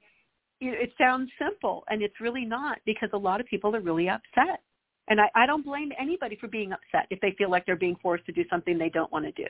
it 0.60 0.92
sounds 0.98 1.30
simple, 1.38 1.84
and 1.88 2.02
it's 2.02 2.20
really 2.20 2.44
not 2.44 2.78
because 2.84 3.08
a 3.12 3.18
lot 3.18 3.40
of 3.40 3.46
people 3.46 3.74
are 3.74 3.80
really 3.80 4.08
upset. 4.08 4.60
And 5.08 5.20
I, 5.20 5.28
I 5.34 5.46
don't 5.46 5.64
blame 5.64 5.90
anybody 5.98 6.36
for 6.36 6.46
being 6.46 6.72
upset 6.72 7.06
if 7.10 7.20
they 7.20 7.34
feel 7.36 7.50
like 7.50 7.66
they're 7.66 7.76
being 7.76 7.96
forced 8.00 8.26
to 8.26 8.32
do 8.32 8.44
something 8.48 8.78
they 8.78 8.90
don't 8.90 9.10
want 9.10 9.24
to 9.24 9.32
do. 9.32 9.48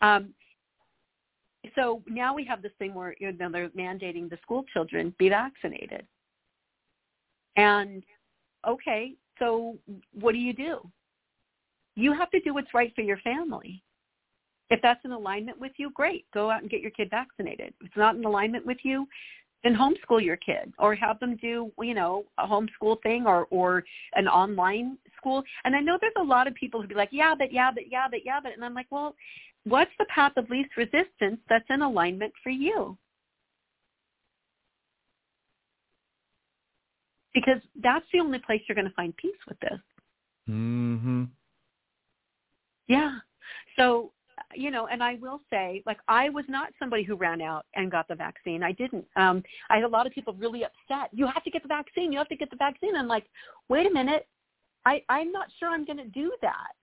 Um, 0.00 0.34
so 1.74 2.02
now 2.06 2.34
we 2.34 2.44
have 2.44 2.62
this 2.62 2.72
thing 2.78 2.94
where 2.94 3.16
you 3.18 3.32
know, 3.32 3.50
they're 3.50 3.70
mandating 3.70 4.30
the 4.30 4.38
school 4.42 4.64
children 4.72 5.14
be 5.18 5.30
vaccinated. 5.30 6.06
And 7.56 8.04
okay, 8.66 9.14
so 9.38 9.76
what 10.18 10.32
do 10.32 10.38
you 10.38 10.52
do? 10.52 10.80
You 11.94 12.12
have 12.12 12.30
to 12.30 12.40
do 12.40 12.54
what's 12.54 12.74
right 12.74 12.94
for 12.94 13.02
your 13.02 13.18
family. 13.18 13.82
If 14.70 14.80
that's 14.82 15.04
in 15.04 15.12
alignment 15.12 15.58
with 15.58 15.72
you, 15.78 15.90
great. 15.90 16.26
Go 16.32 16.50
out 16.50 16.60
and 16.62 16.70
get 16.70 16.80
your 16.80 16.90
kid 16.90 17.10
vaccinated. 17.10 17.72
If 17.80 17.86
it's 17.86 17.96
not 17.96 18.16
in 18.16 18.24
alignment 18.24 18.66
with 18.66 18.78
you, 18.82 19.06
then 19.64 19.74
homeschool 19.74 20.24
your 20.24 20.36
kid 20.36 20.72
or 20.78 20.94
have 20.94 21.18
them 21.20 21.36
do, 21.36 21.72
you 21.80 21.94
know, 21.94 22.24
a 22.38 22.46
homeschool 22.46 23.02
thing 23.02 23.26
or, 23.26 23.46
or 23.50 23.82
an 24.14 24.28
online 24.28 24.98
school. 25.16 25.42
And 25.64 25.74
I 25.74 25.80
know 25.80 25.98
there's 26.00 26.12
a 26.18 26.22
lot 26.22 26.46
of 26.46 26.54
people 26.54 26.80
who 26.80 26.86
be 26.86 26.94
like, 26.94 27.08
yeah, 27.12 27.34
but, 27.36 27.52
yeah, 27.52 27.70
but, 27.72 27.90
yeah, 27.90 28.06
but, 28.08 28.24
yeah, 28.24 28.40
but. 28.40 28.52
And 28.52 28.64
I'm 28.64 28.74
like, 28.74 28.86
well, 28.90 29.14
what's 29.64 29.90
the 29.98 30.06
path 30.14 30.32
of 30.36 30.48
least 30.50 30.76
resistance 30.76 31.40
that's 31.48 31.64
in 31.70 31.82
alignment 31.82 32.32
for 32.42 32.50
you? 32.50 32.96
Because 37.38 37.62
that's 37.80 38.04
the 38.12 38.18
only 38.18 38.40
place 38.40 38.60
you're 38.66 38.74
going 38.74 38.88
to 38.88 38.94
find 38.94 39.16
peace 39.16 39.30
with 39.46 39.60
this. 39.60 39.78
Mm-hmm. 40.50 41.24
Yeah. 42.88 43.18
So, 43.76 44.10
you 44.56 44.72
know, 44.72 44.88
and 44.88 45.04
I 45.04 45.14
will 45.20 45.40
say, 45.48 45.84
like, 45.86 45.98
I 46.08 46.30
was 46.30 46.44
not 46.48 46.72
somebody 46.80 47.04
who 47.04 47.14
ran 47.14 47.40
out 47.40 47.66
and 47.76 47.92
got 47.92 48.08
the 48.08 48.16
vaccine. 48.16 48.64
I 48.64 48.72
didn't. 48.72 49.04
Um, 49.14 49.44
I 49.70 49.76
had 49.76 49.84
a 49.84 49.88
lot 49.88 50.04
of 50.04 50.12
people 50.12 50.34
really 50.34 50.64
upset. 50.64 51.10
You 51.12 51.26
have 51.26 51.44
to 51.44 51.50
get 51.50 51.62
the 51.62 51.68
vaccine. 51.68 52.10
You 52.10 52.18
have 52.18 52.28
to 52.28 52.36
get 52.36 52.50
the 52.50 52.56
vaccine. 52.56 52.96
I'm 52.96 53.06
like, 53.06 53.26
wait 53.68 53.86
a 53.86 53.90
minute. 53.92 54.26
I, 54.84 55.00
I'm 55.08 55.30
not 55.30 55.46
sure 55.60 55.68
I'm 55.68 55.84
going 55.84 55.98
to 55.98 56.08
do 56.08 56.32
that. 56.42 56.74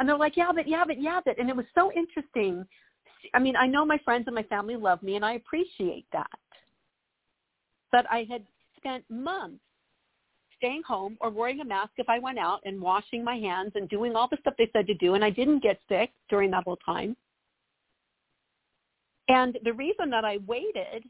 And 0.00 0.08
they're 0.08 0.18
like, 0.18 0.36
yeah, 0.36 0.50
but, 0.52 0.66
yeah, 0.66 0.82
but, 0.84 1.00
yeah, 1.00 1.20
but. 1.24 1.38
And 1.38 1.48
it 1.48 1.54
was 1.54 1.66
so 1.76 1.92
interesting. 1.92 2.66
I 3.34 3.38
mean, 3.38 3.54
I 3.54 3.68
know 3.68 3.86
my 3.86 3.98
friends 3.98 4.24
and 4.26 4.34
my 4.34 4.42
family 4.42 4.74
love 4.74 5.00
me, 5.00 5.14
and 5.14 5.24
I 5.24 5.34
appreciate 5.34 6.06
that. 6.12 6.26
But 7.92 8.06
I 8.10 8.26
had 8.28 8.42
spent 8.84 9.04
months 9.08 9.60
staying 10.58 10.82
home 10.86 11.16
or 11.20 11.30
wearing 11.30 11.60
a 11.60 11.64
mask 11.64 11.92
if 11.96 12.08
I 12.08 12.18
went 12.18 12.38
out 12.38 12.60
and 12.64 12.80
washing 12.80 13.24
my 13.24 13.36
hands 13.36 13.72
and 13.74 13.88
doing 13.88 14.14
all 14.14 14.28
the 14.30 14.36
stuff 14.40 14.54
they 14.58 14.70
said 14.72 14.86
to 14.86 14.94
do, 14.94 15.14
and 15.14 15.24
I 15.24 15.30
didn't 15.30 15.62
get 15.62 15.78
sick 15.88 16.10
during 16.28 16.50
that 16.52 16.64
whole 16.64 16.78
time. 16.84 17.16
And 19.28 19.58
the 19.64 19.72
reason 19.72 20.10
that 20.10 20.24
I 20.24 20.38
waited 20.46 21.04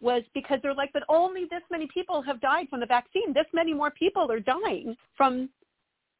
was 0.00 0.22
because 0.34 0.58
they're 0.62 0.74
like, 0.74 0.90
but 0.92 1.02
only 1.08 1.42
this 1.50 1.62
many 1.70 1.88
people 1.92 2.22
have 2.22 2.40
died 2.40 2.68
from 2.70 2.80
the 2.80 2.86
vaccine. 2.86 3.32
This 3.32 3.46
many 3.52 3.74
more 3.74 3.90
people 3.90 4.30
are 4.30 4.40
dying 4.40 4.96
from 5.16 5.48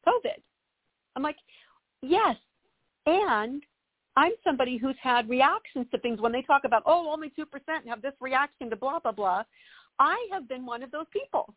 COVID. 0.07 0.41
I'm 1.15 1.23
like, 1.23 1.37
yes. 2.01 2.35
And 3.05 3.63
I'm 4.17 4.33
somebody 4.43 4.77
who's 4.77 4.97
had 5.01 5.29
reactions 5.29 5.87
to 5.91 5.99
things 5.99 6.19
when 6.19 6.31
they 6.31 6.41
talk 6.41 6.63
about, 6.65 6.83
oh, 6.85 7.09
only 7.11 7.31
2% 7.39 7.45
have 7.87 8.01
this 8.01 8.13
reaction 8.19 8.69
to 8.69 8.75
blah, 8.75 8.99
blah, 8.99 9.13
blah. 9.13 9.43
I 9.99 10.27
have 10.31 10.47
been 10.47 10.65
one 10.65 10.83
of 10.83 10.91
those 10.91 11.05
people. 11.11 11.53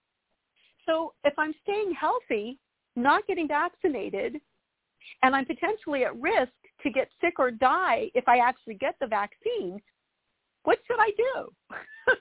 So 0.86 1.14
if 1.24 1.34
I'm 1.38 1.54
staying 1.62 1.94
healthy, 1.98 2.58
not 2.96 3.26
getting 3.26 3.48
vaccinated, 3.48 4.36
and 5.22 5.34
I'm 5.34 5.46
potentially 5.46 6.04
at 6.04 6.18
risk 6.20 6.52
to 6.82 6.90
get 6.90 7.08
sick 7.20 7.34
or 7.38 7.50
die 7.50 8.10
if 8.14 8.26
I 8.28 8.38
actually 8.38 8.74
get 8.74 8.96
the 9.00 9.06
vaccine, 9.06 9.80
what 10.64 10.78
should 10.86 10.98
I 10.98 11.10
do? 11.16 11.48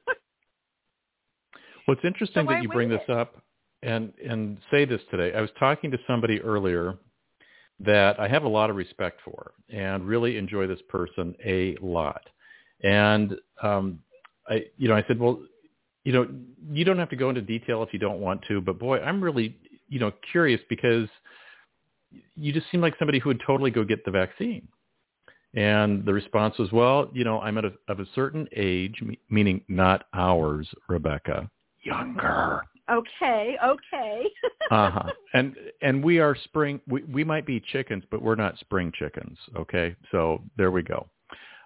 well, 1.88 1.98
it's 1.98 2.06
interesting 2.06 2.46
so 2.46 2.52
that 2.52 2.62
you 2.62 2.70
bring 2.70 2.90
this 2.90 3.02
up 3.10 3.36
and 3.84 4.14
and 4.28 4.58
say 4.70 4.86
this 4.86 5.02
today. 5.10 5.36
I 5.36 5.42
was 5.42 5.50
talking 5.60 5.92
to 5.92 5.98
somebody 6.08 6.40
earlier 6.42 6.98
that 7.80 8.20
I 8.20 8.28
have 8.28 8.44
a 8.44 8.48
lot 8.48 8.70
of 8.70 8.76
respect 8.76 9.22
for 9.26 9.54
and 9.70 10.06
really 10.06 10.38
enjoy 10.38 10.68
this 10.68 10.82
person 10.88 11.36
a 11.44 11.76
lot. 11.82 12.22
And 12.84 13.36
um, 13.64 14.00
I, 14.48 14.66
you 14.78 14.88
know, 14.88 14.96
I 14.96 15.04
said, 15.08 15.20
well, 15.20 15.42
you 16.04 16.14
know, 16.14 16.28
you 16.72 16.84
don't 16.84 16.98
have 16.98 17.10
to 17.10 17.16
go 17.16 17.30
into 17.30 17.42
detail 17.42 17.84
if 17.84 17.94
you 17.94 18.00
don't 18.00 18.20
want 18.20 18.42
to, 18.48 18.62
but 18.62 18.80
boy, 18.80 19.00
I'm 19.00 19.24
really, 19.24 19.56
you 19.88 20.00
know, 20.00 20.12
curious 20.32 20.62
because 20.70 21.08
you 22.36 22.52
just 22.52 22.70
seem 22.72 22.82
like 22.82 22.96
somebody 22.98 23.20
who 23.20 23.30
would 23.30 23.42
totally 23.46 23.72
go 23.72 23.84
get 23.84 24.04
the 24.06 24.12
vaccine. 24.12 24.68
And 25.54 26.06
the 26.06 26.14
response 26.14 26.58
was, 26.58 26.72
well, 26.72 27.10
you 27.14 27.24
know, 27.24 27.40
I'm 27.42 27.58
at 27.58 27.66
a, 27.66 27.74
of 27.90 28.00
a 28.00 28.06
certain 28.16 28.48
age, 28.56 29.04
meaning 29.30 29.62
not 29.68 30.06
ours, 30.14 30.68
Rebecca, 30.88 31.50
younger. 31.84 32.62
Okay, 32.90 33.58
okay. 33.64 34.24
uh-huh. 34.72 35.12
And 35.34 35.56
and 35.82 36.04
we 36.04 36.20
are 36.20 36.36
spring. 36.46 36.80
We 36.88 37.04
we 37.04 37.24
might 37.24 37.46
be 37.46 37.62
chickens, 37.72 38.04
but 38.10 38.22
we're 38.22 38.36
not 38.36 38.58
spring 38.60 38.92
chickens. 38.98 39.38
Okay, 39.58 39.96
so 40.12 40.42
there 40.58 40.72
we 40.72 40.84
go. 40.84 41.08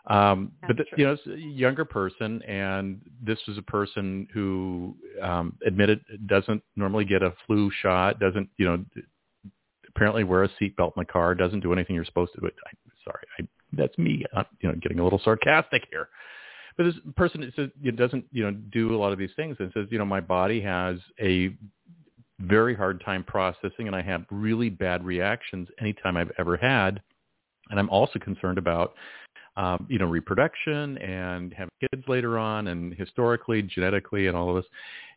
Um, 0.07 0.51
but 0.67 0.77
the, 0.77 0.85
you 0.97 1.05
know, 1.05 1.13
it's 1.13 1.25
a 1.25 1.39
younger 1.39 1.83
person, 1.83 2.41
and 2.43 3.01
this 3.23 3.39
was 3.47 3.57
a 3.57 3.61
person 3.63 4.27
who 4.33 4.95
um, 5.21 5.57
admitted 5.65 6.01
doesn't 6.27 6.61
normally 6.75 7.05
get 7.05 7.23
a 7.23 7.33
flu 7.47 7.71
shot, 7.81 8.19
doesn't 8.19 8.49
you 8.57 8.65
know, 8.65 8.85
apparently 9.89 10.23
wear 10.23 10.43
a 10.43 10.49
seatbelt 10.61 10.93
in 10.95 10.99
the 10.99 11.05
car, 11.05 11.33
doesn't 11.33 11.61
do 11.61 11.73
anything 11.73 11.95
you're 11.95 12.05
supposed 12.05 12.33
to. 12.35 12.41
But 12.41 12.53
I, 12.67 12.71
sorry, 13.03 13.23
I, 13.39 13.47
that's 13.73 13.97
me. 13.97 14.23
I'm, 14.35 14.45
you 14.61 14.69
know, 14.69 14.75
getting 14.75 14.99
a 14.99 15.03
little 15.03 15.21
sarcastic 15.23 15.87
here. 15.89 16.09
But 16.77 16.83
this 16.83 16.95
person 17.15 17.51
says 17.55 17.69
it 17.81 17.95
doesn't 17.95 18.25
you 18.31 18.43
know 18.43 18.51
do 18.51 18.95
a 18.95 18.97
lot 18.97 19.11
of 19.11 19.17
these 19.17 19.31
things 19.35 19.55
and 19.59 19.71
says 19.73 19.87
you 19.89 19.97
know 19.97 20.05
my 20.05 20.19
body 20.19 20.61
has 20.61 20.97
a 21.19 21.55
very 22.41 22.75
hard 22.75 23.01
time 23.03 23.23
processing 23.23 23.87
and 23.87 23.95
I 23.95 24.01
have 24.01 24.25
really 24.29 24.69
bad 24.69 25.05
reactions 25.05 25.69
anytime 25.79 26.17
I've 26.17 26.31
ever 26.37 26.57
had, 26.57 27.01
and 27.69 27.79
I'm 27.79 27.89
also 27.89 28.19
concerned 28.19 28.57
about 28.57 28.93
um, 29.57 29.85
you 29.89 29.97
know, 29.97 30.05
reproduction 30.05 30.97
and 30.97 31.53
having 31.53 31.71
kids 31.79 32.03
later 32.07 32.37
on 32.37 32.67
and 32.67 32.93
historically, 32.93 33.61
genetically 33.61 34.27
and 34.27 34.35
all 34.35 34.49
of 34.49 34.55
this. 34.55 34.69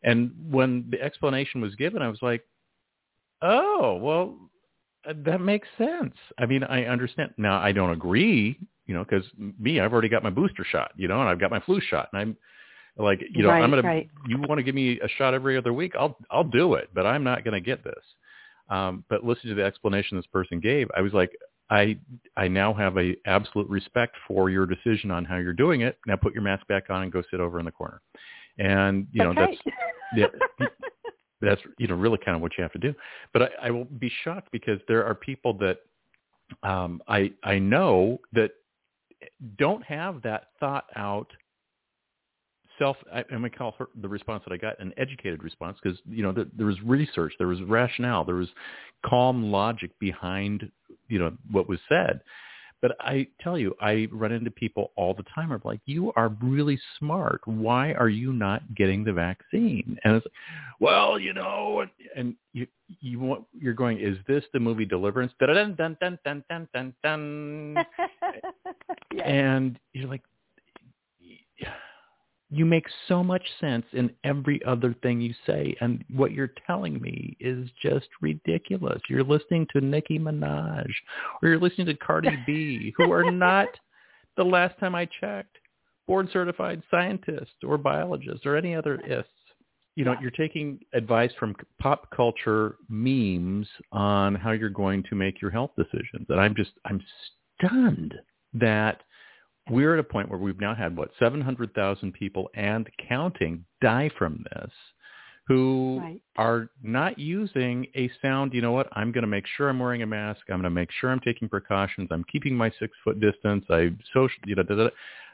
And 0.03 0.33
when 0.51 0.87
the 0.91 1.01
explanation 1.03 1.61
was 1.61 1.75
given, 1.75 2.03
I 2.03 2.09
was 2.09 2.21
like, 2.23 2.45
oh, 3.43 3.99
well, 4.01 4.37
uh, 5.09 5.15
that 5.25 5.41
makes 5.41 5.69
sense. 5.77 6.15
I 6.39 6.47
mean, 6.47 6.63
I 6.65 6.85
understand. 6.85 7.35
Now, 7.37 7.59
I 7.61 7.73
don't 7.73 7.91
agree, 7.91 8.59
you 8.87 8.95
know, 8.95 9.05
because 9.05 9.25
me, 9.59 9.81
I've 9.81 9.93
already 9.93 10.09
got 10.09 10.23
my 10.23 10.31
booster 10.31 10.65
shot, 10.65 10.93
you 10.97 11.09
know, 11.09 11.21
and 11.21 11.29
I've 11.29 11.41
got 11.41 11.51
my 11.51 11.61
flu 11.61 11.81
shot. 11.81 12.09
And 12.13 12.21
I'm 12.21 12.37
like, 13.05 13.21
you 13.31 13.43
know, 13.43 13.49
right, 13.49 13.63
I'm 13.63 13.71
going 13.71 13.85
right. 13.85 14.09
to, 14.25 14.31
you 14.31 14.39
want 14.39 14.59
to 14.59 14.63
give 14.63 14.75
me 14.75 15.01
a 15.01 15.09
shot 15.09 15.35
every 15.35 15.57
other 15.57 15.73
week? 15.73 15.95
I'll, 15.99 16.17
I'll 16.31 16.45
do 16.45 16.75
it, 16.75 16.91
but 16.95 17.07
I'm 17.07 17.25
not 17.25 17.45
going 17.45 17.55
to 17.55 17.61
get 17.61 17.83
this. 17.83 17.95
Um, 18.71 19.05
but 19.09 19.25
listen 19.25 19.49
to 19.49 19.55
the 19.55 19.65
explanation 19.65 20.17
this 20.17 20.27
person 20.27 20.61
gave. 20.61 20.89
I 20.97 21.01
was 21.01 21.13
like, 21.13 21.31
I 21.71 21.99
I 22.37 22.49
now 22.49 22.73
have 22.73 22.97
a 22.97 23.15
absolute 23.27 23.69
respect 23.69 24.17
for 24.27 24.51
your 24.51 24.67
decision 24.67 25.11
on 25.11 25.25
how 25.25 25.37
you're 25.37 25.53
doing 25.53 25.83
it. 25.83 25.99
Now 26.07 26.17
put 26.17 26.33
your 26.33 26.43
mask 26.43 26.67
back 26.67 26.91
on 26.91 27.03
and 27.03 27.13
go 27.13 27.23
sit 27.31 27.41
over 27.41 27.59
in 27.59 27.65
the 27.65 27.73
corner. 27.73 28.01
And 28.59 29.07
you 29.13 29.23
know 29.23 29.31
okay. 29.31 29.59
that's 29.65 29.77
yeah, 30.17 30.67
that's 31.41 31.61
you 31.79 31.87
know 31.87 31.95
really 31.95 32.19
kind 32.25 32.37
of 32.37 32.43
what 32.43 32.53
you 32.57 32.63
have 32.63 32.73
to 32.73 32.79
do. 32.79 32.95
But 33.33 33.43
I, 33.43 33.49
I 33.65 33.71
will 33.71 33.85
be 33.85 34.11
shocked 34.25 34.49
because 34.51 34.81
there 34.89 35.05
are 35.05 35.15
people 35.15 35.55
that 35.59 35.79
um, 36.63 37.03
I 37.09 37.33
I 37.45 37.59
know 37.59 38.19
that 38.33 38.53
don't 39.59 39.85
have 39.85 40.23
that 40.23 40.49
thought 40.61 40.87
out 40.97 41.31
self 42.79 42.97
I, 43.13 43.23
going 43.23 43.43
to 43.43 43.51
call 43.51 43.75
her 43.79 43.87
the 44.01 44.09
response 44.09 44.43
that 44.47 44.53
I 44.53 44.57
got 44.57 44.79
an 44.81 44.93
educated 44.97 45.43
response 45.43 45.79
because 45.83 45.99
you 46.09 46.23
know 46.23 46.33
there, 46.33 46.47
there 46.57 46.67
was 46.67 46.81
research, 46.83 47.33
there 47.39 47.49
was 47.49 47.63
rationale, 47.63 48.25
there 48.25 48.37
was 48.37 48.49
calm 49.05 49.51
logic 49.51 49.91
behind 49.99 50.71
you 51.09 51.19
know 51.19 51.33
what 51.51 51.69
was 51.69 51.79
said. 51.89 52.21
But 52.81 52.93
I 53.01 53.27
tell 53.41 53.59
you, 53.59 53.75
I 53.81 54.07
run 54.13 54.31
into 54.31 54.53
people 54.53 54.93
all 54.95 55.13
the 55.13 55.25
time. 55.35 55.51
I'm 55.51 55.61
like, 55.65 55.81
you 55.87 56.13
are 56.15 56.29
really 56.41 56.79
smart. 56.99 57.41
Why 57.45 57.93
are 57.95 58.09
you 58.09 58.33
not 58.33 58.63
getting 58.77 59.03
the 59.03 59.13
vaccine? 59.13 59.99
And 60.05 60.15
it's, 60.15 60.27
well, 60.79 61.19
you 61.19 61.33
know, 61.33 61.81
and, 61.81 61.91
and 62.15 62.35
you 62.53 62.69
you 63.01 63.19
want 63.19 63.45
you're 63.53 63.75
going. 63.75 63.99
Is 63.99 64.17
this 64.29 64.45
the 64.53 64.61
movie 64.61 64.85
Deliverance? 64.85 65.33
Dun 65.41 65.75
dun 65.75 65.97
dun 66.01 66.19
dun 66.25 66.45
dun. 66.73 66.95
dun. 67.03 67.75
yes. 69.13 69.27
And 69.27 69.79
you're 69.93 70.09
like, 70.09 70.23
you 72.51 72.65
make 72.65 72.87
so 73.09 73.23
much 73.23 73.43
sense 73.61 73.85
in 73.93 74.11
every 74.25 74.65
other 74.65 74.95
thing 75.03 75.21
you 75.21 75.35
say 75.47 75.77
and 75.81 76.05
what 76.15 76.33
you're 76.33 76.53
telling 76.67 77.01
me 77.01 77.37
is 77.41 77.69
just 77.83 78.09
ridiculous. 78.23 79.01
You're 79.09 79.25
listening 79.25 79.67
to 79.73 79.81
nicki 79.81 80.19
minaj 80.19 80.89
or 81.43 81.49
you're 81.49 81.59
listening 81.59 81.89
to 81.89 81.95
cardi 81.95 82.37
b 82.47 82.93
who 82.97 83.13
are 83.13 83.31
not 83.31 83.69
the 84.37 84.45
last 84.45 84.79
time 84.79 84.95
i 84.95 85.07
checked 85.21 85.59
board 86.07 86.29
certified 86.33 86.83
scientists 86.91 87.55
or 87.63 87.77
biologists 87.77 88.47
or 88.47 88.57
any 88.57 88.75
other 88.75 88.99
ists. 89.07 89.31
You 89.95 90.05
know 90.05 90.15
you're 90.21 90.31
taking 90.31 90.79
advice 90.95 91.33
from 91.39 91.55
pop 91.81 92.09
culture 92.17 92.77
memes 92.89 93.67
on 93.93 94.35
how 94.35 94.53
you're 94.53 94.71
going 94.71 95.03
to 95.11 95.15
make 95.15 95.43
your 95.43 95.51
health 95.51 95.73
decisions. 95.77 96.27
And 96.31 96.41
i'm 96.41 96.55
just 96.55 96.71
i'm 96.87 97.03
stunned 97.59 98.15
that 98.55 99.03
we're 99.71 99.95
at 99.95 100.01
a 100.01 100.05
point 100.05 100.29
where 100.29 100.39
we've 100.39 100.61
now 100.61 100.75
had 100.75 100.97
what 100.97 101.11
700,000 101.19 102.13
people 102.13 102.49
and 102.55 102.89
counting 103.09 103.65
die 103.81 104.11
from 104.19 104.45
this 104.53 104.71
who 105.49 105.99
right. 106.01 106.21
are 106.37 106.69
not 106.83 107.19
using 107.19 107.87
a 107.97 108.11
sound, 108.21 108.53
you 108.53 108.61
know 108.61 108.73
what, 108.73 108.87
I'm 108.93 109.11
going 109.13 109.23
to 109.23 109.29
make 109.29 109.47
sure 109.57 109.71
I'm 109.71 109.79
wearing 109.79 110.03
a 110.03 110.07
mask. 110.07 110.43
I'm 110.49 110.57
going 110.57 110.65
to 110.65 110.71
make 110.71 110.91
sure 111.01 111.11
I'm 111.11 111.21
taking 111.21 111.49
precautions. 111.49 112.09
I'm 112.11 112.25
keeping 112.31 112.55
my 112.55 112.71
six 112.79 112.93
foot 113.03 113.19
distance. 113.19 113.65
I 113.71 113.91
social, 114.13 114.37
you 114.45 114.55
know, 114.55 114.63
da, 114.63 114.75
da, 114.75 114.85
da. 114.85 114.91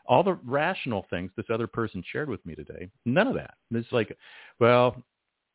all 0.07 0.23
the 0.23 0.39
rational 0.45 1.05
things 1.11 1.33
this 1.37 1.47
other 1.53 1.67
person 1.67 2.03
shared 2.13 2.29
with 2.29 2.45
me 2.47 2.55
today. 2.55 2.89
None 3.05 3.27
of 3.27 3.35
that. 3.35 3.55
It's 3.73 3.91
like, 3.91 4.17
well, 4.61 5.03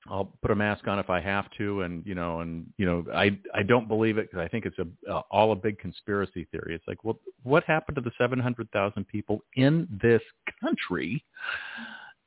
I'll 0.07 0.31
put 0.41 0.51
a 0.51 0.55
mask 0.55 0.87
on 0.87 0.97
if 0.97 1.09
I 1.09 1.19
have 1.19 1.45
to, 1.57 1.81
and 1.81 2.05
you 2.05 2.15
know, 2.15 2.39
and 2.39 2.65
you 2.77 2.85
know, 2.85 3.05
I 3.13 3.37
I 3.53 3.63
don't 3.63 3.87
believe 3.87 4.17
it 4.17 4.29
because 4.29 4.43
I 4.43 4.47
think 4.47 4.65
it's 4.65 4.77
a 4.79 5.11
uh, 5.11 5.21
all 5.29 5.51
a 5.51 5.55
big 5.55 5.77
conspiracy 5.77 6.47
theory. 6.51 6.73
It's 6.73 6.87
like, 6.87 7.03
well, 7.03 7.19
what 7.43 7.63
happened 7.65 7.95
to 7.95 8.01
the 8.01 8.11
seven 8.17 8.39
hundred 8.39 8.71
thousand 8.71 9.07
people 9.07 9.41
in 9.55 9.87
this 10.01 10.21
country? 10.61 11.23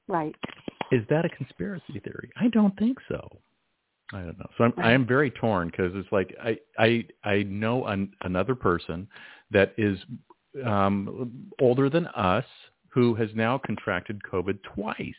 Right. 0.06 0.34
Is 0.90 1.02
that 1.08 1.24
a 1.24 1.28
conspiracy 1.30 2.00
theory? 2.04 2.30
I 2.38 2.48
don't 2.48 2.76
think 2.78 2.98
so. 3.08 3.26
I 4.12 4.20
don't 4.20 4.38
know. 4.38 4.50
So 4.58 4.64
I'm 4.64 4.74
I 4.76 4.92
am 4.92 5.06
very 5.06 5.30
torn 5.30 5.68
because 5.68 5.92
it's 5.94 6.12
like 6.12 6.36
I 6.42 6.58
I 6.78 7.06
I 7.24 7.42
know 7.44 7.86
an, 7.86 8.12
another 8.20 8.54
person 8.54 9.08
that 9.50 9.72
is 9.78 9.98
um, 10.66 11.32
older 11.60 11.88
than 11.88 12.06
us 12.08 12.44
who 12.88 13.14
has 13.14 13.30
now 13.34 13.56
contracted 13.56 14.20
COVID 14.30 14.58
twice 14.74 15.14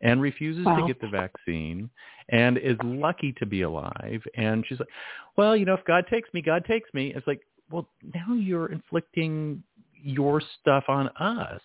and 0.00 0.20
refuses 0.20 0.64
wow. 0.64 0.76
to 0.76 0.86
get 0.86 1.00
the 1.00 1.08
vaccine 1.08 1.90
and 2.30 2.58
is 2.58 2.76
lucky 2.84 3.32
to 3.38 3.46
be 3.46 3.62
alive. 3.62 4.22
And 4.36 4.64
she's 4.68 4.78
like, 4.78 4.88
well, 5.36 5.56
you 5.56 5.64
know, 5.64 5.74
if 5.74 5.84
God 5.84 6.04
takes 6.10 6.32
me, 6.32 6.42
God 6.42 6.64
takes 6.66 6.92
me. 6.92 7.12
It's 7.14 7.26
like, 7.26 7.40
well, 7.70 7.88
now 8.14 8.34
you're 8.34 8.70
inflicting 8.70 9.62
your 9.94 10.42
stuff 10.60 10.84
on 10.88 11.08
us. 11.20 11.60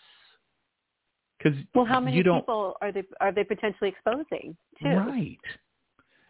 Because 1.38 1.60
well, 1.76 1.86
how 1.86 2.00
many 2.00 2.24
people 2.24 2.76
are 2.80 2.92
they 2.92 3.04
are 3.20 3.32
they 3.32 3.44
potentially 3.44 3.90
exposing? 3.90 4.56
Too? 4.82 4.88
Right. 4.88 5.38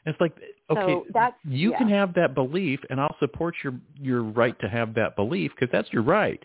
It's 0.05 0.19
like 0.19 0.35
okay, 0.69 0.81
so 0.81 1.05
that's, 1.13 1.35
you 1.47 1.71
yeah. 1.71 1.77
can 1.77 1.89
have 1.89 2.13
that 2.15 2.33
belief, 2.33 2.79
and 2.89 2.99
I'll 2.99 3.15
support 3.19 3.53
your 3.63 3.73
your 4.01 4.23
right 4.23 4.59
to 4.59 4.67
have 4.67 4.95
that 4.95 5.15
belief 5.15 5.51
because 5.55 5.71
that's 5.71 5.91
your 5.93 6.01
right. 6.01 6.43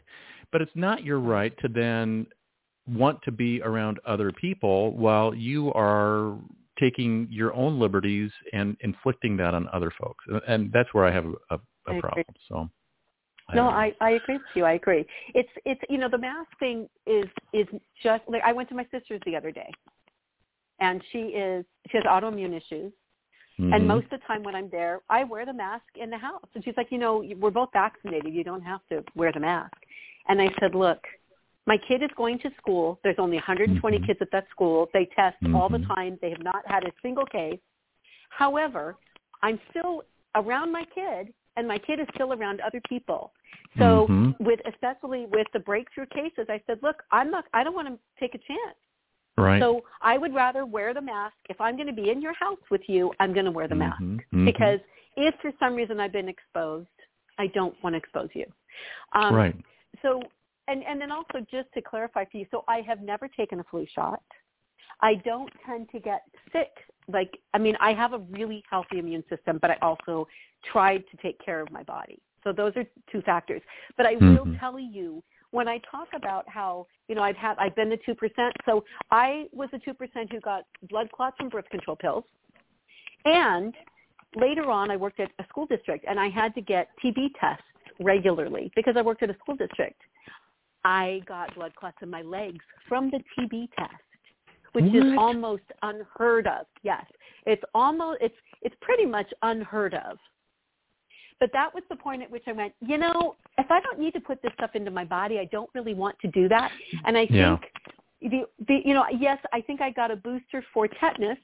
But 0.53 0.63
it's 0.63 0.73
not 0.75 1.03
your 1.03 1.19
right 1.19 1.53
to 1.61 1.69
then 1.69 2.27
want 2.89 3.20
to 3.22 3.32
be 3.32 3.61
around 3.62 3.99
other 4.07 4.32
people 4.32 4.97
while 4.97 5.34
you 5.34 5.72
are 5.74 6.36
taking 6.78 7.26
your 7.30 7.53
own 7.55 7.78
liberties 7.78 8.30
and 8.53 8.76
inflicting 8.80 9.36
that 9.36 9.55
on 9.55 9.68
other 9.72 9.93
folks. 10.01 10.24
And 10.47 10.70
that's 10.72 10.93
where 10.93 11.05
I 11.05 11.12
have 11.12 11.26
a, 11.51 11.59
a 11.86 12.01
problem. 12.01 12.24
So. 12.49 12.68
I 13.49 13.57
no, 13.57 13.68
I, 13.68 13.93
I 14.01 14.11
agree 14.11 14.34
with 14.34 14.43
you. 14.55 14.64
I 14.64 14.72
agree. 14.72 15.07
It's 15.34 15.49
it's 15.64 15.80
you 15.89 15.97
know 15.97 16.09
the 16.11 16.18
mask 16.18 16.51
thing 16.59 16.86
is 17.07 17.24
is 17.55 17.66
just 18.03 18.22
like 18.28 18.43
I 18.45 18.53
went 18.53 18.68
to 18.68 18.74
my 18.74 18.86
sister's 18.91 19.22
the 19.24 19.34
other 19.34 19.51
day, 19.51 19.70
and 20.80 21.03
she 21.12 21.18
is 21.18 21.64
she 21.91 21.97
has 21.97 22.05
autoimmune 22.05 22.55
issues, 22.55 22.93
mm-hmm. 23.59 23.72
and 23.72 23.89
most 23.89 24.05
of 24.05 24.20
the 24.20 24.26
time 24.26 24.43
when 24.43 24.55
I'm 24.55 24.68
there, 24.68 25.01
I 25.09 25.24
wear 25.24 25.47
the 25.47 25.55
mask 25.55 25.86
in 25.99 26.11
the 26.11 26.18
house. 26.18 26.45
And 26.55 26.62
she's 26.62 26.74
like, 26.76 26.89
you 26.91 26.99
know, 26.99 27.24
we're 27.39 27.51
both 27.51 27.70
vaccinated. 27.72 28.34
You 28.34 28.45
don't 28.45 28.61
have 28.61 28.80
to 28.91 29.03
wear 29.14 29.32
the 29.32 29.41
mask. 29.41 29.72
And 30.28 30.43
I 30.43 30.49
said, 30.61 30.74
look, 30.74 30.99
my 31.69 31.77
kid 31.77 32.03
is 32.03 32.09
going 32.16 32.39
to 32.39 32.51
school. 32.57 32.99
There's 33.05 33.19
only 33.19 33.37
120 33.37 33.99
mm-hmm. 33.99 34.07
kids 34.07 34.19
at 34.23 34.31
that 34.33 34.47
school. 34.51 34.89
They 34.95 35.07
test 35.14 35.37
mm-hmm. 35.45 35.55
all 35.55 35.69
the 35.69 35.85
time. 35.95 36.19
They 36.23 36.31
have 36.31 36.43
not 36.43 36.62
had 36.66 36.85
a 36.85 36.93
single 37.03 37.27
case. 37.27 37.61
However, 38.31 38.97
I'm 39.43 39.61
still 39.69 40.03
around 40.35 40.73
my 40.73 40.85
kid 40.95 41.35
and 41.57 41.69
my 41.69 41.77
kid 41.77 42.01
is 42.01 42.07
still 42.14 42.33
around 42.33 42.62
other 42.62 42.81
people. 42.89 43.33
So 43.77 44.07
mm-hmm. 44.09 44.43
with 44.43 44.61
especially 44.66 45.27
with 45.27 45.47
the 45.53 45.59
breakthrough 45.61 46.07
cases, 46.07 46.47
I 46.49 46.62
said, 46.66 46.79
look, 46.83 47.03
I'm 47.12 47.31
not 47.31 47.45
I 47.53 47.62
don't 47.64 47.75
want 47.75 47.89
to 47.89 47.99
take 48.19 48.35
a 48.35 48.39
chance. 48.39 48.79
Right. 49.37 49.61
So 49.61 49.83
I 50.01 50.16
would 50.16 50.35
rather 50.35 50.64
wear 50.64 50.95
the 50.95 51.03
mask. 51.03 51.37
If 51.51 51.61
I'm 51.61 51.77
going 51.77 51.87
to 51.87 51.93
be 51.93 52.09
in 52.11 52.23
your 52.23 52.35
house 52.35 52.64
with 52.71 52.81
you, 52.87 53.12
I'm 53.21 53.35
going 53.35 53.45
to 53.45 53.53
wear 53.53 53.69
the 53.69 53.75
mask 53.75 54.03
mm-hmm. 54.03 54.16
mm-hmm. 54.16 54.45
because 54.47 54.81
if 55.19 55.35
for 55.43 55.53
some 55.61 55.75
reason 55.75 56.01
I've 56.01 56.14
been 56.14 56.31
exposed, 56.31 56.89
I 57.37 57.49
don't 57.49 57.75
want 57.83 57.93
to 57.93 57.99
expose 57.99 58.31
you. 58.33 58.47
Um, 59.12 59.35
right. 59.35 59.57
So 60.01 60.23
and 60.69 60.85
and 60.85 61.01
then 61.01 61.11
also 61.11 61.45
just 61.51 61.73
to 61.75 61.83
clarify 61.83 62.25
for 62.25 62.39
you, 62.39 62.47
so 62.51 62.64
I 62.69 62.81
have 62.87 63.01
never 63.01 63.29
taken 63.29 63.61
a 63.61 63.64
flu 63.64 63.87
shot. 63.95 64.23
I 65.01 65.14
don't 65.14 65.51
tend 65.66 65.89
to 65.93 66.01
get 66.01 66.23
sick. 66.53 66.71
Like 67.12 67.39
I 67.55 67.59
mean, 67.59 67.77
I 67.81 67.93
have 67.93 68.12
a 68.12 68.19
really 68.19 68.62
healthy 68.71 68.99
immune 68.99 69.25
system, 69.29 69.59
but 69.61 69.71
I 69.71 69.77
also 69.83 70.27
tried 70.73 71.05
to 71.11 71.16
take 71.23 71.39
care 71.45 71.61
of 71.61 71.71
my 71.71 71.83
body. 71.83 72.21
So 72.45 72.53
those 72.53 72.73
are 72.77 72.85
two 73.11 73.23
factors. 73.23 73.62
But 73.97 74.07
I 74.07 74.12
will 74.12 74.45
mm-hmm. 74.45 74.57
tell 74.57 74.79
you 74.79 75.23
when 75.51 75.69
I 75.69 75.81
talk 75.91 76.09
about 76.14 76.49
how 76.49 76.87
you 77.09 77.14
know 77.14 77.23
I've 77.23 77.37
had 77.37 77.57
I've 77.59 77.75
been 77.77 77.89
the 77.89 77.99
two 78.05 78.14
percent. 78.14 78.55
So 78.64 78.85
I 79.11 79.47
was 79.53 79.69
the 79.73 79.79
two 79.79 79.95
percent 79.95 80.33
who 80.33 80.41
got 80.41 80.64
blood 80.91 81.11
clots 81.12 81.37
from 81.39 81.49
birth 81.49 81.69
control 81.71 81.97
pills, 81.97 82.25
and 83.25 83.75
later 84.37 84.71
on 84.71 84.91
I 84.91 84.97
worked 84.97 85.21
at 85.21 85.31
a 85.39 85.45
school 85.49 85.66
district 85.66 86.05
and 86.09 86.19
I 86.21 86.29
had 86.29 86.55
to 86.55 86.61
get 86.61 86.89
TB 87.03 87.31
tests 87.41 87.64
regularly 88.01 88.71
because 88.77 88.95
I 88.97 89.03
worked 89.03 89.23
at 89.23 89.31
a 89.31 89.35
school 89.35 89.57
district. 89.57 90.01
I 90.85 91.20
got 91.26 91.55
blood 91.55 91.74
clots 91.74 91.99
in 92.03 92.11
my 92.11 92.22
legs 92.22 92.64
from 92.89 93.11
the 93.11 93.18
TB 93.37 93.68
test, 93.76 93.93
which 94.72 94.85
what? 94.85 94.95
is 94.95 95.14
almost 95.18 95.62
unheard 95.83 96.47
of. 96.47 96.66
Yes, 96.83 97.05
it's 97.47 97.62
almost 97.74 98.18
it's 98.20 98.35
it's 98.62 98.76
pretty 98.81 99.07
much 99.07 99.26
unheard 99.43 99.95
of. 99.95 100.18
But 101.41 101.51
that 101.53 101.72
was 101.72 101.85
the 101.89 101.97
point 101.97 102.22
at 102.22 102.31
which 102.31 102.43
I 102.49 102.53
went, 102.53 102.72
you 102.81 102.99
know, 102.99 103.37
if 103.59 103.70
I 103.70 103.81
don't 103.81 104.01
need 104.01 104.12
to 104.14 104.20
put 104.20 104.43
this 104.43 104.53
stuff 104.55 104.70
into 104.74 104.91
my 104.91 105.05
body, 105.05 105.39
I 105.39 105.45
don't 105.47 105.70
really 105.72 105.95
want 105.95 106.18
to 106.20 106.29
do 106.29 106.49
that. 106.49 106.72
And 107.05 107.16
I 107.16 107.26
think 107.26 107.61
yeah. 108.20 108.29
the, 108.29 108.43
the 108.66 108.81
you 108.85 108.95
know, 108.95 109.05
yes, 109.18 109.39
I 109.53 109.61
think 109.61 109.81
I 109.81 109.91
got 109.91 110.11
a 110.11 110.16
booster 110.16 110.64
for 110.74 110.89
tetanus 110.89 111.39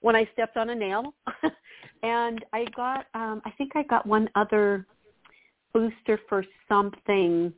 when 0.00 0.16
I 0.16 0.28
stepped 0.32 0.56
on 0.56 0.70
a 0.70 0.74
nail. 0.74 1.14
and 2.02 2.44
I 2.52 2.64
got 2.74 3.06
um 3.14 3.42
I 3.44 3.50
think 3.52 3.72
I 3.74 3.82
got 3.82 4.06
one 4.06 4.28
other 4.34 4.86
booster 5.72 6.18
for 6.28 6.44
something 6.68 7.52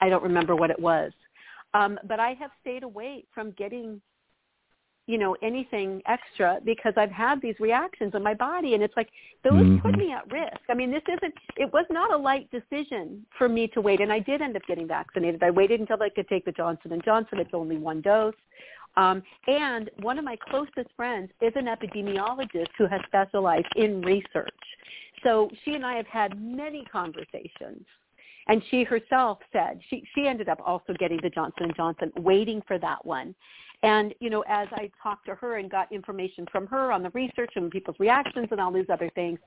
I 0.00 0.08
don't 0.08 0.22
remember 0.22 0.56
what 0.56 0.70
it 0.70 0.78
was. 0.78 1.12
Um, 1.74 1.98
but 2.04 2.20
I 2.20 2.32
have 2.34 2.50
stayed 2.60 2.82
away 2.82 3.24
from 3.34 3.50
getting, 3.52 4.00
you 5.06 5.18
know, 5.18 5.36
anything 5.42 6.00
extra 6.06 6.58
because 6.64 6.94
I've 6.96 7.10
had 7.10 7.40
these 7.42 7.58
reactions 7.60 8.12
in 8.14 8.22
my 8.22 8.34
body, 8.34 8.74
and 8.74 8.82
it's 8.82 8.96
like 8.96 9.08
those 9.44 9.54
mm-hmm. 9.54 9.78
put 9.78 9.98
me 9.98 10.12
at 10.12 10.30
risk. 10.32 10.60
I 10.70 10.74
mean, 10.74 10.90
this 10.90 11.02
isn't. 11.06 11.34
It 11.56 11.72
was 11.72 11.84
not 11.90 12.12
a 12.12 12.16
light 12.16 12.48
decision 12.50 13.26
for 13.36 13.48
me 13.48 13.68
to 13.68 13.80
wait, 13.80 14.00
and 14.00 14.12
I 14.12 14.20
did 14.20 14.40
end 14.40 14.56
up 14.56 14.62
getting 14.66 14.88
vaccinated. 14.88 15.42
I 15.42 15.50
waited 15.50 15.80
until 15.80 16.02
I 16.02 16.08
could 16.08 16.28
take 16.28 16.44
the 16.44 16.52
Johnson 16.52 16.92
and 16.92 17.04
Johnson. 17.04 17.38
It's 17.38 17.50
only 17.52 17.76
one 17.76 18.00
dose. 18.00 18.34
Um, 18.96 19.22
and 19.46 19.90
one 20.00 20.18
of 20.18 20.24
my 20.24 20.36
closest 20.48 20.88
friends 20.96 21.30
is 21.42 21.52
an 21.54 21.66
epidemiologist 21.66 22.70
who 22.78 22.86
has 22.86 23.00
specialized 23.06 23.68
in 23.76 24.00
research. 24.00 24.50
So 25.22 25.50
she 25.64 25.74
and 25.74 25.84
I 25.84 25.96
have 25.96 26.06
had 26.06 26.40
many 26.40 26.84
conversations 26.90 27.84
and 28.48 28.62
she 28.70 28.84
herself 28.84 29.38
said 29.52 29.80
she 29.88 30.04
she 30.14 30.26
ended 30.26 30.48
up 30.48 30.60
also 30.64 30.92
getting 30.98 31.18
the 31.22 31.30
Johnson 31.30 31.64
and 31.64 31.76
Johnson, 31.76 32.12
waiting 32.16 32.62
for 32.66 32.78
that 32.78 33.04
one. 33.04 33.34
And 33.82 34.14
you 34.20 34.30
know, 34.30 34.42
as 34.48 34.68
I 34.72 34.90
talked 35.02 35.26
to 35.26 35.34
her 35.34 35.58
and 35.58 35.70
got 35.70 35.92
information 35.92 36.46
from 36.50 36.66
her 36.68 36.90
on 36.90 37.02
the 37.02 37.10
research 37.10 37.52
and 37.56 37.70
people's 37.70 37.96
reactions 38.00 38.48
and 38.50 38.60
all 38.60 38.72
these 38.72 38.86
other 38.90 39.10
things, 39.14 39.38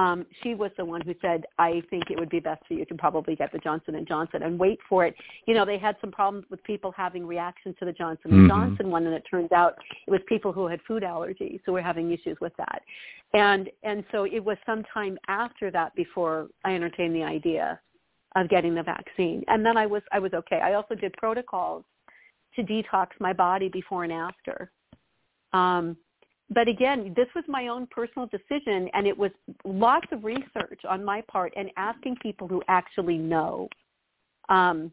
um, 0.00 0.26
she 0.42 0.54
was 0.54 0.70
the 0.76 0.84
one 0.84 1.00
who 1.00 1.14
said, 1.22 1.44
"I 1.58 1.82
think 1.88 2.10
it 2.10 2.18
would 2.18 2.28
be 2.28 2.40
best 2.40 2.66
for 2.66 2.74
you 2.74 2.84
to 2.86 2.94
probably 2.96 3.36
get 3.36 3.52
the 3.52 3.58
Johnson 3.58 3.94
and 3.94 4.06
Johnson 4.06 4.42
and 4.42 4.58
wait 4.58 4.80
for 4.88 5.06
it." 5.06 5.14
You 5.46 5.54
know, 5.54 5.64
they 5.64 5.78
had 5.78 5.96
some 6.00 6.10
problems 6.10 6.44
with 6.50 6.62
people 6.64 6.90
having 6.90 7.24
reactions 7.24 7.76
to 7.78 7.84
the 7.84 7.92
Johnson 7.92 8.32
and 8.32 8.50
mm-hmm. 8.50 8.68
Johnson 8.70 8.90
one, 8.90 9.06
and 9.06 9.14
it 9.14 9.24
turns 9.30 9.52
out 9.52 9.76
it 10.06 10.10
was 10.10 10.20
people 10.26 10.52
who 10.52 10.66
had 10.66 10.80
food 10.82 11.04
allergies, 11.04 11.60
who 11.64 11.72
we're 11.72 11.80
having 11.80 12.10
issues 12.10 12.36
with 12.40 12.56
that. 12.56 12.82
And 13.32 13.70
and 13.84 14.04
so 14.10 14.24
it 14.24 14.42
was 14.44 14.56
some 14.66 14.82
time 14.92 15.18
after 15.28 15.70
that 15.70 15.94
before 15.94 16.48
I 16.64 16.74
entertained 16.74 17.14
the 17.14 17.22
idea 17.22 17.78
of 18.36 18.48
getting 18.48 18.74
the 18.74 18.82
vaccine. 18.82 19.44
And 19.48 19.64
then 19.64 19.76
I 19.76 19.86
was 19.86 20.02
I 20.12 20.18
was 20.18 20.32
okay. 20.34 20.60
I 20.62 20.74
also 20.74 20.94
did 20.94 21.12
protocols 21.14 21.84
to 22.56 22.62
detox 22.62 23.08
my 23.20 23.32
body 23.32 23.68
before 23.68 24.04
and 24.04 24.12
after. 24.12 24.70
Um, 25.52 25.96
but 26.50 26.66
again, 26.66 27.12
this 27.14 27.26
was 27.34 27.44
my 27.46 27.68
own 27.68 27.86
personal 27.90 28.26
decision, 28.28 28.88
and 28.94 29.06
it 29.06 29.16
was 29.16 29.30
lots 29.64 30.06
of 30.12 30.24
research 30.24 30.80
on 30.88 31.04
my 31.04 31.22
part 31.30 31.52
and 31.56 31.70
asking 31.76 32.16
people 32.22 32.48
who 32.48 32.62
actually 32.68 33.18
know. 33.18 33.68
Um, 34.48 34.90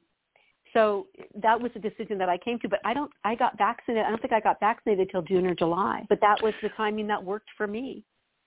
so 0.74 1.08
that 1.42 1.60
was 1.60 1.72
a 1.76 1.80
decision 1.80 2.18
that 2.18 2.28
I 2.28 2.38
came 2.38 2.60
to. 2.60 2.68
But 2.68 2.80
I 2.84 2.94
don't. 2.94 3.12
I 3.24 3.36
got 3.36 3.58
vaccinated. 3.58 4.06
I 4.06 4.10
don't 4.10 4.22
think 4.22 4.34
I 4.34 4.42
got 4.42 4.60
vaccinated 4.60 5.10
till 5.12 5.22
June 5.22 5.46
or 5.46 5.56
July. 5.56 6.06
But 6.10 6.20
that 6.22 6.42
was 6.44 6.54
the 6.62 6.70
timing 6.76 7.08
that 7.08 7.24
worked 7.24 7.50
for 7.58 7.68
me. 7.68 8.04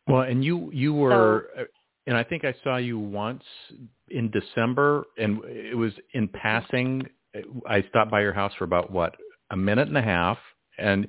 Well, 0.07 0.22
and 0.22 0.45
you 0.45 0.70
you 0.72 0.93
were, 0.93 1.49
so, 1.57 1.64
and 2.09 2.16
I 2.16 2.24
think 2.24 2.44
I 2.44 2.54
saw 2.64 2.78
you 2.78 2.98
once 2.98 3.44
in 4.09 4.30
December, 4.30 5.04
and 5.18 5.40
it 5.44 5.76
was 5.76 5.92
in 6.14 6.26
passing. 6.28 7.06
I 7.68 7.84
stopped 7.90 8.11
by 8.11 8.22
your 8.22 8.32
house 8.32 8.52
for 8.59 8.64
about 8.64 8.90
what 8.90 9.14
a 9.50 9.56
minute 9.56 9.88
and 9.88 9.96
a 9.96 10.02
half, 10.02 10.38
and 10.78 11.06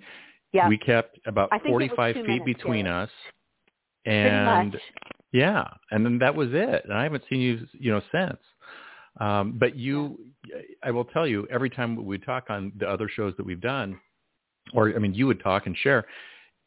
yeah. 0.51 0.67
we 0.67 0.77
kept 0.77 1.17
about 1.25 1.49
forty-five 1.65 2.15
feet 2.15 2.27
minutes, 2.27 2.45
between 2.45 2.85
yeah. 2.85 3.03
us. 3.03 3.09
And 4.05 4.77
yeah, 5.31 5.63
and 5.91 6.05
then 6.05 6.19
that 6.19 6.35
was 6.35 6.49
it. 6.51 6.83
And 6.83 6.93
I 6.93 7.03
haven't 7.03 7.23
seen 7.29 7.39
you, 7.39 7.65
you 7.73 7.91
know, 7.91 8.01
since. 8.11 8.39
Um, 9.19 9.57
but 9.59 9.75
you, 9.75 10.19
I 10.83 10.91
will 10.91 11.05
tell 11.05 11.27
you, 11.27 11.47
every 11.49 11.69
time 11.69 12.05
we 12.05 12.17
talk 12.17 12.45
on 12.49 12.71
the 12.77 12.89
other 12.89 13.09
shows 13.09 13.33
that 13.37 13.45
we've 13.45 13.61
done, 13.61 13.99
or 14.73 14.93
I 14.95 14.99
mean, 14.99 15.13
you 15.13 15.27
would 15.27 15.41
talk 15.41 15.65
and 15.65 15.77
share, 15.77 16.05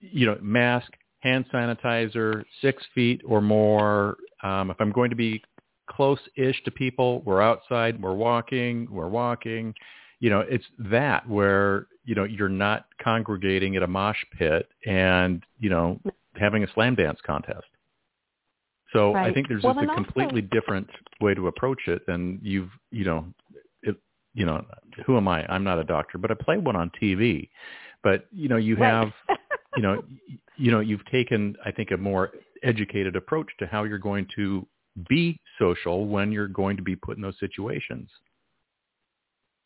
you 0.01 0.27
know, 0.27 0.39
mask, 0.41 0.91
hand 1.23 1.47
sanitizer, 1.53 2.45
six 2.61 2.83
feet 2.95 3.23
or 3.25 3.41
more. 3.41 4.17
Um, 4.43 4.71
if 4.71 4.81
I'm 4.81 4.93
going 4.93 5.11
to 5.11 5.17
be 5.17 5.43
close-ish 5.89 6.63
to 6.65 6.71
people. 6.71 7.23
We're 7.23 7.43
outside. 7.43 8.01
We're 8.01 8.15
walking. 8.15 8.89
We're 8.91 9.09
walking. 9.09 9.75
You 10.21 10.31
know, 10.31 10.41
it's 10.41 10.65
that 10.79 11.29
where 11.29 11.87
you 12.05 12.15
know 12.15 12.25
you're 12.25 12.49
not 12.49 12.87
congregating 13.03 13.77
at 13.77 13.83
a 13.83 13.87
mosh 13.87 14.23
pit 14.39 14.69
and 14.87 15.43
you 15.59 15.71
know 15.71 16.01
having 16.35 16.65
a 16.65 16.73
slam 16.75 16.95
dance 16.95 17.19
contest. 17.25 17.67
So 18.93 19.15
right. 19.15 19.31
I 19.31 19.35
think 19.35 19.49
there's 19.49 19.63
well, 19.63 19.75
just 19.75 19.91
a 19.91 19.95
completely 19.95 20.43
also... 20.43 20.49
different 20.53 20.89
way 21.21 21.35
to 21.35 21.49
approach 21.49 21.81
it, 21.87 22.03
and 22.09 22.39
you've 22.43 22.71
you 22.91 23.05
know, 23.05 23.27
it, 23.83 23.97
you 24.35 24.47
know, 24.47 24.65
who 25.07 25.17
am 25.17 25.29
I? 25.29 25.47
I'm 25.47 25.65
not 25.65 25.79
a 25.79 25.85
doctor, 25.85 26.19
but 26.19 26.31
I 26.31 26.35
play 26.35 26.59
one 26.59 26.77
on 26.77 26.91
TV. 27.01 27.49
But 28.03 28.27
you 28.33 28.49
know, 28.49 28.57
you 28.57 28.77
have, 28.77 29.13
right. 29.29 29.39
You 29.77 29.83
know, 29.83 30.03
you 30.57 30.71
know, 30.71 30.81
you've 30.81 31.05
taken 31.07 31.57
I 31.65 31.71
think 31.71 31.91
a 31.91 31.97
more 31.97 32.33
educated 32.63 33.17
approach 33.17 33.49
to 33.59 33.67
how 33.67 33.85
you're 33.85 33.99
going 33.99 34.27
to 34.37 34.67
be 35.09 35.39
social 35.59 36.07
when 36.07 36.31
you're 36.31 36.49
going 36.49 36.77
to 36.77 36.83
be 36.83 36.97
put 36.97 37.17
in 37.17 37.23
those 37.23 37.39
situations. 37.41 38.09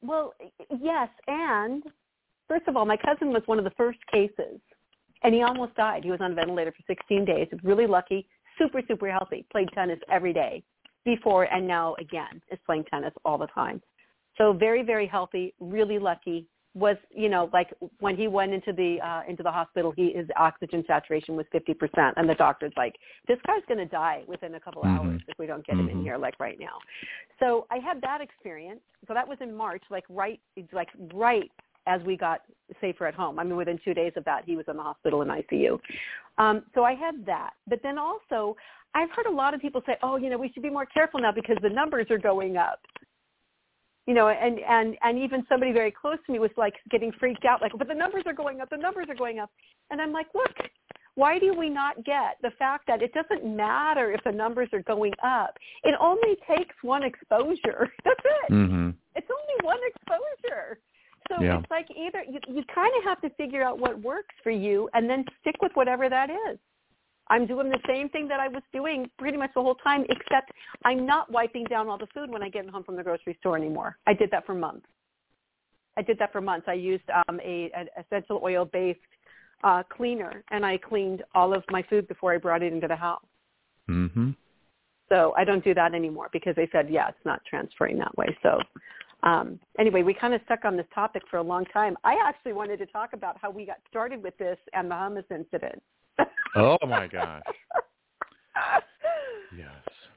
Well, 0.02 0.34
yes, 0.80 1.08
and 1.26 1.82
first 2.48 2.68
of 2.68 2.76
all, 2.76 2.84
my 2.84 2.96
cousin 2.96 3.32
was 3.32 3.42
one 3.46 3.58
of 3.58 3.64
the 3.64 3.72
first 3.76 3.98
cases, 4.12 4.60
and 5.22 5.34
he 5.34 5.42
almost 5.42 5.74
died. 5.74 6.04
He 6.04 6.10
was 6.10 6.20
on 6.20 6.32
a 6.32 6.34
ventilator 6.34 6.72
for 6.72 6.82
16 6.86 7.24
days. 7.24 7.48
Really 7.62 7.86
lucky, 7.86 8.28
super, 8.58 8.82
super 8.86 9.10
healthy. 9.10 9.44
Played 9.50 9.68
tennis 9.74 9.98
every 10.10 10.32
day 10.32 10.62
before, 11.04 11.44
and 11.44 11.66
now 11.66 11.96
again 11.98 12.40
is 12.50 12.58
playing 12.66 12.84
tennis 12.84 13.12
all 13.24 13.38
the 13.38 13.48
time. 13.48 13.82
So 14.38 14.52
very, 14.52 14.82
very 14.82 15.06
healthy, 15.06 15.54
really 15.60 15.98
lucky 15.98 16.46
was 16.76 16.96
you 17.10 17.30
know 17.30 17.48
like 17.54 17.72
when 18.00 18.16
he 18.16 18.28
went 18.28 18.52
into 18.52 18.70
the 18.72 18.98
uh 19.02 19.22
into 19.26 19.42
the 19.42 19.50
hospital 19.50 19.92
he 19.96 20.12
his 20.12 20.26
oxygen 20.36 20.84
saturation 20.86 21.34
was 21.34 21.46
50% 21.54 22.12
and 22.16 22.28
the 22.28 22.34
doctor's 22.34 22.72
like 22.76 22.94
this 23.26 23.38
guy's 23.46 23.62
going 23.66 23.78
to 23.78 23.86
die 23.86 24.22
within 24.26 24.54
a 24.56 24.60
couple 24.60 24.82
mm-hmm. 24.82 25.08
hours 25.08 25.22
if 25.26 25.38
we 25.38 25.46
don't 25.46 25.66
get 25.66 25.76
mm-hmm. 25.76 25.88
him 25.88 25.98
in 25.98 26.02
here 26.02 26.18
like 26.18 26.38
right 26.38 26.58
now 26.60 26.76
so 27.40 27.66
i 27.70 27.78
had 27.78 28.00
that 28.02 28.20
experience 28.20 28.80
so 29.08 29.14
that 29.14 29.26
was 29.26 29.38
in 29.40 29.56
march 29.56 29.82
like 29.90 30.04
right 30.10 30.38
like 30.72 30.88
right 31.14 31.50
as 31.86 32.00
we 32.02 32.16
got 32.16 32.40
safer 32.80 33.06
at 33.06 33.14
home. 33.14 33.38
I 33.38 33.44
mean, 33.44 33.56
within 33.56 33.78
two 33.84 33.94
days 33.94 34.12
of 34.16 34.24
that, 34.24 34.42
he 34.44 34.56
was 34.56 34.64
in 34.68 34.76
the 34.76 34.82
hospital 34.82 35.22
in 35.22 35.28
ICU. 35.28 35.78
Um, 36.38 36.64
so 36.74 36.82
I 36.82 36.94
had 36.94 37.24
that. 37.26 37.50
But 37.68 37.80
then 37.82 37.96
also, 37.96 38.56
I've 38.94 39.10
heard 39.10 39.26
a 39.26 39.30
lot 39.30 39.54
of 39.54 39.60
people 39.60 39.82
say, 39.86 39.96
oh, 40.02 40.16
you 40.16 40.30
know, 40.30 40.38
we 40.38 40.50
should 40.52 40.62
be 40.62 40.70
more 40.70 40.86
careful 40.86 41.20
now 41.20 41.32
because 41.32 41.56
the 41.62 41.68
numbers 41.68 42.06
are 42.10 42.18
going 42.18 42.56
up. 42.56 42.80
You 44.06 44.14
know, 44.14 44.28
and, 44.28 44.60
and, 44.60 44.96
and 45.02 45.18
even 45.18 45.44
somebody 45.48 45.72
very 45.72 45.90
close 45.90 46.18
to 46.26 46.32
me 46.32 46.38
was 46.38 46.52
like 46.56 46.74
getting 46.90 47.10
freaked 47.18 47.44
out, 47.44 47.60
like, 47.60 47.72
but 47.76 47.88
the 47.88 47.94
numbers 47.94 48.22
are 48.26 48.32
going 48.32 48.60
up, 48.60 48.70
the 48.70 48.76
numbers 48.76 49.06
are 49.08 49.16
going 49.16 49.40
up. 49.40 49.50
And 49.90 50.00
I'm 50.00 50.12
like, 50.12 50.26
look, 50.32 50.54
why 51.16 51.38
do 51.38 51.54
we 51.54 51.68
not 51.68 52.04
get 52.04 52.36
the 52.42 52.50
fact 52.58 52.86
that 52.86 53.02
it 53.02 53.12
doesn't 53.14 53.44
matter 53.44 54.12
if 54.12 54.22
the 54.22 54.30
numbers 54.30 54.68
are 54.72 54.82
going 54.82 55.12
up? 55.24 55.56
It 55.82 55.94
only 56.00 56.36
takes 56.46 56.74
one 56.82 57.02
exposure. 57.02 57.90
That's 58.04 58.20
it. 58.44 58.52
Mm-hmm. 58.52 58.90
It's 59.16 59.28
only 59.28 59.64
one 59.64 59.80
exposure. 59.86 60.78
So 61.28 61.42
Yeah. 61.42 61.58
it's 61.58 61.70
like 61.70 61.88
either 61.96 62.22
you, 62.30 62.38
you 62.46 62.62
kind 62.72 62.92
of 62.98 63.04
have 63.04 63.20
to 63.22 63.30
figure 63.30 63.64
out 63.64 63.78
what 63.80 64.00
works 64.00 64.34
for 64.42 64.50
you 64.50 64.88
and 64.94 65.10
then 65.10 65.24
stick 65.40 65.56
with 65.62 65.72
whatever 65.74 66.08
that 66.08 66.30
is. 66.30 66.58
I'm 67.28 67.46
doing 67.46 67.68
the 67.68 67.80
same 67.86 68.08
thing 68.08 68.28
that 68.28 68.40
I 68.40 68.48
was 68.48 68.62
doing 68.72 69.10
pretty 69.18 69.36
much 69.36 69.50
the 69.54 69.62
whole 69.62 69.74
time, 69.76 70.04
except 70.08 70.52
I'm 70.84 71.04
not 71.06 71.30
wiping 71.30 71.64
down 71.64 71.88
all 71.88 71.98
the 71.98 72.06
food 72.14 72.30
when 72.30 72.42
I 72.42 72.48
get 72.48 72.68
home 72.68 72.84
from 72.84 72.96
the 72.96 73.02
grocery 73.02 73.36
store 73.40 73.56
anymore. 73.56 73.96
I 74.06 74.14
did 74.14 74.30
that 74.30 74.46
for 74.46 74.54
months. 74.54 74.86
I 75.96 76.02
did 76.02 76.18
that 76.18 76.30
for 76.32 76.40
months. 76.40 76.66
I 76.68 76.74
used 76.74 77.04
um, 77.28 77.40
a 77.40 77.70
an 77.74 77.88
essential 77.98 78.40
oil 78.44 78.64
based 78.64 79.00
uh, 79.64 79.82
cleaner, 79.84 80.44
and 80.50 80.64
I 80.64 80.76
cleaned 80.76 81.22
all 81.34 81.54
of 81.54 81.64
my 81.70 81.82
food 81.82 82.06
before 82.06 82.34
I 82.34 82.38
brought 82.38 82.62
it 82.62 82.72
into 82.72 82.86
the 82.86 82.96
house. 82.96 83.24
Mm-hmm. 83.88 84.30
So 85.08 85.32
I 85.36 85.44
don't 85.44 85.64
do 85.64 85.72
that 85.74 85.94
anymore 85.94 86.28
because 86.32 86.56
they 86.56 86.68
said, 86.72 86.88
yeah, 86.90 87.08
it's 87.08 87.24
not 87.24 87.40
transferring 87.48 87.98
that 87.98 88.16
way. 88.16 88.36
So 88.42 88.58
um, 89.22 89.58
anyway, 89.78 90.02
we 90.02 90.14
kind 90.14 90.34
of 90.34 90.40
stuck 90.44 90.64
on 90.64 90.76
this 90.76 90.86
topic 90.94 91.22
for 91.30 91.38
a 91.38 91.42
long 91.42 91.64
time. 91.66 91.96
I 92.04 92.16
actually 92.24 92.52
wanted 92.52 92.78
to 92.78 92.86
talk 92.86 93.12
about 93.12 93.36
how 93.40 93.50
we 93.50 93.64
got 93.64 93.78
started 93.88 94.22
with 94.22 94.36
this 94.38 94.58
and 94.72 94.90
the 94.90 94.94
hummus 94.94 95.24
incident. 95.30 95.82
Oh 96.56 96.78
my 96.86 97.06
gosh. 97.06 97.42
Yes. 99.56 99.68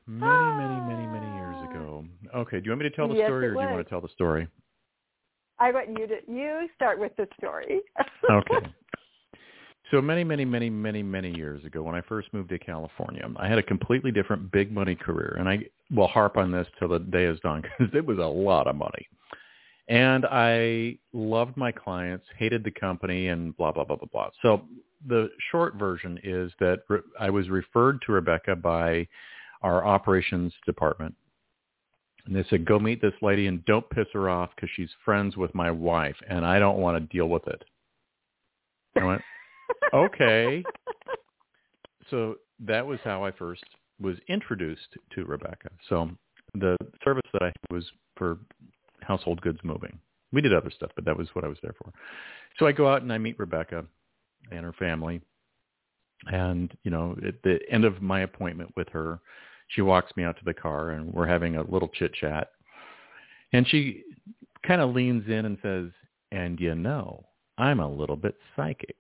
Many, 0.08 0.52
many, 0.58 0.82
many, 0.82 1.08
many 1.08 1.36
years 1.36 1.56
ago. 1.62 2.04
Okay. 2.36 2.60
Do 2.60 2.66
you 2.66 2.72
want 2.72 2.82
me 2.82 2.90
to 2.90 2.96
tell 2.96 3.08
the 3.08 3.16
Yes, 3.16 3.28
story 3.28 3.48
or 3.48 3.56
do 3.56 3.62
you 3.62 3.70
want 3.70 3.86
to 3.86 3.90
tell 3.90 4.02
the 4.02 4.10
story? 4.10 4.48
I 5.60 5.72
want 5.72 5.90
you 5.90 6.08
to 6.08 6.16
you 6.28 6.68
start 6.76 7.00
with 7.00 7.16
the 7.16 7.28
story. 7.38 7.82
Okay. 8.30 8.68
So 9.92 10.02
many, 10.02 10.24
many, 10.24 10.46
many, 10.46 10.70
many, 10.70 11.02
many 11.02 11.36
years 11.36 11.66
ago, 11.66 11.82
when 11.82 11.96
I 11.96 12.02
first 12.02 12.32
moved 12.32 12.50
to 12.50 12.60
California, 12.60 13.28
I 13.38 13.48
had 13.48 13.58
a 13.58 13.64
completely 13.64 14.12
different 14.12 14.52
big 14.52 14.72
money 14.72 14.94
career, 14.94 15.36
and 15.40 15.50
I 15.50 15.60
will 15.90 16.08
harp 16.08 16.38
on 16.38 16.52
this 16.52 16.68
till 16.78 16.90
the 16.90 17.00
day 17.00 17.26
is 17.26 17.40
done 17.40 17.64
because 17.80 17.94
it 17.96 18.06
was 18.06 18.20
a 18.20 18.22
lot 18.22 18.68
of 18.68 18.76
money. 18.76 19.08
And 19.90 20.26
I 20.28 20.98
loved 21.14 21.58
my 21.58 21.72
clients, 21.72 22.26
hated 22.38 22.64
the 22.64 22.72
company, 22.72 23.30
and 23.30 23.58
blah 23.58 23.72
blah 23.72 23.84
blah 23.84 23.96
blah 23.96 24.08
blah. 24.12 24.30
So 24.42 24.62
the 25.08 25.30
short 25.52 25.76
version 25.76 26.20
is 26.24 26.52
that 26.60 26.84
I 27.20 27.30
was 27.30 27.50
referred 27.50 28.02
to 28.06 28.12
Rebecca 28.12 28.56
by 28.56 29.08
our 29.64 29.86
operations 29.86 30.54
department, 30.66 31.16
and 32.26 32.36
they 32.36 32.46
said, 32.50 32.66
"Go 32.66 32.78
meet 32.80 33.02
this 33.02 33.20
lady 33.22 33.48
and 33.48 33.66
don't 33.66 33.90
piss 33.90 34.08
her 34.14 34.30
off 34.30 34.52
because 34.56 34.70
she's 34.76 34.92
friends 35.04 35.36
with 35.36 35.54
my 35.56 35.72
wife, 35.72 36.16
and 36.30 36.46
I 36.46 36.60
don't 36.60 36.78
want 36.78 36.98
to 36.98 37.18
deal 37.18 37.28
with 37.28 37.48
it." 37.48 37.66
I 38.96 39.04
went, 39.04 39.22
okay. 39.94 40.64
So 42.10 42.36
that 42.60 42.86
was 42.86 43.00
how 43.04 43.24
I 43.24 43.32
first 43.32 43.64
was 44.00 44.18
introduced 44.28 44.98
to 45.12 45.26
Rebecca. 45.26 45.70
So 45.88 46.10
the 46.54 46.78
service 47.04 47.30
that 47.34 47.44
I 47.44 47.54
was 47.72 47.86
for 48.16 48.40
household 49.10 49.42
goods 49.42 49.60
moving. 49.64 50.00
We 50.32 50.42
did 50.42 50.54
other 50.54 50.70
stuff, 50.70 50.92
but 50.96 51.04
that 51.06 51.18
was 51.18 51.28
what 51.34 51.44
I 51.44 51.48
was 51.48 51.58
there 51.64 51.74
for. 51.82 51.92
So 52.60 52.68
I 52.68 52.72
go 52.72 52.88
out 52.88 53.02
and 53.02 53.12
I 53.12 53.18
meet 53.18 53.40
Rebecca 53.40 53.84
and 54.52 54.64
her 54.64 54.74
family. 54.74 55.20
And, 56.28 56.72
you 56.84 56.92
know, 56.92 57.18
at 57.28 57.42
the 57.44 57.60
end 57.72 57.86
of 57.86 58.02
my 58.02 58.22
appointment 58.22 58.72
with 58.78 58.88
her, 58.90 59.20
she 59.70 59.82
walks 59.82 60.16
me 60.16 60.24
out 60.24 60.38
to 60.38 60.46
the 60.46 60.54
car 60.54 60.92
and 60.92 61.12
we're 61.12 61.28
having 61.28 61.56
a 61.56 61.64
little 61.64 61.90
chit 61.90 62.14
chat. 62.14 62.52
And 63.52 63.68
she 63.68 64.04
kind 64.66 64.80
of 64.80 64.94
leans 64.94 65.28
in 65.28 65.46
and 65.46 65.58
says, 65.64 65.90
and 66.32 66.60
you 66.60 66.76
know, 66.76 67.26
I'm 67.58 67.80
a 67.80 67.92
little 67.92 68.16
bit 68.16 68.36
psychic. 68.56 68.96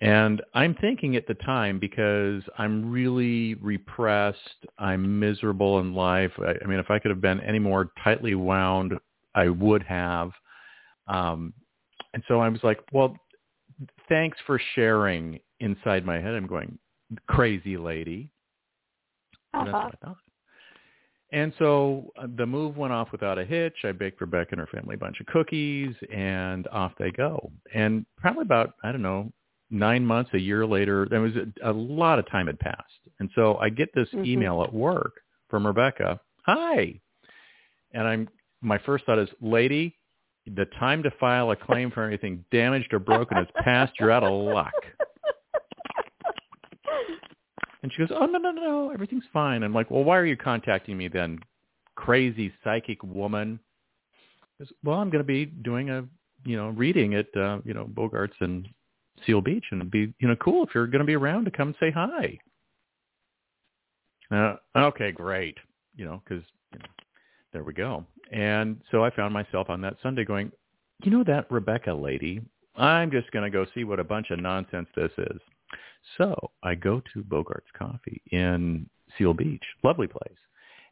And 0.00 0.42
I'm 0.54 0.74
thinking 0.76 1.16
at 1.16 1.26
the 1.26 1.34
time 1.34 1.78
because 1.80 2.42
I'm 2.56 2.90
really 2.90 3.54
repressed, 3.56 4.66
I'm 4.78 5.18
miserable 5.18 5.80
in 5.80 5.92
life. 5.92 6.30
I, 6.38 6.54
I 6.62 6.66
mean, 6.68 6.78
if 6.78 6.90
I 6.90 7.00
could 7.00 7.10
have 7.10 7.20
been 7.20 7.40
any 7.40 7.58
more 7.58 7.90
tightly 8.04 8.36
wound, 8.36 8.92
I 9.34 9.48
would 9.48 9.82
have. 9.82 10.30
Um, 11.08 11.52
and 12.14 12.22
so 12.28 12.38
I 12.40 12.48
was 12.48 12.62
like, 12.62 12.78
well, 12.92 13.16
thanks 14.08 14.38
for 14.46 14.60
sharing 14.74 15.40
inside 15.60 16.06
my 16.06 16.20
head. 16.20 16.34
I'm 16.34 16.46
going, 16.46 16.78
crazy 17.26 17.76
lady. 17.76 18.30
And 19.52 19.66
that's 19.66 19.74
Uh-huh. 19.74 19.84
what 19.86 19.94
I 20.00 20.06
thought. 20.06 20.16
And 21.32 21.52
so 21.58 22.10
uh, 22.16 22.26
the 22.36 22.46
move 22.46 22.76
went 22.76 22.92
off 22.92 23.12
without 23.12 23.38
a 23.38 23.44
hitch. 23.44 23.74
I 23.84 23.92
baked 23.92 24.20
Rebecca 24.20 24.52
and 24.52 24.60
her 24.60 24.66
family 24.68 24.94
a 24.94 24.98
bunch 24.98 25.20
of 25.20 25.26
cookies, 25.26 25.94
and 26.12 26.66
off 26.68 26.92
they 26.98 27.10
go. 27.10 27.50
And 27.74 28.06
probably 28.16 28.42
about, 28.42 28.74
I 28.82 28.92
don't 28.92 29.02
know, 29.02 29.30
nine 29.70 30.04
months, 30.04 30.30
a 30.34 30.38
year 30.40 30.66
later, 30.66 31.06
there 31.10 31.20
was 31.20 31.32
a, 31.36 31.70
a 31.70 31.72
lot 31.72 32.18
of 32.18 32.28
time 32.30 32.46
had 32.46 32.58
passed. 32.58 33.00
And 33.20 33.30
so 33.34 33.56
I 33.56 33.68
get 33.68 33.88
this 33.94 34.08
Mhm. 34.10 34.26
email 34.26 34.62
at 34.62 34.72
work 34.72 35.20
from 35.50 35.66
Rebecca. 35.66 36.20
Hi. 36.46 37.00
And 37.92 38.06
I'm, 38.06 38.28
my 38.62 38.78
first 38.78 39.04
thought 39.04 39.18
is, 39.18 39.28
lady, 39.40 39.96
the 40.46 40.66
time 40.78 41.02
to 41.02 41.10
file 41.12 41.50
a 41.50 41.56
claim 41.56 41.90
for 41.90 42.04
anything 42.04 42.44
damaged 42.50 42.92
or 42.94 42.98
broken 42.98 43.38
is 43.38 43.48
past. 43.62 43.92
You're 43.98 44.10
out 44.10 44.24
of 44.24 44.32
luck. 44.32 44.72
And 47.82 47.92
she 47.92 47.98
goes, 47.98 48.10
oh, 48.10 48.26
no, 48.26 48.38
no, 48.38 48.50
no, 48.50 48.62
no, 48.62 48.90
everything's 48.90 49.24
fine. 49.32 49.62
I'm 49.62 49.72
like, 49.72 49.90
well, 49.90 50.02
why 50.02 50.16
are 50.18 50.26
you 50.26 50.36
contacting 50.36 50.96
me 50.96 51.08
then, 51.08 51.38
crazy 51.94 52.52
psychic 52.64 53.02
woman? 53.02 53.60
Goes, 54.58 54.72
well, 54.82 54.98
I'm 54.98 55.10
going 55.10 55.22
to 55.22 55.26
be 55.26 55.46
doing 55.46 55.90
a, 55.90 56.04
you 56.44 56.56
know, 56.56 56.70
reading 56.70 57.14
at, 57.14 57.26
uh, 57.36 57.58
you 57.64 57.74
know, 57.74 57.84
Bogarts 57.84 58.34
and 58.40 58.68
Seal 59.26 59.40
Beach, 59.40 59.64
and 59.70 59.80
it'd 59.80 59.90
be, 59.90 60.12
you 60.18 60.28
know, 60.28 60.36
cool 60.36 60.64
if 60.64 60.70
you're 60.74 60.86
going 60.86 61.00
to 61.00 61.06
be 61.06 61.16
around 61.16 61.44
to 61.44 61.50
come 61.50 61.74
say 61.80 61.90
hi. 61.90 62.38
Uh, 64.30 64.56
okay, 64.76 65.12
great. 65.12 65.56
You 65.96 66.04
know, 66.04 66.22
because 66.24 66.44
you 66.72 66.78
know, 66.78 66.86
there 67.52 67.64
we 67.64 67.72
go. 67.72 68.04
And 68.30 68.80
so 68.90 69.04
I 69.04 69.10
found 69.10 69.32
myself 69.32 69.70
on 69.70 69.80
that 69.82 69.96
Sunday 70.02 70.24
going, 70.24 70.52
you 71.02 71.10
know 71.10 71.24
that 71.24 71.50
Rebecca 71.50 71.92
lady? 71.92 72.42
I'm 72.76 73.10
just 73.10 73.30
going 73.30 73.44
to 73.44 73.50
go 73.50 73.66
see 73.74 73.84
what 73.84 74.00
a 74.00 74.04
bunch 74.04 74.30
of 74.30 74.38
nonsense 74.38 74.88
this 74.94 75.12
is. 75.18 75.40
So 76.16 76.50
I 76.62 76.74
go 76.74 77.02
to 77.12 77.22
Bogart's 77.22 77.70
Coffee 77.76 78.22
in 78.30 78.88
Seal 79.16 79.34
Beach, 79.34 79.64
lovely 79.82 80.06
place. 80.06 80.38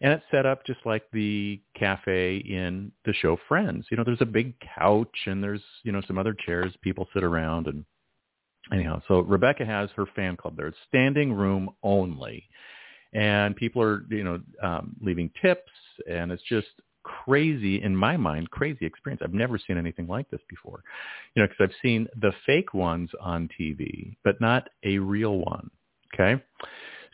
And 0.01 0.13
it's 0.13 0.25
set 0.31 0.45
up 0.45 0.67
just 0.67 0.81
like 0.85 1.05
the 1.13 1.61
cafe 1.75 2.37
in 2.39 2.93
the 3.05 3.15
show 3.15 3.39
Friends. 3.49 3.87
You 3.91 3.97
know, 3.97 4.05
there's 4.05 4.21
a 4.21 4.27
big 4.27 4.55
couch 4.61 5.17
and 5.27 5.43
there's, 5.43 5.63
you 5.85 5.93
know, 5.93 6.03
some 6.07 6.19
other 6.19 6.35
chairs 6.35 6.75
people 6.83 7.09
sit 7.15 7.25
around 7.25 7.67
and 7.67 7.85
anyhow. 8.73 9.01
So 9.09 9.21
Rebecca 9.21 9.65
has 9.65 9.91
her 9.97 10.07
fan 10.15 10.37
club 10.37 10.57
there. 10.57 10.69
It's 10.69 10.77
standing 10.89 11.33
room 11.33 11.71
only. 11.83 12.49
And 13.13 13.57
people 13.57 13.83
are, 13.83 14.05
you 14.11 14.25
know, 14.25 14.41
um, 14.63 14.97
leaving 15.01 15.31
tips 15.41 15.71
and 16.09 16.31
it's 16.31 16.43
just 16.49 16.69
crazy 17.03 17.83
in 17.83 17.95
my 17.97 18.17
mind, 18.17 18.51
crazy 18.51 18.85
experience. 18.85 19.23
I've 19.25 19.33
never 19.33 19.59
seen 19.59 19.79
anything 19.79 20.09
like 20.09 20.29
this 20.31 20.41
before. 20.49 20.83
You 21.35 21.43
know, 21.43 21.49
because 21.49 21.69
I've 21.71 21.81
seen 21.83 22.09
the 22.21 22.33
fake 22.45 22.75
ones 22.75 23.11
on 23.21 23.49
TV, 23.59 24.17
but 24.25 24.41
not 24.41 24.69
a 24.85 24.99
real 24.99 25.39
one. 25.39 25.71
Okay. 26.13 26.43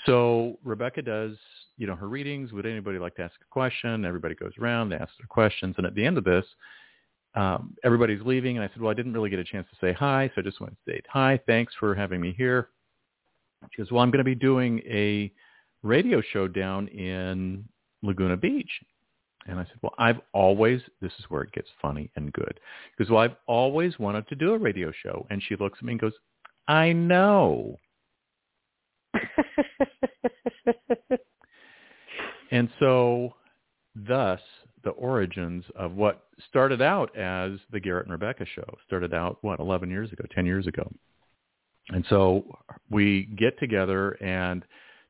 So 0.07 0.59
Rebecca 0.65 1.03
does, 1.03 1.37
you 1.77 1.87
know, 1.87 1.95
her 1.95 2.09
readings. 2.09 2.53
Would 2.53 2.67
anybody 2.67 2.99
like 2.99 3.15
to 3.17 3.23
ask 3.23 3.35
a 3.41 3.53
question? 3.53 4.05
Everybody 4.05 4.35
goes 4.35 4.53
around, 4.61 4.89
they 4.89 4.97
ask 4.97 5.13
their 5.19 5.29
questions. 5.29 5.75
And 5.79 5.87
at 5.87 5.95
the 5.95 6.05
end 6.05 6.19
of 6.19 6.25
this, 6.25 6.45
um, 7.35 7.75
everybody's 7.85 8.21
leaving. 8.25 8.57
And 8.57 8.65
I 8.65 8.69
said, 8.73 8.81
well, 8.81 8.91
I 8.91 8.95
didn't 8.95 9.13
really 9.13 9.31
get 9.31 9.39
a 9.39 9.45
chance 9.45 9.67
to 9.71 9.77
say 9.85 9.93
hi. 9.93 10.31
So 10.35 10.41
I 10.41 10.45
just 10.45 10.61
went 10.61 10.73
to 10.73 10.93
say, 10.93 11.01
hi, 11.09 11.41
thanks 11.47 11.73
for 11.79 11.95
having 11.95 12.21
me 12.21 12.35
here. 12.37 12.69
She 13.71 13.83
goes, 13.83 13.91
well, 13.91 14.03
I'm 14.03 14.11
going 14.11 14.19
to 14.19 14.25
be 14.25 14.35
doing 14.35 14.81
a 14.81 15.33
radio 15.83 16.21
show 16.33 16.49
down 16.49 16.89
in 16.89 17.65
Laguna 18.03 18.37
Beach. 18.37 18.71
And 19.47 19.59
I 19.59 19.65
said, 19.65 19.77
well, 19.83 19.95
I've 19.99 20.21
always, 20.33 20.81
this 21.01 21.13
is 21.19 21.25
where 21.29 21.43
it 21.43 21.53
gets 21.53 21.69
funny 21.81 22.11
and 22.17 22.33
good. 22.33 22.61
Because, 22.97 23.11
well, 23.11 23.21
I've 23.21 23.37
always 23.47 23.99
wanted 23.99 24.29
to 24.29 24.37
do 24.37 24.53
a 24.53 24.59
radio 24.59 24.93
show. 25.03 25.27
And 25.31 25.43
she 25.49 25.57
looks 25.57 25.79
at 25.81 25.85
me 25.85 25.93
and 25.93 26.01
goes, 26.01 26.13
I 26.69 26.93
know. 26.93 27.77
And 32.53 32.69
so 32.79 33.35
thus 33.97 34.41
the 34.85 34.91
origins 34.91 35.65
of 35.77 35.93
what 35.93 36.25
started 36.49 36.83
out 36.83 37.17
as 37.17 37.53
the 37.71 37.81
Garrett 37.81 38.07
and 38.07 38.13
Rebecca 38.13 38.45
show 38.55 38.65
started 38.87 39.15
out, 39.15 39.39
what, 39.43 39.61
11 39.61 39.91
years 39.91 40.13
ago, 40.13 40.25
10 40.35 40.47
years 40.47 40.67
ago. 40.67 40.91
And 41.89 42.05
so 42.09 42.45
we 42.91 43.25
get 43.37 43.59
together 43.59 44.13
and 44.23 44.65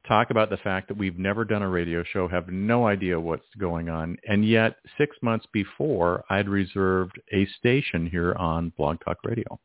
talk 0.07 0.31
about 0.31 0.51
the 0.51 0.57
fact 0.59 0.89
that 0.89 0.97
we've 0.97 1.19
never 1.19 1.45
done 1.45 1.63
a 1.63 1.69
radio 1.69 2.03
show, 2.13 2.27
have 2.29 2.49
no 2.49 2.87
idea 2.87 3.19
what's 3.19 3.47
going 3.59 3.89
on, 3.89 4.17
and 4.27 4.47
yet 4.47 4.77
six 4.99 5.17
months 5.23 5.47
before, 5.53 6.25
I'd 6.29 6.49
reserved 6.49 7.21
a 7.33 7.47
station 7.59 8.07
here 8.07 8.35
on 8.35 8.73
Blog 8.77 8.99
Talk 9.05 9.19
Radio. 9.25 9.61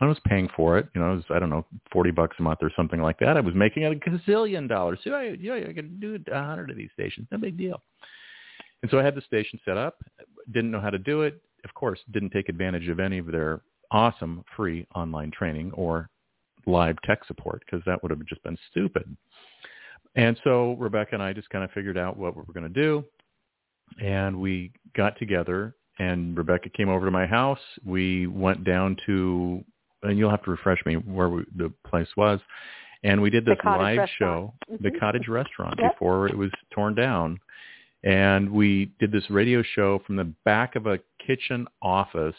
I 0.00 0.06
was 0.06 0.18
paying 0.26 0.48
for 0.56 0.76
it. 0.78 0.88
You 0.94 1.00
know, 1.00 1.12
it 1.12 1.16
was, 1.16 1.24
I 1.30 1.38
don't 1.38 1.50
know, 1.50 1.64
40 1.92 2.10
bucks 2.10 2.36
a 2.40 2.42
month 2.42 2.58
or 2.62 2.70
something 2.76 3.00
like 3.00 3.18
that. 3.20 3.36
I 3.36 3.40
was 3.40 3.54
making 3.54 3.84
a 3.84 3.90
gazillion 3.90 4.68
dollars. 4.68 4.98
So 5.04 5.14
I, 5.14 5.36
know, 5.36 5.54
I 5.54 5.72
could 5.72 6.00
do 6.00 6.18
a 6.32 6.42
hundred 6.42 6.70
of 6.70 6.76
these 6.76 6.90
stations. 6.94 7.28
No 7.30 7.38
big 7.38 7.56
deal. 7.56 7.80
And 8.84 8.90
so 8.90 8.98
I 8.98 9.02
had 9.02 9.14
the 9.14 9.22
station 9.22 9.58
set 9.64 9.78
up. 9.78 9.96
Didn't 10.52 10.70
know 10.70 10.78
how 10.78 10.90
to 10.90 10.98
do 10.98 11.22
it. 11.22 11.40
Of 11.64 11.72
course, 11.72 11.98
didn't 12.12 12.32
take 12.32 12.50
advantage 12.50 12.86
of 12.88 13.00
any 13.00 13.16
of 13.16 13.24
their 13.24 13.62
awesome 13.90 14.44
free 14.54 14.86
online 14.94 15.30
training 15.30 15.72
or 15.72 16.10
live 16.66 16.98
tech 17.02 17.24
support 17.24 17.62
because 17.64 17.82
that 17.86 18.02
would 18.02 18.10
have 18.10 18.22
just 18.26 18.42
been 18.42 18.58
stupid. 18.70 19.16
And 20.16 20.38
so 20.44 20.74
Rebecca 20.74 21.14
and 21.14 21.22
I 21.22 21.32
just 21.32 21.48
kind 21.48 21.64
of 21.64 21.70
figured 21.70 21.96
out 21.96 22.18
what 22.18 22.36
we 22.36 22.42
were 22.46 22.52
going 22.52 22.70
to 22.70 22.80
do. 22.82 23.02
And 24.02 24.38
we 24.38 24.70
got 24.94 25.18
together 25.18 25.74
and 25.98 26.36
Rebecca 26.36 26.68
came 26.68 26.90
over 26.90 27.06
to 27.06 27.10
my 27.10 27.24
house. 27.24 27.58
We 27.86 28.26
went 28.26 28.64
down 28.64 28.98
to 29.06 29.64
and 30.02 30.18
you'll 30.18 30.28
have 30.28 30.44
to 30.44 30.50
refresh 30.50 30.84
me 30.84 30.96
where 30.96 31.30
we, 31.30 31.44
the 31.56 31.72
place 31.88 32.08
was. 32.18 32.38
And 33.02 33.22
we 33.22 33.30
did 33.30 33.46
this 33.46 33.56
live 33.64 33.96
restaurant. 33.96 34.10
show, 34.18 34.54
mm-hmm. 34.70 34.84
the 34.84 34.98
cottage 34.98 35.26
restaurant, 35.26 35.76
yep. 35.78 35.92
before 35.92 36.26
it 36.26 36.36
was 36.36 36.50
torn 36.70 36.94
down. 36.94 37.40
And 38.04 38.50
we 38.50 38.92
did 39.00 39.10
this 39.10 39.28
radio 39.30 39.62
show 39.74 40.02
from 40.06 40.16
the 40.16 40.30
back 40.44 40.76
of 40.76 40.86
a 40.86 41.00
kitchen 41.26 41.66
office 41.80 42.36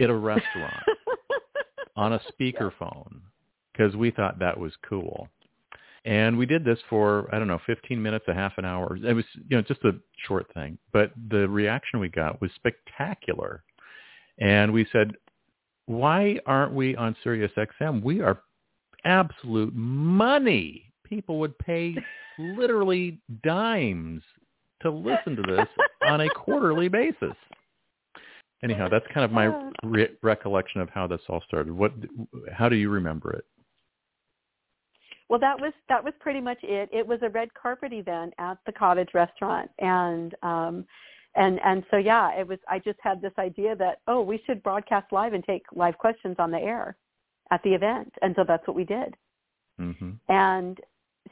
at 0.00 0.08
a 0.08 0.14
restaurant 0.14 0.82
on 1.96 2.14
a 2.14 2.20
speakerphone 2.32 3.20
because 3.72 3.94
we 3.94 4.10
thought 4.10 4.38
that 4.38 4.58
was 4.58 4.72
cool. 4.88 5.28
And 6.06 6.38
we 6.38 6.46
did 6.46 6.64
this 6.64 6.78
for, 6.88 7.28
I 7.34 7.38
don't 7.38 7.48
know, 7.48 7.60
15 7.66 8.00
minutes, 8.00 8.24
a 8.28 8.34
half 8.34 8.54
an 8.56 8.64
hour. 8.64 8.96
It 8.96 9.12
was, 9.12 9.24
you 9.48 9.56
know, 9.56 9.62
just 9.62 9.84
a 9.84 9.92
short 10.26 10.46
thing. 10.54 10.78
But 10.92 11.12
the 11.30 11.48
reaction 11.48 12.00
we 12.00 12.08
got 12.08 12.40
was 12.40 12.50
spectacular. 12.54 13.62
And 14.38 14.72
we 14.72 14.86
said, 14.90 15.12
why 15.86 16.38
aren't 16.46 16.72
we 16.72 16.96
on 16.96 17.16
Sirius 17.22 17.52
XM? 17.56 18.02
We 18.02 18.20
are 18.20 18.40
absolute 19.04 19.74
money. 19.74 20.92
People 21.04 21.40
would 21.40 21.58
pay 21.58 21.94
literally 22.38 23.20
dimes 23.42 24.22
to 24.86 25.10
listen 25.10 25.36
to 25.36 25.42
this 25.42 25.66
on 26.06 26.20
a 26.20 26.28
quarterly 26.30 26.88
basis. 26.88 27.34
Anyhow, 28.62 28.88
that's 28.90 29.04
kind 29.12 29.24
of 29.24 29.32
my 29.32 29.70
re- 29.84 30.16
recollection 30.22 30.80
of 30.80 30.88
how 30.90 31.06
this 31.06 31.20
all 31.28 31.42
started. 31.46 31.72
What, 31.72 31.92
how 32.52 32.68
do 32.68 32.76
you 32.76 32.88
remember 32.88 33.32
it? 33.32 33.44
Well, 35.28 35.40
that 35.40 35.60
was 35.60 35.72
that 35.88 36.02
was 36.02 36.14
pretty 36.20 36.40
much 36.40 36.58
it. 36.62 36.88
It 36.92 37.06
was 37.06 37.18
a 37.22 37.28
red 37.28 37.52
carpet 37.54 37.92
event 37.92 38.32
at 38.38 38.58
the 38.64 38.72
cottage 38.72 39.08
restaurant, 39.12 39.68
and 39.80 40.34
um, 40.42 40.86
and 41.34 41.60
and 41.64 41.82
so 41.90 41.96
yeah, 41.96 42.32
it 42.38 42.46
was. 42.46 42.58
I 42.68 42.78
just 42.78 42.98
had 43.02 43.20
this 43.20 43.32
idea 43.38 43.74
that 43.76 44.00
oh, 44.06 44.20
we 44.22 44.40
should 44.46 44.62
broadcast 44.62 45.12
live 45.12 45.32
and 45.32 45.44
take 45.44 45.64
live 45.74 45.98
questions 45.98 46.36
on 46.38 46.52
the 46.52 46.58
air 46.58 46.96
at 47.50 47.60
the 47.64 47.74
event, 47.74 48.12
and 48.22 48.34
so 48.36 48.44
that's 48.46 48.66
what 48.68 48.76
we 48.76 48.84
did. 48.84 49.16
Mm-hmm. 49.80 50.10
And 50.28 50.78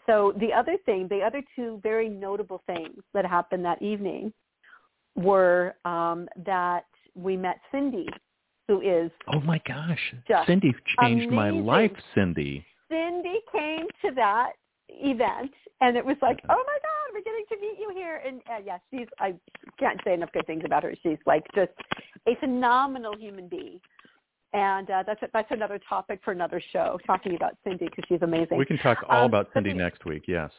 so 0.07 0.33
the 0.39 0.53
other 0.53 0.77
thing, 0.85 1.09
the 1.09 1.21
other 1.21 1.43
two 1.57 1.81
very 1.83 2.09
notable 2.09 2.63
things 2.67 2.99
that 3.13 3.25
happened 3.25 3.65
that 3.65 3.81
evening 3.83 4.33
were 5.17 5.75
um, 5.85 6.29
that 6.45 6.85
we 7.15 7.37
met 7.37 7.61
Cindy, 7.71 8.09
who 8.69 8.81
is 8.81 9.11
oh 9.33 9.41
my 9.41 9.61
gosh, 9.67 10.15
Cindy 10.47 10.75
changed 11.01 11.31
my 11.31 11.51
life. 11.51 11.93
Cindy. 12.15 12.65
Cindy 12.91 13.41
came 13.53 13.87
to 14.05 14.15
that 14.15 14.53
event, 14.89 15.53
and 15.81 15.97
it 15.97 16.05
was 16.05 16.17
like, 16.23 16.39
oh 16.49 16.63
my 16.67 16.79
God, 16.83 17.13
we're 17.13 17.23
getting 17.23 17.45
to 17.49 17.61
meet 17.61 17.79
you 17.79 17.93
here. 17.95 18.23
And 18.27 18.41
uh, 18.51 18.63
yeah, 18.65 18.79
she's 18.91 19.09
I 19.19 19.35
can't 19.79 20.01
say 20.05 20.15
enough 20.15 20.33
good 20.33 20.47
things 20.47 20.63
about 20.65 20.83
her. 20.83 20.95
She's 21.03 21.19
like 21.27 21.45
just 21.55 21.73
a 22.27 22.37
phenomenal 22.41 23.17
human 23.17 23.49
being. 23.49 23.81
And 24.55 24.89
uh, 24.89 25.03
that's 25.05 25.21
that's 25.33 25.51
another 25.51 25.81
topic 25.87 26.21
for 26.25 26.31
another 26.31 26.63
show, 26.73 26.99
talking 27.05 27.35
about 27.35 27.57
Cindy 27.65 27.87
because 27.87 28.05
she's 28.09 28.23
amazing. 28.23 28.57
We 28.57 28.65
can 28.65 28.79
talk 28.79 29.05
all 29.09 29.25
Um, 29.25 29.27
about 29.27 29.49
Cindy 29.53 29.75
next 29.75 30.05
week. 30.05 30.25
Yes. 30.29 30.53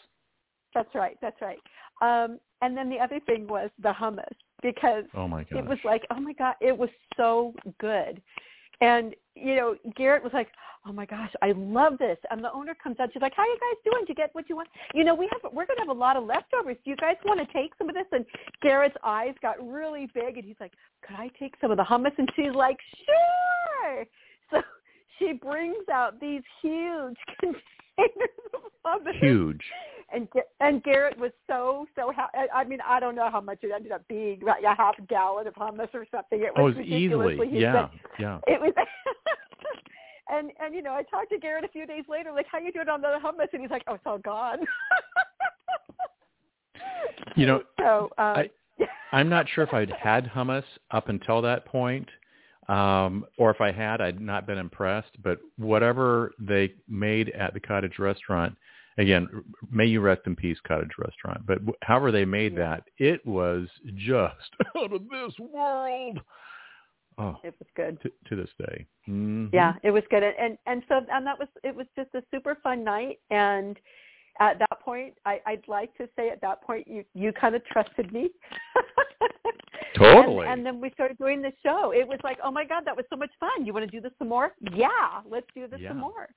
That's 0.74 0.94
right. 0.94 1.18
That's 1.22 1.42
right. 1.42 1.60
Um, 2.02 2.38
and 2.62 2.76
then 2.76 2.90
the 2.90 3.00
other 3.00 3.22
thing 3.22 3.48
was 3.48 3.70
the 3.82 3.94
hummus 3.94 4.26
because 4.62 5.06
Oh 5.16 5.30
my 5.30 5.44
gosh. 5.46 5.60
it 5.60 5.66
was 5.66 5.78
like, 5.86 6.06
oh 6.12 6.20
my 6.20 6.34
god, 6.34 6.56
it 6.60 6.78
was 6.78 6.90
so 7.16 7.54
good. 7.80 8.22
And 8.82 9.16
you 9.36 9.56
know, 9.56 9.76
Garrett 9.96 10.24
was 10.24 10.34
like, 10.34 10.50
"Oh 10.88 10.94
my 10.94 11.06
gosh, 11.06 11.32
I 11.42 11.52
love 11.52 11.98
this." 11.98 12.18
And 12.32 12.44
the 12.44 12.52
owner 12.54 12.76
comes 12.82 13.00
out, 13.00 13.10
she's 13.14 13.22
like, 13.22 13.34
"How 13.36 13.44
are 13.44 13.48
you 13.48 13.58
guys 13.60 13.92
doing? 13.92 14.06
Did 14.06 14.10
you 14.10 14.16
get 14.16 14.30
what 14.34 14.50
you 14.50 14.56
want?" 14.56 14.70
You 14.94 15.04
know, 15.04 15.16
we 15.16 15.30
have 15.32 15.52
we're 15.54 15.66
going 15.66 15.78
to 15.78 15.82
have 15.82 15.96
a 15.96 16.00
lot 16.00 16.18
of 16.18 16.26
leftovers. 16.26 16.78
Do 16.84 16.92
you 16.92 16.98
guys 16.98 17.16
want 17.26 17.40
to 17.40 17.54
take 17.54 17.72
some 17.78 17.90
of 17.90 17.96
this? 17.96 18.06
And 18.12 18.26
Garrett's 18.62 18.96
eyes 19.04 19.34
got 19.42 19.56
really 19.66 20.10
big, 20.14 20.38
and 20.38 20.46
he's 20.46 20.60
like, 20.60 20.74
"Could 21.06 21.16
I 21.18 21.30
take 21.40 21.56
some 21.62 21.72
of 21.72 21.78
the 21.78 21.84
hummus?" 21.84 22.18
And 22.18 22.30
she's 22.36 22.54
like, 22.54 22.78
"Sure." 23.06 24.06
So 24.52 24.62
she 25.18 25.34
brings 25.34 25.90
out 25.92 26.20
these 26.20 26.44
huge 26.62 27.16
Huge. 29.20 29.62
and 30.14 30.28
and 30.60 30.84
Garrett 30.84 31.18
was 31.18 31.32
so 31.48 31.88
so 31.96 32.12
ha- 32.16 32.30
I 32.54 32.64
mean 32.64 32.80
I 32.86 33.00
don't 33.00 33.16
know 33.16 33.30
how 33.32 33.42
much 33.42 33.60
it 33.64 33.72
ended 33.74 33.92
up 33.92 34.08
being 34.08 34.40
like 34.42 34.64
a 34.64 34.76
half 34.76 34.96
gallon 35.08 35.48
of 35.48 35.54
hummus 35.56 35.94
or 35.94 36.06
something. 36.12 36.42
It 36.42 36.52
was 36.56 36.58
Oh, 36.58 36.68
it 36.68 36.78
was 36.78 36.86
easily. 36.86 37.26
ridiculously 37.38 37.50
huge, 37.50 37.62
Yeah. 37.64 37.72
but 37.74 37.92
Yeah. 38.22 38.40
It 38.48 38.62
was. 38.62 38.74
and 40.30 40.52
and 40.60 40.74
you 40.76 40.82
know 40.84 40.94
I 40.94 41.04
talked 41.04 41.30
to 41.32 41.40
Garrett 41.40 41.64
a 41.66 41.70
few 41.70 41.86
days 41.88 42.04
later 42.08 42.32
like 42.32 42.46
how 42.52 42.60
you 42.60 42.72
doing 42.72 42.90
on 42.90 43.02
the 43.02 43.18
hummus 43.24 43.48
and 43.54 43.62
he's 43.62 43.72
like 43.72 43.84
oh 43.88 43.96
it's 43.96 44.04
all 44.06 44.20
gone. 44.20 44.60
You 47.36 47.46
know, 47.48 47.64
so 47.80 48.10
um, 48.18 48.36
I- 48.38 48.50
I'm 49.12 49.30
not 49.30 49.48
sure 49.50 49.64
if 49.64 49.74
I'd 49.74 49.90
had 49.92 50.26
hummus 50.30 50.64
up 50.92 51.10
until 51.10 51.42
that 51.42 51.66
point, 51.66 52.08
um, 52.68 53.26
or 53.38 53.52
if 53.52 53.62
I 53.62 53.72
had, 53.72 54.02
I'd 54.02 54.20
not 54.22 54.48
been 54.48 54.58
impressed. 54.58 55.22
But 55.24 55.40
whatever 55.58 56.32
they 56.40 56.74
made 56.88 57.30
at 57.30 57.54
the 57.54 57.60
cottage 57.60 58.00
restaurant, 58.00 58.56
again, 58.98 59.28
may 59.72 59.86
you 59.86 60.02
rest 60.02 60.22
in 60.26 60.36
peace, 60.36 60.58
cottage 60.68 60.94
restaurant. 60.98 61.46
But 61.46 61.60
however 61.82 62.12
they 62.12 62.26
made 62.26 62.56
that, 62.58 62.84
it 62.98 63.26
was 63.26 63.68
just 63.96 64.36
out 64.78 64.94
of 64.94 65.02
this 65.10 65.34
world. 65.40 66.20
Oh, 67.18 67.38
it 67.44 67.56
was 67.60 67.68
good. 67.76 68.02
to, 68.02 68.12
to 68.30 68.36
this 68.36 68.50
day. 68.60 68.86
Mhm. 69.08 69.50
Yeah, 69.54 69.74
it 69.84 69.92
was 69.92 70.04
good, 70.10 70.22
and, 70.24 70.58
and 70.66 70.84
so 70.90 71.00
and 71.10 71.26
that 71.26 71.40
was 71.40 71.48
it 71.64 71.74
was 71.74 71.88
just 71.96 72.14
a 72.14 72.22
super 72.30 72.58
fun 72.62 72.84
night. 72.84 73.20
And 73.30 73.78
at 74.40 74.60
that 74.60 74.80
point, 74.82 75.14
I, 75.26 75.40
I'd 75.46 75.68
like 75.68 75.96
to 75.98 76.08
say 76.16 76.30
at 76.30 76.42
that 76.42 76.62
point 76.62 76.88
you 76.88 77.04
you 77.14 77.32
kind 77.32 77.56
of 77.56 77.66
trusted 77.66 78.12
me. 78.12 78.30
Totally. 79.96 80.46
And, 80.46 80.60
and 80.60 80.66
then 80.66 80.82
we 80.82 80.92
started 80.92 81.18
doing 81.18 81.42
the 81.42 81.54
show. 81.64 81.92
It 81.96 82.06
was 82.06 82.20
like, 82.24 82.38
oh 82.44 82.52
my 82.52 82.66
god, 82.66 82.84
that 82.86 82.96
was 82.96 83.06
so 83.10 83.16
much 83.16 83.32
fun. 83.40 83.66
You 83.66 83.74
want 83.74 83.90
to 83.90 83.92
do 83.92 84.02
this 84.02 84.12
some 84.20 84.28
more? 84.28 84.52
Yeah, 84.74 84.90
let's 85.30 85.48
do 85.56 85.68
this 85.68 85.80
Yeah. 85.82 85.90
some 85.90 86.00
more. 86.00 86.28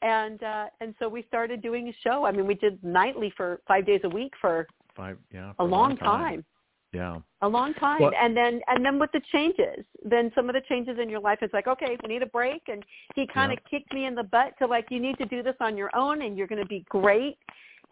And 0.00 0.42
uh, 0.42 0.66
and 0.80 0.94
so 0.98 1.08
we 1.08 1.24
started 1.24 1.60
doing 1.60 1.88
a 1.88 1.92
show. 2.02 2.24
I 2.24 2.32
mean, 2.32 2.46
we 2.46 2.54
did 2.54 2.82
nightly 2.82 3.32
for 3.36 3.60
five 3.66 3.84
days 3.84 4.00
a 4.04 4.08
week 4.08 4.32
for 4.40 4.66
Five, 4.96 5.18
yeah, 5.32 5.50
a 5.50 5.54
for 5.54 5.64
long 5.64 5.96
time 5.96 6.44
Yeah. 6.92 7.18
a 7.42 7.48
long 7.48 7.74
time. 7.74 8.00
Well- 8.00 8.12
and 8.18 8.36
then 8.36 8.60
and 8.66 8.84
then 8.84 8.98
with 8.98 9.12
the 9.12 9.20
changes 9.32 9.84
then 10.04 10.32
some 10.34 10.48
of 10.48 10.54
the 10.54 10.62
changes 10.62 10.98
in 10.98 11.08
your 11.10 11.20
life 11.20 11.38
it's 11.42 11.52
like 11.52 11.66
okay 11.66 11.96
we 12.02 12.08
need 12.08 12.22
a 12.22 12.26
break. 12.26 12.62
And 12.68 12.84
he 13.14 13.26
kind 13.26 13.52
of 13.52 13.58
kicked 13.70 13.92
me 13.92 14.06
in 14.06 14.14
the 14.14 14.22
butt 14.22 14.54
to 14.58 14.66
like 14.66 14.86
you 14.90 15.00
need 15.00 15.18
to 15.18 15.26
do 15.26 15.42
this 15.42 15.56
on 15.60 15.76
your 15.76 15.90
own 15.94 16.22
and 16.22 16.36
you're 16.36 16.46
going 16.46 16.62
to 16.62 16.68
be 16.68 16.84
great. 16.88 17.38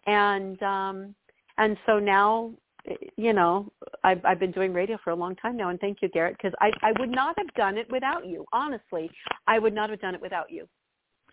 And 0.07 0.61
um 0.63 1.15
and 1.57 1.77
so 1.85 1.99
now 1.99 2.51
you 3.17 3.33
know 3.33 3.69
i've 4.05 4.23
i've 4.23 4.39
been 4.39 4.51
doing 4.51 4.73
radio 4.73 4.97
for 5.03 5.11
a 5.11 5.15
long 5.15 5.35
time 5.35 5.57
now. 5.57 5.69
And 5.69 5.79
thank 5.79 6.01
you 6.01 6.09
garrett 6.09 6.37
because 6.37 6.53
i 6.59 6.71
i 6.81 6.91
would 6.99 7.11
not 7.11 7.37
have 7.37 7.53
done 7.53 7.77
it 7.77 7.89
without 7.91 8.25
you. 8.25 8.45
Honestly 8.51 9.11
i 9.47 9.59
would 9.59 9.73
not 9.73 9.89
have 9.89 10.01
done 10.01 10.15
it 10.15 10.21
without 10.21 10.51
you 10.51 10.67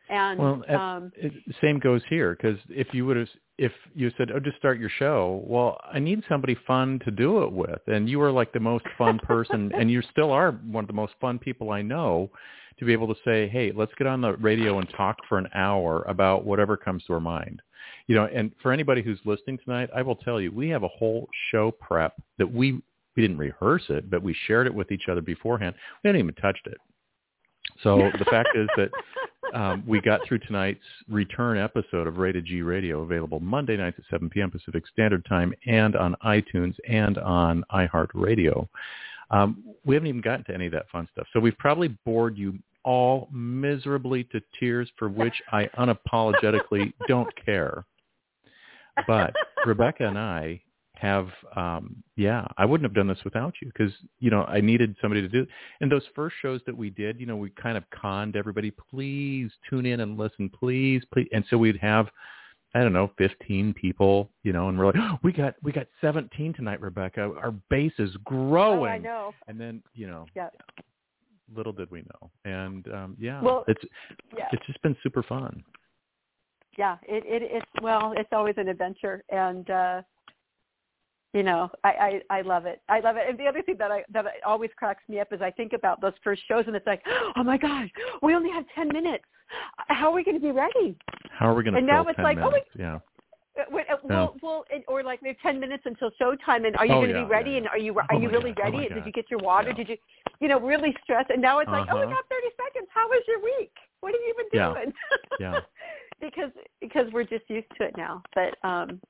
and 0.09 0.39
Well, 0.39 0.63
um 0.69 1.13
It, 1.17 1.33
same 1.61 1.79
goes 1.79 2.03
here 2.09 2.37
because 2.37 2.59
if 2.69 2.93
you 2.93 3.07
would 3.07 3.17
have, 3.17 3.29
if 3.59 3.73
you 3.95 4.11
said, 4.17 4.31
"Oh, 4.33 4.41
just 4.41 4.57
start 4.59 4.79
your 4.79 4.91
show," 4.91 5.43
well, 5.47 5.81
I 5.85 5.99
need 5.99 6.23
somebody 6.29 6.55
fun 6.67 6.99
to 7.05 7.11
do 7.11 7.43
it 7.43 7.53
with, 7.53 7.81
and 7.87 8.09
you 8.09 8.21
are 8.21 8.33
like 8.33 8.53
the 8.53 8.61
most 8.61 8.85
fun 8.99 9.19
person, 9.21 9.73
and 9.79 9.91
you 9.91 10.03
still 10.11 10.31
are 10.31 10.53
one 10.53 10.85
of 10.85 10.89
the 10.89 10.95
most 10.95 11.15
fun 11.21 11.39
people 11.39 11.71
I 11.71 11.83
know, 11.83 12.31
to 12.79 12.85
be 12.85 12.93
able 12.93 13.13
to 13.15 13.21
say, 13.25 13.49
"Hey, 13.49 13.73
let's 13.75 13.95
get 13.95 14.07
on 14.07 14.21
the 14.21 14.35
radio 14.37 14.79
and 14.79 14.89
talk 14.91 15.19
for 15.29 15.39
an 15.39 15.49
hour 15.55 16.03
about 16.03 16.45
whatever 16.45 16.77
comes 16.77 17.05
to 17.05 17.15
our 17.15 17.21
mind." 17.21 17.63
You 18.07 18.17
know, 18.17 18.27
and 18.27 18.51
for 18.63 18.73
anybody 18.73 19.03
who's 19.03 19.21
listening 19.25 19.59
tonight, 19.59 19.89
I 19.95 20.03
will 20.03 20.17
tell 20.17 20.41
you, 20.41 20.51
we 20.51 20.69
have 20.71 20.83
a 20.83 20.89
whole 20.89 21.29
show 21.51 21.71
prep 21.71 22.15
that 22.39 22.51
we 22.51 22.83
we 23.17 23.23
didn't 23.23 23.39
rehearse 23.39 23.85
it, 23.91 24.11
but 24.11 24.23
we 24.23 24.35
shared 24.47 24.67
it 24.67 24.75
with 24.75 24.91
each 24.91 25.09
other 25.09 25.21
beforehand. 25.21 25.75
We 26.03 26.09
hadn't 26.09 26.21
even 26.21 26.35
touched 26.35 26.67
it. 26.67 26.79
So 27.83 28.11
the 28.19 28.25
fact 28.27 28.51
is 28.55 28.69
that 28.77 28.91
um, 29.55 29.85
we 29.87 30.01
got 30.01 30.21
through 30.27 30.39
tonight's 30.41 30.81
return 31.09 31.59
episode 31.59 32.07
of 32.07 32.19
Rated 32.19 32.45
G 32.47 32.63
Radio, 32.63 33.03
available 33.03 33.41
Monday 33.41 33.77
nights 33.77 33.97
at 33.99 34.05
7 34.11 34.29
p.m. 34.29 34.51
Pacific 34.51 34.85
Standard 34.93 35.25
Time, 35.27 35.55
and 35.67 35.97
on 35.97 36.17
iTunes 36.25 36.75
and 36.89 37.19
on 37.19 37.65
iHeartRadio. 37.73 38.69
Um, 39.31 39.65
we 39.85 39.95
haven't 39.95 40.09
even 40.09 40.21
gotten 40.21 40.45
to 40.47 40.55
any 40.55 40.67
of 40.67 40.73
that 40.73 40.89
fun 40.91 41.09
stuff. 41.13 41.27
So 41.33 41.41
we've 41.41 41.57
probably 41.59 41.89
bored 42.05 42.37
you 42.37 42.59
all 42.85 43.29
miserably 43.33 44.25
to 44.25 44.41
tears 44.61 44.91
for 44.99 45.09
which 45.09 45.35
I 45.53 45.69
unapologetically 45.79 46.93
don't 47.09 47.29
care. 47.45 47.85
But 49.07 49.35
Rebecca 49.65 50.07
and 50.07 50.19
I 50.19 50.61
have 50.97 51.29
um 51.57 51.97
yeah 52.17 52.47
i 52.57 52.65
wouldn't 52.65 52.85
have 52.89 52.95
done 52.95 53.09
this 53.09 53.23
without 53.25 53.53
you 53.61 53.69
because 53.69 53.93
you 54.21 54.31
know 54.31 54.45
i 54.45 54.61
needed 54.61 54.95
somebody 55.01 55.21
to 55.21 55.29
do 55.29 55.43
it 55.43 55.49
and 55.81 55.91
those 55.91 56.05
first 56.15 56.37
shows 56.41 56.61
that 56.67 56.77
we 56.77 56.89
did 56.91 57.19
you 57.19 57.27
know 57.27 57.37
we 57.37 57.51
kind 57.51 57.77
of 57.77 57.83
conned 57.91 58.37
everybody 58.37 58.71
please 58.91 59.51
tune 59.69 59.87
in 59.87 60.01
and 60.01 60.17
listen 60.17 60.49
please 60.49 61.03
please 61.13 61.29
and 61.33 61.45
so 61.51 61.59
we'd 61.59 61.77
have 61.79 62.09
i 62.75 62.81
don't 62.81 62.93
know 62.93 63.11
15 63.19 63.75
people 63.75 64.31
you 64.45 64.53
know 64.53 64.69
and 64.69 64.79
we're 64.79 64.87
like 64.87 64.95
oh, 64.99 65.19
we 65.25 65.33
got 65.33 65.55
we 65.65 65.73
got 65.73 65.87
17 66.01 66.55
tonight 66.55 66.81
rebecca 66.81 67.33
our 67.43 67.53
base 67.71 67.93
is 67.99 68.11
growing 68.25 68.81
Oh, 68.81 68.85
I 68.95 68.99
know. 68.99 69.35
and 69.49 69.61
then 69.61 69.83
you 69.95 70.07
know 70.07 70.27
Yeah. 70.37 70.49
little 71.55 71.73
did 71.73 71.91
we 71.91 72.03
know 72.03 72.31
and 72.45 72.87
um 72.95 73.17
yeah 73.19 73.43
Well, 73.43 73.65
it's 73.67 73.83
Yeah. 74.37 74.47
it's 74.53 74.65
just 74.67 74.81
been 74.83 74.97
super 75.03 75.25
fun 75.25 75.65
yeah 76.79 76.97
it, 77.03 77.25
it 77.27 77.43
it's 77.43 77.67
well 77.83 78.15
it's 78.17 78.29
always 78.33 78.55
an 78.59 78.69
adventure 78.69 79.23
and 79.31 79.69
uh 79.71 80.03
you 81.35 81.43
know 81.43 81.69
I, 81.83 82.21
I 82.31 82.39
i 82.39 82.41
love 82.41 82.65
it 82.65 82.81
i 82.89 83.01
love 83.01 83.17
it 83.17 83.25
and 83.29 83.39
the 83.39 83.47
other 83.47 83.61
thing 83.61 83.77
that 83.79 83.91
i 83.91 84.03
that 84.13 84.25
always 84.47 84.71
cracks 84.77 85.03
me 85.09 85.21
up 85.21 85.33
is 85.33 85.43
i 85.43 85.51
think 85.51 85.73
about 85.75 86.01
those 86.01 86.13
first 86.23 86.43
shows 86.49 86.65
and 86.67 86.75
it's 86.77 86.87
like 86.87 87.03
oh 87.37 87.43
my 87.43 87.59
god 87.59 87.91
we 88.23 88.35
only 88.35 88.51
have 88.51 88.65
ten 88.75 88.89
minutes 88.89 89.25
how 89.89 90.11
are 90.11 90.15
we 90.15 90.25
going 90.25 90.37
to 90.37 90.43
be 90.43 90.53
ready 90.53 90.97
how 91.31 91.51
are 91.51 91.55
we 91.55 91.63
going 91.63 91.75
to 91.75 91.79
And 91.79 91.87
now 91.87 92.07
it's 92.07 92.17
10 92.17 92.25
like, 92.25 92.39
oh, 92.39 92.51
minutes 92.51 92.71
yeah 92.79 92.99
Uh, 93.57 93.63
wait, 93.71 93.87
uh, 93.89 93.97
well, 94.03 94.35
well, 94.43 94.65
or 94.89 95.05
like 95.05 95.23
we 95.23 95.29
have 95.29 95.39
ten 95.41 95.61
minutes 95.61 95.85
until 95.87 96.11
showtime, 96.21 96.67
and 96.67 96.75
are 96.77 96.87
you 96.87 96.95
Oh, 96.95 97.03
going 97.03 97.15
to 97.15 97.21
yeah, 97.21 97.25
be 97.25 97.31
ready? 97.31 97.51
yeah, 97.53 97.59
And 97.59 97.69
are 97.69 97.79
you 97.79 97.93
are 97.97 98.07
Oh, 98.11 98.19
you 98.19 98.29
really 98.29 98.51
God. 98.51 98.67
Oh, 98.67 98.73
ready? 98.73 98.89
my 98.89 98.95
Did 98.97 99.07
you 99.07 99.13
get 99.13 99.27
your 99.31 99.39
water? 99.39 99.69
Yeah. 99.69 99.79
Did 99.81 99.89
you, 99.91 99.97
you 100.41 100.49
know, 100.49 100.59
really 100.59 100.93
stress? 101.05 101.27
And 101.29 101.41
now 101.41 101.61
it's 101.61 101.71
like, 101.71 101.87
oh, 101.89 101.95
we 101.95 102.03
Uh-huh. 102.03 102.15
got 102.19 102.25
thirty 102.35 102.51
seconds. 102.63 102.89
How 102.93 103.07
was 103.07 103.23
your 103.31 103.41
week? 103.53 103.75
What 104.01 104.11
have 104.17 104.25
you 104.27 104.35
been 104.41 104.51
Yeah. 104.59 104.73
doing? 104.75 104.93
Yeah. 105.39 105.61
because 106.27 106.51
because 106.81 107.07
we're 107.13 107.31
just 107.37 107.49
used 107.49 107.71
to 107.79 107.85
it 107.85 107.97
now. 107.97 108.23
But 108.35 108.51
um, 108.69 109.01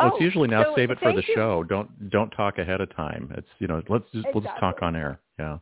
Well, 0.00 0.10
oh, 0.12 0.16
it's 0.16 0.22
usually 0.22 0.48
now 0.48 0.64
so 0.64 0.72
save 0.76 0.90
it 0.90 0.98
for 1.00 1.12
the 1.12 1.22
you. 1.26 1.34
show. 1.34 1.64
Don't 1.64 2.10
don't 2.10 2.30
talk 2.30 2.58
ahead 2.58 2.80
of 2.80 2.94
time. 2.94 3.32
It's 3.36 3.48
you 3.58 3.66
know 3.66 3.82
let's 3.88 4.04
just 4.12 4.26
we'll 4.34 4.42
just 4.42 4.58
talk 4.58 4.82
on 4.82 4.96
air. 4.96 5.20
Yeah. 5.38 5.58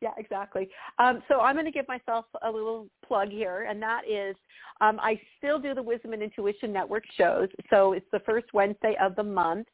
Yeah, 0.00 0.10
exactly. 0.16 0.68
Um, 1.00 1.24
so 1.26 1.40
I'm 1.40 1.56
going 1.56 1.64
to 1.64 1.72
give 1.72 1.88
myself 1.88 2.24
a 2.42 2.50
little 2.50 2.86
plug 3.04 3.30
here, 3.30 3.66
and 3.68 3.82
that 3.82 4.02
is 4.08 4.36
um, 4.80 5.00
I 5.00 5.20
still 5.38 5.58
do 5.58 5.74
the 5.74 5.82
Wisdom 5.82 6.12
and 6.12 6.22
Intuition 6.22 6.72
Network 6.72 7.02
shows. 7.16 7.48
So 7.68 7.94
it's 7.94 8.06
the 8.12 8.20
first 8.20 8.46
Wednesday 8.54 8.96
of 9.00 9.16
the 9.16 9.24
month. 9.24 9.66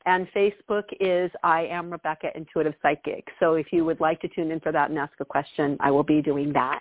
and 0.06 0.26
Facebook 0.34 0.84
is 0.98 1.30
I 1.42 1.66
am 1.66 1.90
Rebecca 1.90 2.30
Intuitive 2.34 2.74
Psychic. 2.80 3.28
So 3.38 3.52
if 3.54 3.66
you 3.72 3.84
would 3.84 4.00
like 4.00 4.20
to 4.22 4.28
tune 4.28 4.50
in 4.50 4.60
for 4.60 4.72
that 4.72 4.88
and 4.88 4.98
ask 4.98 5.12
a 5.20 5.24
question, 5.24 5.76
I 5.80 5.90
will 5.90 6.02
be 6.02 6.22
doing 6.22 6.54
that. 6.54 6.80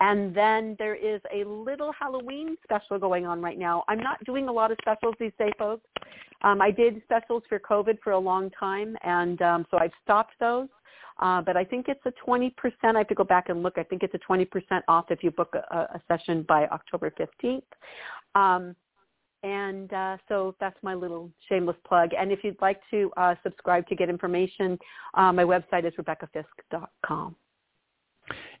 And 0.00 0.34
then 0.34 0.76
there 0.78 0.94
is 0.94 1.20
a 1.34 1.44
little 1.44 1.92
Halloween 1.98 2.56
special 2.64 2.98
going 2.98 3.26
on 3.26 3.40
right 3.40 3.58
now. 3.58 3.84
I'm 3.88 4.00
not 4.00 4.22
doing 4.24 4.48
a 4.48 4.52
lot 4.52 4.70
of 4.70 4.78
specials 4.82 5.14
these 5.18 5.32
days, 5.38 5.52
folks. 5.58 5.86
Um, 6.42 6.60
I 6.60 6.70
did 6.70 7.02
specials 7.04 7.42
for 7.48 7.58
COVID 7.58 7.98
for 8.02 8.12
a 8.12 8.18
long 8.18 8.50
time, 8.50 8.96
and 9.02 9.40
um, 9.42 9.66
so 9.70 9.78
I've 9.78 9.92
stopped 10.04 10.34
those. 10.38 10.68
Uh, 11.20 11.42
but 11.42 11.56
I 11.56 11.64
think 11.64 11.86
it's 11.88 12.00
a 12.06 12.12
20%. 12.28 12.52
I 12.84 12.98
have 12.98 13.08
to 13.08 13.14
go 13.14 13.24
back 13.24 13.48
and 13.48 13.62
look. 13.62 13.76
I 13.76 13.82
think 13.82 14.02
it's 14.04 14.14
a 14.14 14.18
20% 14.18 14.46
off 14.86 15.06
if 15.10 15.24
you 15.24 15.32
book 15.32 15.54
a, 15.54 15.76
a 15.76 16.00
session 16.06 16.44
by 16.46 16.66
October 16.68 17.12
15th. 17.18 17.62
Um, 18.36 18.76
and 19.42 19.92
uh, 19.92 20.16
so 20.28 20.54
that's 20.60 20.76
my 20.82 20.94
little 20.94 21.30
shameless 21.48 21.76
plug. 21.86 22.10
And 22.18 22.32
if 22.32 22.42
you'd 22.42 22.60
like 22.60 22.80
to 22.90 23.10
uh, 23.16 23.34
subscribe 23.42 23.86
to 23.88 23.94
get 23.94 24.08
information, 24.08 24.78
uh, 25.14 25.32
my 25.32 25.44
website 25.44 25.84
is 25.84 25.92
rebeccafisk.com. 25.94 27.36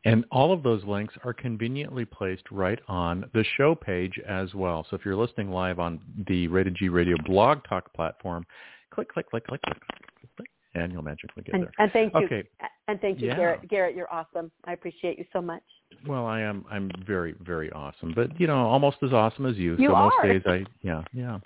And 0.04 0.24
all 0.30 0.52
of 0.52 0.62
those 0.62 0.84
links 0.84 1.14
are 1.24 1.32
conveniently 1.32 2.04
placed 2.04 2.44
right 2.50 2.78
on 2.88 3.28
the 3.34 3.44
show 3.56 3.74
page 3.74 4.18
as 4.28 4.54
well. 4.54 4.86
So 4.88 4.96
if 4.96 5.04
you're 5.04 5.16
listening 5.16 5.50
live 5.50 5.78
on 5.78 6.00
the 6.28 6.48
Rated 6.48 6.76
G 6.76 6.88
Radio 6.88 7.16
blog 7.24 7.60
talk 7.68 7.92
platform, 7.94 8.46
click, 8.90 9.12
click, 9.12 9.28
click, 9.28 9.46
click, 9.46 9.60
click, 9.62 9.80
click, 9.80 10.36
click 10.36 10.48
and 10.74 10.92
you'll 10.92 11.02
magically 11.02 11.42
get 11.42 11.54
And, 11.54 11.64
there. 11.64 11.72
and 11.78 11.92
thank 11.92 12.14
you. 12.14 12.24
Okay. 12.24 12.44
And 12.88 13.00
thank 13.00 13.20
you, 13.20 13.28
Yeah. 13.28 13.36
Garrett. 13.36 13.68
Garrett, 13.68 13.96
you're 13.96 14.12
awesome. 14.12 14.50
I 14.64 14.72
appreciate 14.72 15.18
you 15.18 15.24
so 15.32 15.40
much. 15.40 15.62
Well, 16.06 16.26
I 16.26 16.40
am. 16.40 16.64
I'm 16.70 16.90
very, 17.06 17.34
very 17.40 17.72
awesome, 17.72 18.12
but 18.14 18.38
you 18.38 18.46
know, 18.46 18.56
almost 18.66 18.98
as 19.02 19.12
awesome 19.12 19.46
as 19.46 19.56
you. 19.56 19.76
You 19.78 19.88
so 19.88 19.94
most 19.94 20.16
days, 20.22 20.42
I 20.46 20.64
yeah, 20.82 21.02
yeah. 21.12 21.38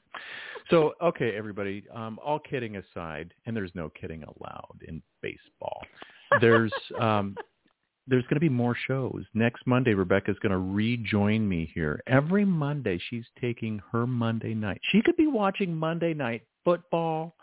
So 0.68 0.94
okay, 1.00 1.36
everybody. 1.36 1.84
Um, 1.94 2.18
all 2.24 2.38
kidding 2.38 2.76
aside, 2.76 3.32
and 3.46 3.56
there's 3.56 3.70
no 3.74 3.88
kidding 3.88 4.24
allowed 4.24 4.82
in 4.86 5.00
baseball. 5.20 5.80
There's 6.40 6.72
um, 7.00 7.36
there's 8.06 8.24
going 8.24 8.36
to 8.36 8.40
be 8.40 8.48
more 8.48 8.76
shows 8.86 9.24
next 9.34 9.66
Monday. 9.66 9.94
Rebecca's 9.94 10.38
going 10.42 10.52
to 10.52 10.58
rejoin 10.58 11.48
me 11.48 11.70
here 11.74 12.02
every 12.06 12.44
Monday. 12.44 13.00
She's 13.10 13.26
taking 13.40 13.80
her 13.92 14.06
Monday 14.06 14.54
night. 14.54 14.80
She 14.90 15.02
could 15.02 15.16
be 15.16 15.28
watching 15.28 15.74
Monday 15.74 16.14
night 16.14 16.42
football, 16.64 17.36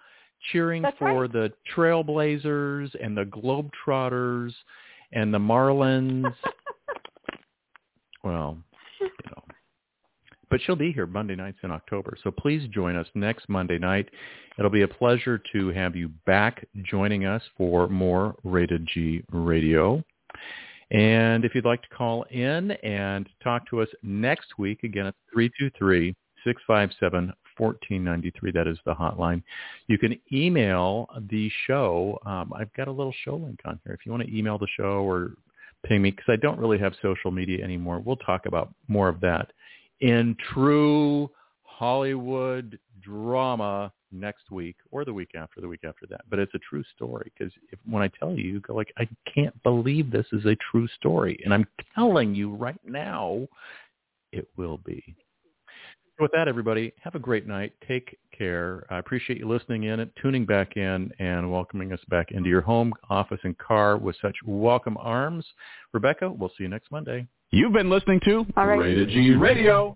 cheering 0.52 0.82
That's 0.82 0.98
for 0.98 1.22
right. 1.22 1.32
the 1.32 1.52
Trailblazers 1.76 2.90
and 3.02 3.16
the 3.16 3.26
Globetrotters 3.26 4.52
and 5.14 5.34
the 5.34 5.40
Marlins. 5.40 6.34
Well, 8.24 8.58
you 9.00 9.08
know. 9.28 9.44
But 10.50 10.60
she'll 10.62 10.76
be 10.76 10.92
here 10.92 11.06
Monday 11.06 11.36
nights 11.36 11.60
in 11.64 11.72
October. 11.72 12.18
So 12.24 12.32
please 12.32 12.68
join 12.70 12.96
us 12.96 13.08
next 13.14 13.48
Monday 13.48 13.78
night. 13.78 14.10
It'll 14.58 14.72
be 14.72 14.82
a 14.82 14.88
pleasure 14.88 15.42
to 15.54 15.70
have 15.70 15.96
you 15.96 16.10
back 16.26 16.68
joining 16.84 17.26
us 17.26 17.42
for 17.56 17.88
more 17.88 18.36
Rated 18.44 18.88
G 18.94 19.24
Radio. 19.32 20.04
And 20.92 21.46
if 21.46 21.54
you'd 21.54 21.66
like 21.66 21.82
to 21.84 21.90
call 21.90 22.24
in 22.32 22.72
and 22.72 23.30
talk 23.44 23.70
to 23.70 23.82
us 23.82 23.88
next 24.02 24.58
week, 24.58 24.84
again, 24.84 25.06
it's 25.06 25.18
323-657-1493. 26.68 27.34
That 28.54 28.68
is 28.68 28.80
the 28.86 28.96
hotline. 28.96 29.44
You 29.88 30.00
can 30.00 30.20
email 30.34 31.08
the 31.30 31.52
show. 31.68 32.18
Um, 32.26 32.52
I've 32.56 32.74
got 32.74 32.88
a 32.88 32.92
little 32.92 33.14
show 33.24 33.36
link 33.36 33.60
on 33.66 33.80
here. 33.86 33.94
If 33.94 34.06
you 34.06 34.12
want 34.12 34.24
to 34.24 34.36
email 34.36 34.58
the 34.58 34.68
show 34.78 35.04
or 35.08 35.34
ping 35.86 36.02
me, 36.02 36.10
because 36.12 36.26
I 36.28 36.38
don't 36.38 36.60
really 36.60 36.80
have 36.80 36.94
social 37.02 37.30
media 37.30 37.64
anymore. 37.64 38.00
We'll 38.00 38.16
talk 38.18 38.48
about 38.48 38.74
more 38.88 39.10
of 39.10 39.20
that 39.22 39.52
in 40.02 40.36
true 40.54 41.30
Hollywood 41.64 42.80
drama 43.02 43.92
next 44.12 44.52
week 44.52 44.76
or 44.92 45.06
the 45.06 45.14
week 45.14 45.32
after 45.36 45.62
the 45.62 45.68
week 45.68 45.84
after 45.86 46.06
that. 46.08 46.22
But 46.30 46.40
it's 46.40 46.54
a 46.56 46.60
true 46.70 46.84
story 46.96 47.32
because 47.38 47.54
when 47.86 48.04
I 48.04 48.10
tell 48.20 48.34
you, 48.34 48.44
you 48.44 48.60
go 48.62 48.76
like, 48.76 48.94
I 48.98 49.08
can't 49.34 49.62
believe 49.64 50.12
this 50.12 50.28
is 50.32 50.46
a 50.46 50.58
true 50.72 50.88
story. 50.96 51.40
And 51.44 51.54
I'm 51.54 51.68
telling 51.96 52.36
you 52.36 52.54
right 52.54 52.80
now, 52.86 53.48
it 54.32 54.48
will 54.58 54.78
be. 54.86 55.16
So 56.18 56.24
with 56.24 56.32
that, 56.34 56.50
everybody, 56.50 56.92
have 57.02 57.16
a 57.16 57.20
great 57.20 57.48
night. 57.48 57.72
Take 57.88 58.18
care. 58.38 58.86
I 58.90 58.98
appreciate 58.98 59.40
you 59.40 59.48
listening 59.48 59.84
in, 59.84 60.02
and 60.02 60.12
tuning 60.22 60.46
back 60.46 60.76
in, 60.76 61.12
and 61.20 61.50
welcoming 61.50 61.94
us 61.94 62.02
back 62.10 62.32
into 62.32 62.50
your 62.50 62.60
home, 62.60 62.94
office, 63.10 63.40
and 63.44 63.58
car 63.58 63.98
with 63.98 64.18
such 64.22 64.36
welcome 64.46 64.98
arms. 65.00 65.46
Rebecca, 65.94 66.30
we'll 66.30 66.50
see 66.50 66.64
you 66.64 66.68
next 66.68 66.92
Monday. 66.92 67.26
You've 67.52 67.74
been 67.74 67.90
listening 67.90 68.20
to 68.26 68.46
All 68.58 68.68
right. 68.68 68.80
Rated 68.80 69.10
G 69.10 69.32
Radio. 69.32 69.88